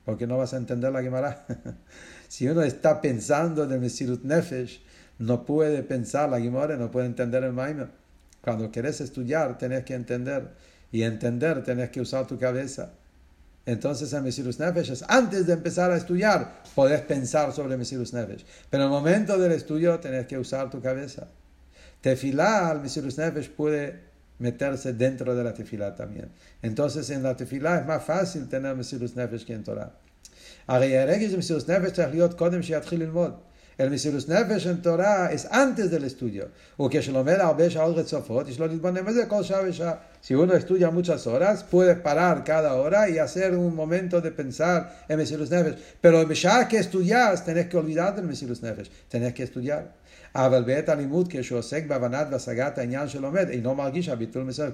porque 0.04 0.26
no 0.26 0.38
vas 0.38 0.54
a 0.54 0.56
entender 0.56 0.92
la 0.92 1.02
Gemara. 1.02 1.46
si 2.28 2.48
uno 2.48 2.62
está 2.62 3.00
pensando 3.00 3.64
en 3.64 3.80
Mesirut 3.80 4.24
Nefesh, 4.24 4.82
no 5.18 5.44
puede 5.44 5.82
pensar 5.82 6.28
la 6.28 6.40
Gemara, 6.40 6.76
no 6.76 6.90
puede 6.90 7.06
entender 7.06 7.44
el 7.44 7.52
Maimer. 7.52 7.88
Cuando 8.40 8.70
quieres 8.70 9.00
estudiar, 9.00 9.56
tenés 9.58 9.84
que 9.84 9.94
entender. 9.94 10.50
Y 10.90 11.02
entender, 11.02 11.62
tenés 11.62 11.90
que 11.90 12.00
usar 12.00 12.26
tu 12.26 12.38
cabeza. 12.38 12.90
Entonces 13.64 14.12
el 14.12 14.22
Mesirus 14.22 14.58
Nefesh 14.58 14.90
es 14.90 15.04
antes 15.08 15.46
de 15.46 15.52
empezar 15.52 15.92
a 15.92 15.96
estudiar, 15.96 16.62
podés 16.74 17.00
pensar 17.02 17.52
sobre 17.52 17.74
el 17.74 17.78
Mesirus 17.78 18.12
Nefesh. 18.12 18.44
Pero 18.68 18.82
en 18.82 18.88
el 18.88 18.92
momento 18.92 19.38
del 19.38 19.52
estudio, 19.52 20.00
tenés 20.00 20.26
que 20.26 20.36
usar 20.36 20.68
tu 20.68 20.82
cabeza. 20.82 21.28
Tefilá, 22.00 22.72
el 22.72 22.80
Mesirus 22.80 23.16
Nefesh 23.18 23.50
puede 23.50 24.11
meterse 24.42 24.92
dentro 24.92 25.34
de 25.36 25.42
la 25.44 25.52
tefilá 25.54 25.94
también. 25.94 26.28
Entonces 26.62 27.04
en 27.10 27.22
la 27.22 27.36
tefilá 27.36 27.72
es 27.80 27.86
más 27.86 28.02
fácil 28.04 28.48
tener 28.48 28.74
Mesirus 28.76 29.16
Nefesh 29.16 29.44
que 29.46 29.54
en 29.54 29.64
Torah. 29.64 29.90
הרי 30.68 30.98
הרגש 30.98 31.32
Mesirus 31.34 31.66
Nefesh 31.68 31.92
צריך 31.92 32.10
להיות 32.10 32.34
קודם 32.34 32.62
שיתחיל 32.62 33.00
ללמוד. 33.00 33.34
El 33.78 33.90
Mesirus 33.90 34.28
Nefesh 34.28 34.66
en 34.66 34.82
Torah 34.82 35.32
es 35.32 35.46
antes 35.50 35.90
del 35.90 36.04
estudio. 36.04 36.44
וכשלומד 36.80 37.36
הרבה 37.40 37.70
שעות 37.70 37.96
רצופות, 37.96 38.48
יש 38.48 38.58
לו 38.58 38.66
להתבונן 38.66 39.04
בזה 39.04 39.26
כל 39.26 39.42
שעה 39.42 39.60
ושעה. 39.68 39.92
Si 40.22 40.34
uno 40.34 40.54
estudia 40.54 40.90
muchas 40.90 41.26
horas, 41.26 41.64
puede 41.64 41.96
parar 41.96 42.44
cada 42.44 42.74
hora 42.74 43.08
y 43.08 43.18
hacer 43.18 43.56
un 43.56 43.74
momento 43.74 44.20
de 44.20 44.30
pensar 44.30 45.04
en 45.08 45.18
Mesirus 45.18 45.50
Nefesh. 45.50 45.76
Pero 46.00 46.24
בשעה 46.26 46.68
que 46.68 46.78
estudias, 46.78 47.44
tenés 47.44 47.66
que 47.66 47.76
olvidar 47.76 48.14
del 48.14 48.26
Mesirus 48.26 48.62
Nefesh. 48.62 48.90
Tenés 49.08 49.32
que 49.34 49.42
estudiar. 49.42 49.84
אבל 50.34 50.62
בעת 50.62 50.88
הלימוד 50.88 51.28
כשהוא 51.30 51.58
עוסק 51.58 51.86
בהבנת 51.86 52.26
והשגת 52.30 52.78
העניין 52.78 53.08
שלומד, 53.08 53.48
אינו 53.48 53.74
מרגיש 53.74 54.08
הביטול 54.08 54.42
מסוים. 54.42 54.72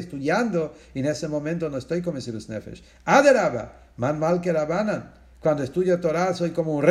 Estudiando, 0.00 0.72
en 0.94 1.04
ese 1.04 1.28
momento 1.28 1.68
no 1.68 1.78
estoy 1.78 2.02
con 2.02 2.14
מסירות 2.16 2.50
נפש. 2.50 2.82
אדרבה, 3.04 3.64
מן 3.98 4.18
מלכי 4.18 4.50
רבנן. 4.50 5.00
Cuando 5.42 5.62
estudio 5.62 6.00
Torah 6.00 6.34
soy 6.34 6.50
como 6.50 6.74
un 6.74 6.82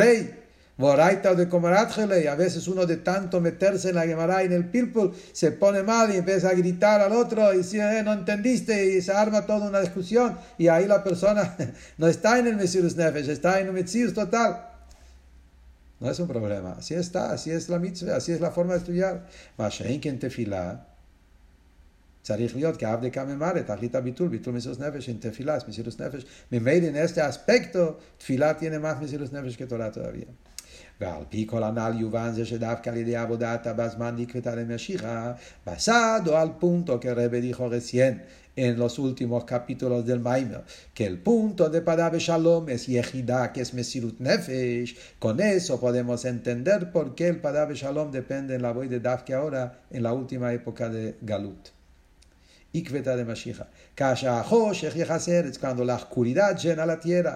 rey. 0.77 0.81
Boraita 0.81 1.35
de 1.35 1.47
comarátjele, 1.47 2.27
a 2.27 2.35
veces 2.35 2.67
uno 2.67 2.85
de 2.85 2.97
tanto 2.97 3.39
meterse 3.39 3.89
en 3.89 3.95
la 3.95 4.05
Gemara 4.05 4.41
y 4.41 4.47
en 4.47 4.53
el 4.53 4.65
Pilpul 4.65 5.13
se 5.31 5.51
pone 5.51 5.83
mal 5.83 6.13
y 6.13 6.17
empieza 6.17 6.49
a 6.49 6.53
gritar 6.53 7.01
al 7.01 7.11
otro 7.11 7.53
y 7.53 7.57
dice, 7.57 7.77
eh, 7.77 8.03
no 8.03 8.13
entendiste 8.13 8.97
y 8.97 9.01
se 9.01 9.11
arma 9.11 9.45
toda 9.45 9.69
una 9.69 9.79
discusión 9.79 10.37
y 10.57 10.69
ahí 10.69 10.87
la 10.87 11.03
persona 11.03 11.55
no 11.97 12.07
está 12.07 12.39
en 12.39 12.47
el 12.47 12.55
Mesirus 12.55 12.95
Nefesh, 12.95 13.29
está 13.29 13.59
en 13.59 13.69
un 13.69 13.75
Mesirus 13.75 14.13
total. 14.13 14.69
No 15.99 16.09
es 16.09 16.19
un 16.19 16.27
problema. 16.27 16.77
Así 16.79 16.95
está, 16.95 17.31
así 17.31 17.51
es 17.51 17.69
la 17.69 17.77
mitzvah, 17.77 18.15
así 18.15 18.31
es 18.31 18.41
la 18.41 18.49
forma 18.49 18.73
de 18.73 18.79
estudiar. 18.79 19.27
Mashain 19.57 20.01
que 20.01 20.09
en 20.09 20.17
tefilá, 20.17 20.79
צריך 22.23 22.55
להיות 22.55 22.77
כעבדי 22.77 23.11
כממלא, 23.11 23.61
תכלית 23.61 23.95
הביטול, 23.95 24.27
ביטול 24.27 24.53
מסירות 24.53 24.79
נפש, 24.79 25.09
אין 25.09 25.17
תפילה, 25.19 25.57
מסירות 25.67 26.01
נפש. 26.01 26.25
ממילא 26.51 26.87
en 26.87 26.95
este 26.95 27.21
aspecto, 27.21 27.97
תפילה 28.17 28.53
tiene 28.53 28.79
más 28.79 29.03
מסירות 29.03 29.33
נפש 29.33 29.55
כתורה 29.55 29.89
todavía. 29.91 30.25
ועל 31.01 31.23
פי 31.29 31.45
כל 31.49 31.63
הנ"ל 31.63 31.93
יובן 31.99 32.31
זה 32.33 32.45
שדווקא 32.45 32.89
על 32.89 32.97
ידי 32.97 33.15
עבודת 33.15 33.67
בזמן 33.67 34.15
נקבתה 34.17 34.55
למשיחה, 34.55 35.33
basado 35.67 36.37
al 36.37 36.51
punto 36.59 36.99
que 36.99 37.13
Rebbe 37.13 37.41
dijo 37.41 37.69
recién 37.69 38.23
en 38.55 38.77
los 38.77 38.99
últimos 38.99 39.45
capítulos 39.45 40.05
del 40.05 40.19
Maimer, 40.19 40.63
que 40.93 41.05
el 41.05 41.17
punto 41.19 41.69
de 41.69 41.81
Padab 41.81 42.15
Shalom 42.17 42.69
es 42.69 42.87
Yehida, 42.87 43.51
que 43.53 43.61
es 43.61 43.73
Mesirut 43.73 44.19
Nefesh. 44.19 44.97
Con 45.19 45.39
eso 45.39 45.79
podemos 45.79 46.25
entender 46.25 46.91
por 46.91 47.15
qué 47.15 47.29
el 47.29 47.39
Padab 47.39 47.71
Shalom 47.73 48.11
depende 48.11 48.55
en 48.55 48.61
la 48.61 48.71
voz 48.73 48.89
de 48.89 48.99
Dafke 48.99 49.33
ahora, 49.33 49.81
en 49.89 50.03
la 50.03 50.13
última 50.13 50.53
época 50.53 50.89
de 50.89 51.15
Galut. 51.21 51.74
עקבתא 52.78 53.16
דמשיחא. 53.16 53.64
כאשר 53.96 54.30
החושך 54.30 54.92
יכסה 54.96 55.32
ארץ, 55.32 55.56
כאן 55.56 55.76
הולך 55.76 56.04
קולידת 56.04 56.62
ג'ן 56.64 56.78
על 56.78 56.90
התיירה. 56.90 57.34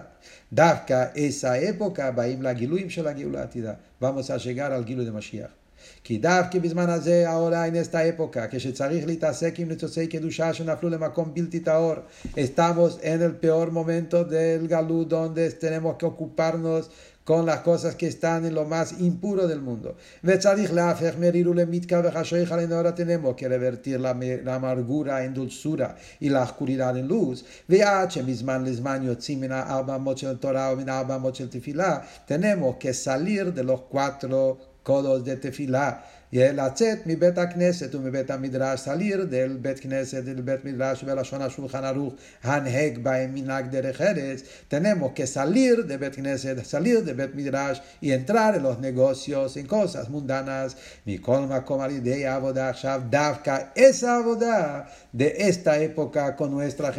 דווקא 0.53 1.05
אסא 1.17 1.71
אפוקה 1.71 2.11
באים 2.11 2.43
לגילויים 2.43 2.91
של 2.91 3.09
הגאולה 3.09 3.43
עתידה. 3.43 3.73
במוצא 4.01 4.39
שגר 4.39 4.73
על 4.73 4.85
גילוי 4.85 5.05
דמשיח. 5.05 5.51
כי 6.05 6.19
דווקא 6.19 6.59
בזמן 6.59 6.89
הזה 6.89 7.29
העולה 7.29 7.65
אינסטה 7.65 8.09
אפוקה, 8.09 8.47
כשצריך 8.51 9.07
להתעסק 9.07 9.55
עם 9.59 9.69
ניצוצי 9.69 10.07
קדושה 10.07 10.55
שנפלו 10.55 10.89
למקום 10.89 11.35
בלתי 11.35 11.61
טהור. 11.61 11.95
אסתמוס 12.39 12.99
אין 13.03 13.23
אל 13.23 13.33
פאור 13.41 13.65
מומנטו 13.65 14.23
דל 14.23 14.67
גלודון 14.67 15.35
דסטנמו 15.35 15.95
קופרנוס 16.17 16.89
con 17.31 17.47
las 17.47 17.61
cosas 17.61 17.95
que 17.95 18.09
están 18.09 18.45
en 18.45 18.57
lo 18.57 18.65
más 18.65 18.99
impuro 18.99 19.47
del 19.47 19.61
mundo. 19.61 19.97
Ahora 22.73 22.95
tenemos 22.97 23.37
que 23.37 23.49
revertir 23.49 24.01
la, 24.01 24.11
amargura 24.53 25.23
en 25.23 25.33
dulzura 25.33 25.95
y 26.19 26.29
la 26.29 26.43
oscuridad 26.43 26.97
en 26.97 27.07
luz. 27.07 27.45
Tenemos 32.27 32.77
que 32.79 32.95
salir 32.95 33.55
de 33.55 33.63
los 33.63 33.81
cuatro 33.83 34.70
codos 34.91 35.25
de 35.25 35.37
tefilá. 35.37 36.05
Y 36.33 36.39
el 36.41 36.61
atzet 36.61 37.07
mi 37.07 37.17
bet 37.17 37.39
knesset 37.53 37.93
mi 37.95 38.11
bet 38.11 38.31
midrash 38.39 38.83
salir 38.85 39.29
del 39.29 39.59
bet 39.59 39.81
knesset 39.81 40.25
del 40.25 40.43
bet 40.43 40.63
midrash 40.65 41.03
belashon 41.05 41.43
shulchan 41.51 41.85
aruch 41.91 42.15
hanheg 42.45 43.03
baem 43.03 43.33
minag 43.35 43.71
derecheres 43.71 44.45
tenemos 44.69 45.13
que 45.13 45.27
salir 45.27 45.85
de 45.89 45.97
bet 45.99 46.15
knesset 46.15 46.65
salir 46.65 47.05
de 47.05 47.15
bet 47.15 47.35
midrash 47.35 47.81
y 48.01 48.13
entrar 48.13 48.55
en 48.55 48.63
los 48.63 48.79
negocios 48.79 49.57
en 49.57 49.67
cosas 49.67 50.09
mundanas 50.09 50.77
mi 51.05 51.19
colma 51.19 51.65
como 51.65 51.89
idea 51.91 52.37
avodah 52.37 52.75
shav 52.75 53.11
davka 53.11 53.73
esa 53.75 54.19
avodah 54.19 54.87
de 55.13 55.35
esta 55.51 55.79
época 55.79 56.37
con 56.37 56.53
nuestra 56.53 56.93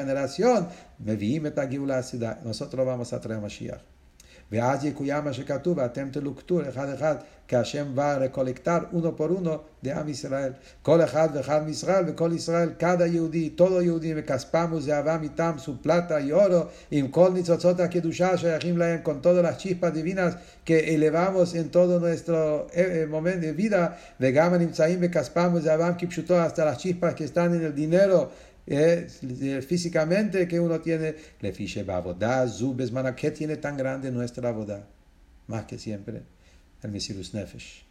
ואז 4.51 4.85
יקוים 4.85 5.23
מה 5.23 5.33
שכתוב, 5.33 5.77
ואתם 5.77 6.07
תלוקטו 6.11 6.61
אחד 6.69 6.89
אחד, 6.89 7.15
כהשם 7.47 7.85
בא 7.95 8.17
רקולקטר 8.17 8.77
uno 8.93 9.19
por 9.19 9.29
uno 9.39 9.85
de 9.85 9.89
עם 9.89 10.09
ישראל. 10.09 10.51
כל 10.81 11.01
אחד 11.01 11.29
ואחד 11.33 11.63
מישראל 11.65 12.03
וכל 12.07 12.31
ישראל, 12.35 12.69
cada 12.79 13.05
יהודי, 13.05 13.49
todo 13.57 13.81
יהודי, 13.81 14.13
וכספם 14.15 14.71
su 15.57 15.71
plata 15.83 16.19
y 16.19 16.31
oro, 16.31 16.65
עם 16.91 17.07
כל 17.07 17.29
ניצוצות 17.33 17.79
הקדושה 17.79 18.37
שייכים 18.37 18.77
להם, 18.77 18.99
con 19.03 19.21
todas 19.21 19.43
las 19.43 19.57
chispas 19.57 19.93
divinas 19.93 20.37
que 20.65 20.95
elevamos 20.95 21.55
en 21.55 21.69
todo 21.69 21.99
nuestro 21.99 22.67
momento 23.09 23.75
וגם 24.19 24.53
הנמצאים 24.53 25.01
בכספם 25.01 25.51
וזהבם 25.53 25.91
כפשוטו, 25.97 26.45
hasta 26.45 26.65
las 26.65 26.77
chispas 26.77 27.13
que 27.15 27.23
están 27.23 27.53
en 27.53 27.61
eh, 28.67 29.07
físicamente 29.67 30.47
que 30.47 30.59
uno 30.59 30.79
tiene, 30.81 31.15
le 31.39 31.51
fiche 31.51 31.83
babodá, 31.83 32.47
zubes, 32.47 32.91
mana, 32.91 33.15
¿qué 33.15 33.31
tiene 33.31 33.57
tan 33.57 33.77
grande 33.77 34.11
nuestra 34.11 34.51
boda? 34.51 34.87
Más 35.47 35.65
que 35.65 35.77
siempre, 35.77 36.21
el 36.83 36.91
Mesirus 36.91 37.33
Nefesh. 37.33 37.90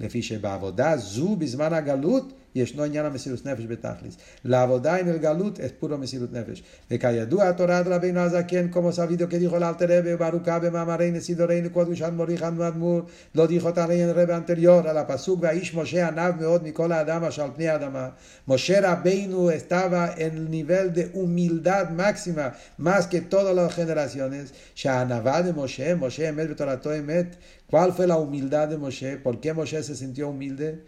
לפי 0.00 0.22
שבעבודה 0.22 0.96
זו 0.96 1.36
בזמן 1.36 1.72
הגלות 1.72 2.32
ישנו 2.54 2.82
עניין 2.82 3.06
המסירות 3.06 3.46
נפש 3.46 3.64
בתכלס. 3.68 4.16
לעבודה 4.44 4.96
עם 4.96 5.08
אלגלות 5.08 5.60
את 5.60 5.72
פורו 5.78 5.98
מסירות 5.98 6.32
נפש. 6.32 6.62
וכידוע 6.90 7.52
תורת 7.52 7.86
רבינו 7.86 8.20
הזקן, 8.20 8.68
כמו 8.68 8.92
סבידו 8.92 9.28
כדיכו 9.30 9.58
לאלתר 9.58 9.98
רבי 9.98 10.14
וברוכה 10.14 10.58
במאמרי 10.58 11.10
נסידורנו 11.10 11.70
קודש 11.70 12.02
אדמורי 12.02 12.38
חד 12.38 12.60
אדמו"ר, 12.60 13.00
לא 13.34 13.46
דיכות 13.46 13.78
הרי 13.78 14.12
רבי 14.12 14.34
אנטריור, 14.34 14.88
על 14.88 14.98
הפסוק 14.98 15.42
והאיש 15.42 15.74
משה 15.74 16.08
ענב 16.08 16.40
מאוד 16.40 16.64
מכל 16.64 16.92
האדם 16.92 17.24
אשר 17.24 17.42
על 17.42 17.50
פני 17.56 17.68
האדמה. 17.68 18.08
משה 18.48 18.92
רבינו 18.92 19.50
estaba 19.50 20.14
en 20.16 20.32
el 20.36 20.50
nivel 20.50 20.92
de 20.94 21.04
humildad 21.14 21.90
máxima, 21.90 22.46
más 22.78 23.06
que 23.06 23.20
todas 23.20 23.54
las 23.54 23.72
generaciones, 23.74 24.52
שהענבה 24.74 25.40
de 25.40 25.52
משה, 25.56 25.94
משה 25.94 26.28
אמת 26.28 26.50
בתורתו 26.50 26.90
אמת, 26.98 27.36
¿Cuál 27.70 27.92
fue 27.92 28.06
la 28.06 28.16
humildad 28.16 28.68
de 28.68 28.78
Moshe? 28.78 29.18
¿Por 29.18 29.40
qué 29.40 29.52
Moshe 29.52 29.82
se 29.82 29.94
sintió 29.94 30.30
humilde? 30.30 30.84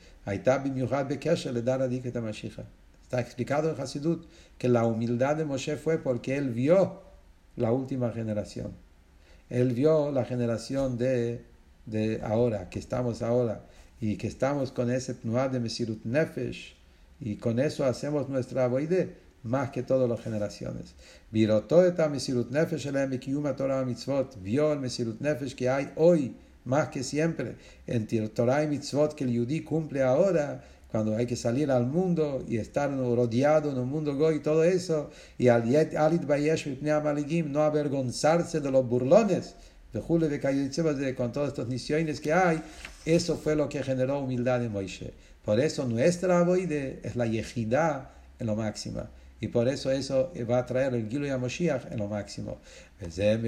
Está 3.02 3.20
explicado 3.20 3.70
en 3.70 3.78
Hasidut 3.78 4.26
que 4.56 4.68
la 4.68 4.86
humildad 4.86 5.36
de 5.36 5.44
Moshe 5.44 5.76
fue 5.76 5.98
porque 5.98 6.38
él 6.38 6.48
vio 6.48 7.02
la 7.56 7.70
última 7.70 8.12
generación. 8.12 8.72
Él 9.50 9.74
vio 9.74 10.10
la 10.10 10.24
generación 10.24 10.96
de, 10.96 11.44
de 11.84 12.22
ahora, 12.22 12.70
que 12.70 12.78
estamos 12.78 13.20
ahora, 13.20 13.66
y 14.00 14.16
que 14.16 14.28
estamos 14.28 14.72
con 14.72 14.90
ese 14.90 15.12
tnuad 15.12 15.50
de 15.50 15.60
Mesirut 15.60 16.02
Nefesh, 16.04 16.76
y 17.20 17.36
con 17.36 17.58
eso 17.58 17.84
hacemos 17.84 18.30
nuestra 18.30 18.64
aboide 18.64 19.16
más 19.42 19.70
que 19.70 19.82
todas 19.82 20.08
las 20.08 20.22
generaciones. 20.22 20.94
Vio 21.30 21.52
el 24.72 24.80
Mesirut 24.80 25.20
Nefesh 25.20 25.54
que 25.54 25.68
hay 25.68 25.92
hoy 25.96 26.36
más 26.64 26.88
que 26.88 27.02
siempre. 27.02 27.56
En 27.86 28.06
Torah 28.30 28.62
y 28.62 28.68
Mitzvot 28.68 29.14
que 29.14 29.24
el 29.24 29.32
Yudí 29.32 29.62
cumple 29.62 30.02
ahora, 30.02 30.62
cuando 30.90 31.16
hay 31.16 31.26
que 31.26 31.36
salir 31.36 31.70
al 31.70 31.86
mundo 31.86 32.44
y 32.48 32.56
estar 32.56 32.90
rodeado 32.90 33.70
en 33.70 33.78
un 33.78 33.88
mundo 33.88 34.16
goy 34.16 34.40
todo 34.40 34.64
eso, 34.64 35.10
y 35.38 35.48
al 35.48 35.62
no 37.52 37.62
avergonzarse 37.62 38.60
de 38.60 38.70
los 38.70 38.86
burlones, 38.88 39.54
de 39.92 41.14
con 41.14 41.32
todos 41.32 41.48
estos 41.48 41.68
misiones 41.68 42.20
que 42.20 42.32
hay, 42.32 42.62
eso 43.04 43.36
fue 43.36 43.56
lo 43.56 43.68
que 43.68 43.82
generó 43.82 44.20
humildad 44.20 44.64
en 44.64 44.72
Moisés. 44.72 45.12
Por 45.44 45.58
eso 45.58 45.86
nuestra 45.86 46.40
aboide 46.40 47.00
es 47.02 47.16
la 47.16 47.26
yejidá 47.26 48.12
en 48.38 48.46
lo 48.46 48.56
máxima. 48.56 49.10
Y 49.40 49.48
por 49.48 49.68
eso 49.68 49.90
eso 49.90 50.32
va 50.48 50.58
a 50.58 50.66
traer 50.66 50.94
el 50.94 51.08
Gilo 51.08 51.26
y 51.26 51.38
Moshiach 51.38 51.90
en 51.90 51.98
lo 51.98 52.08
máximo. 52.08 52.58
Entonces 53.00 53.38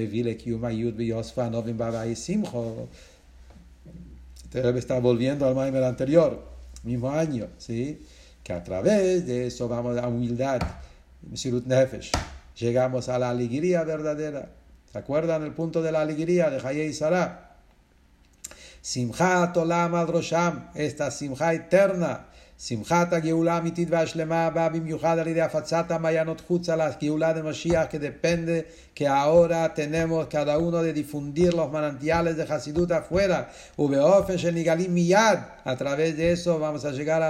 este 4.53 4.78
está 4.78 4.99
volviendo 4.99 5.47
al 5.47 5.55
Maimer 5.55 5.84
anterior, 5.84 6.43
mismo 6.82 7.11
año, 7.11 7.49
¿sí? 7.59 8.03
Que 8.43 8.55
a 8.55 8.64
través 8.64 9.26
de 9.26 9.47
eso 9.47 9.68
vamos 9.68 9.99
a 9.99 10.09
humildad, 10.09 10.61
Mesirut 11.30 11.66
Nefesh. 11.66 12.11
Llegamos 12.59 13.09
a 13.11 13.18
la 13.18 13.30
alegría 13.30 13.84
verdadera. 13.84 14.49
¿Se 14.90 14.99
acuerdan 14.99 15.43
el 15.43 15.53
punto 15.53 15.82
de 15.82 15.93
la 15.93 16.01
alegría 16.01 16.49
de 16.51 16.66
Hayei 16.66 16.88
y 16.88 16.93
Sarah? 16.93 17.57
Simchat 18.80 19.57
Olam 19.57 19.95
Adrosham, 19.95 20.70
esta 20.74 21.11
Simcha 21.11 21.53
eterna 21.53 22.32
שמחת 22.68 23.12
הגאולה 23.12 23.54
האמיתית 23.54 23.88
והשלמה 23.90 24.50
באה 24.50 24.68
במיוחד 24.68 25.18
על 25.18 25.26
ידי 25.26 25.40
הפצת 25.40 25.90
המעיינות 25.90 26.40
חוצה 26.40 26.76
לגאולה 26.76 27.32
דמשיח 27.32 27.84
כדפנדה, 27.90 28.52
כאהורה 28.94 29.68
תנמו 29.74 30.22
כדאונו 30.30 30.82
דדיפונדיר 30.82 31.54
לוך 31.54 31.72
מננטיאלס 31.72 32.36
דחסידות 32.36 32.92
אפוארה, 32.92 33.42
ובאופן 33.78 34.38
שנגלים 34.38 34.94
מיד, 34.94 35.38
הטרווה 35.64 36.32
אסו 36.32 36.60
ועמס 36.60 36.84
השגר 36.84 37.22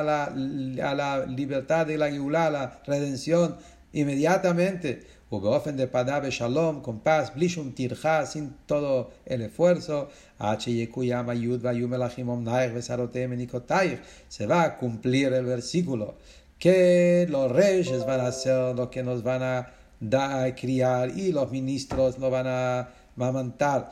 על 0.83 1.01
הליברטד, 1.01 1.87
על 1.95 2.03
הגאולה, 2.03 2.47
על 2.47 2.57
הרדנציון, 2.57 3.53
אימדיאטמנטה. 3.95 4.89
libertad 5.32 5.72
de 5.72 5.78
la 5.78 5.86
גאולה, 5.90 5.98
a 5.98 6.10
la 6.10 6.18
redención 6.18 6.18
inmediatamente 6.18 6.18
ובאופן 6.18 6.18
דפדה 6.18 6.20
בשלום, 6.20 6.82
con 6.84 7.08
paz, 7.08 7.36
בלי 7.36 7.50
שום 7.50 7.72
טרחה, 7.76 8.24
sin 8.24 8.72
todo 8.72 9.10
el 9.28 9.42
esfuerzo, 9.42 10.06
עד 10.40 10.62
שיקוים 10.62 11.30
היוד 11.30 11.60
והיו 11.66 11.88
מלאכים 11.88 12.30
אומנייך 12.30 12.72
ושרותיהם 12.76 13.30
מניקותייך. 13.30 14.00
Se 14.30 14.46
va 14.46 14.64
a 14.64 14.78
cumplir 14.78 15.34
el 15.34 15.46
versículo, 15.46 16.16
que 16.60 17.26
los 17.30 17.52
reyes 17.52 18.06
van 18.06 18.20
a 18.20 18.28
hacer 18.28 18.76
lo 18.76 18.90
que 18.90 19.04
nos 19.04 19.24
van 19.24 19.44
a 19.44 19.68
dar, 20.02 20.56
criar 20.56 21.10
y 21.10 21.32
los 21.32 21.52
ministros 21.52 22.18
lo 22.20 22.30
van 22.30 22.48
a 22.48 22.90
mamantar. 23.17 23.91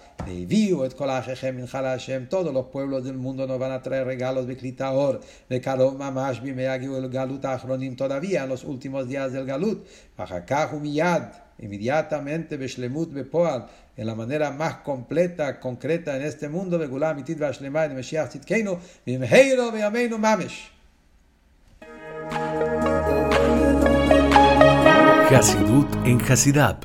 Todos 2.29 2.55
los 2.55 2.67
pueblos 2.67 3.05
del 3.05 3.17
mundo 3.17 3.47
nos 3.47 3.59
van 3.59 3.73
a 3.73 3.83
traer 3.83 4.07
regalos 4.07 4.47
de 4.47 4.57
Klitaor, 4.57 5.21
de 5.49 5.61
Karov 5.61 5.97
Mamash, 5.97 6.41
el 6.43 7.11
Galut 7.11 7.45
Achronim, 7.45 7.97
todavía 7.97 8.45
en 8.45 8.49
los 8.49 8.65
últimos 8.65 9.09
días 9.09 9.33
del 9.33 9.47
Galut. 9.47 9.87
Inmediatamente, 11.63 12.57
Beshlemut 12.57 13.13
Bepoal, 13.13 13.67
en 13.95 14.07
la 14.07 14.15
manera 14.15 14.51
más 14.51 14.77
completa, 14.77 15.61
concreta 15.61 16.17
en 16.17 16.23
este 16.23 16.49
mundo, 16.49 16.79
Begulam 16.79 17.19
Itit 17.19 17.39
Vashlema, 17.39 17.87
de 17.87 17.95
Meshiach 17.95 18.31
Tzidkeinu, 18.31 18.79
Bimheiro 19.05 19.71
Beyameinu 19.71 20.17
Mamesh. 20.17 20.73
Hasidut 25.31 25.89
en 26.07 26.19
Hasidap. 26.21 26.79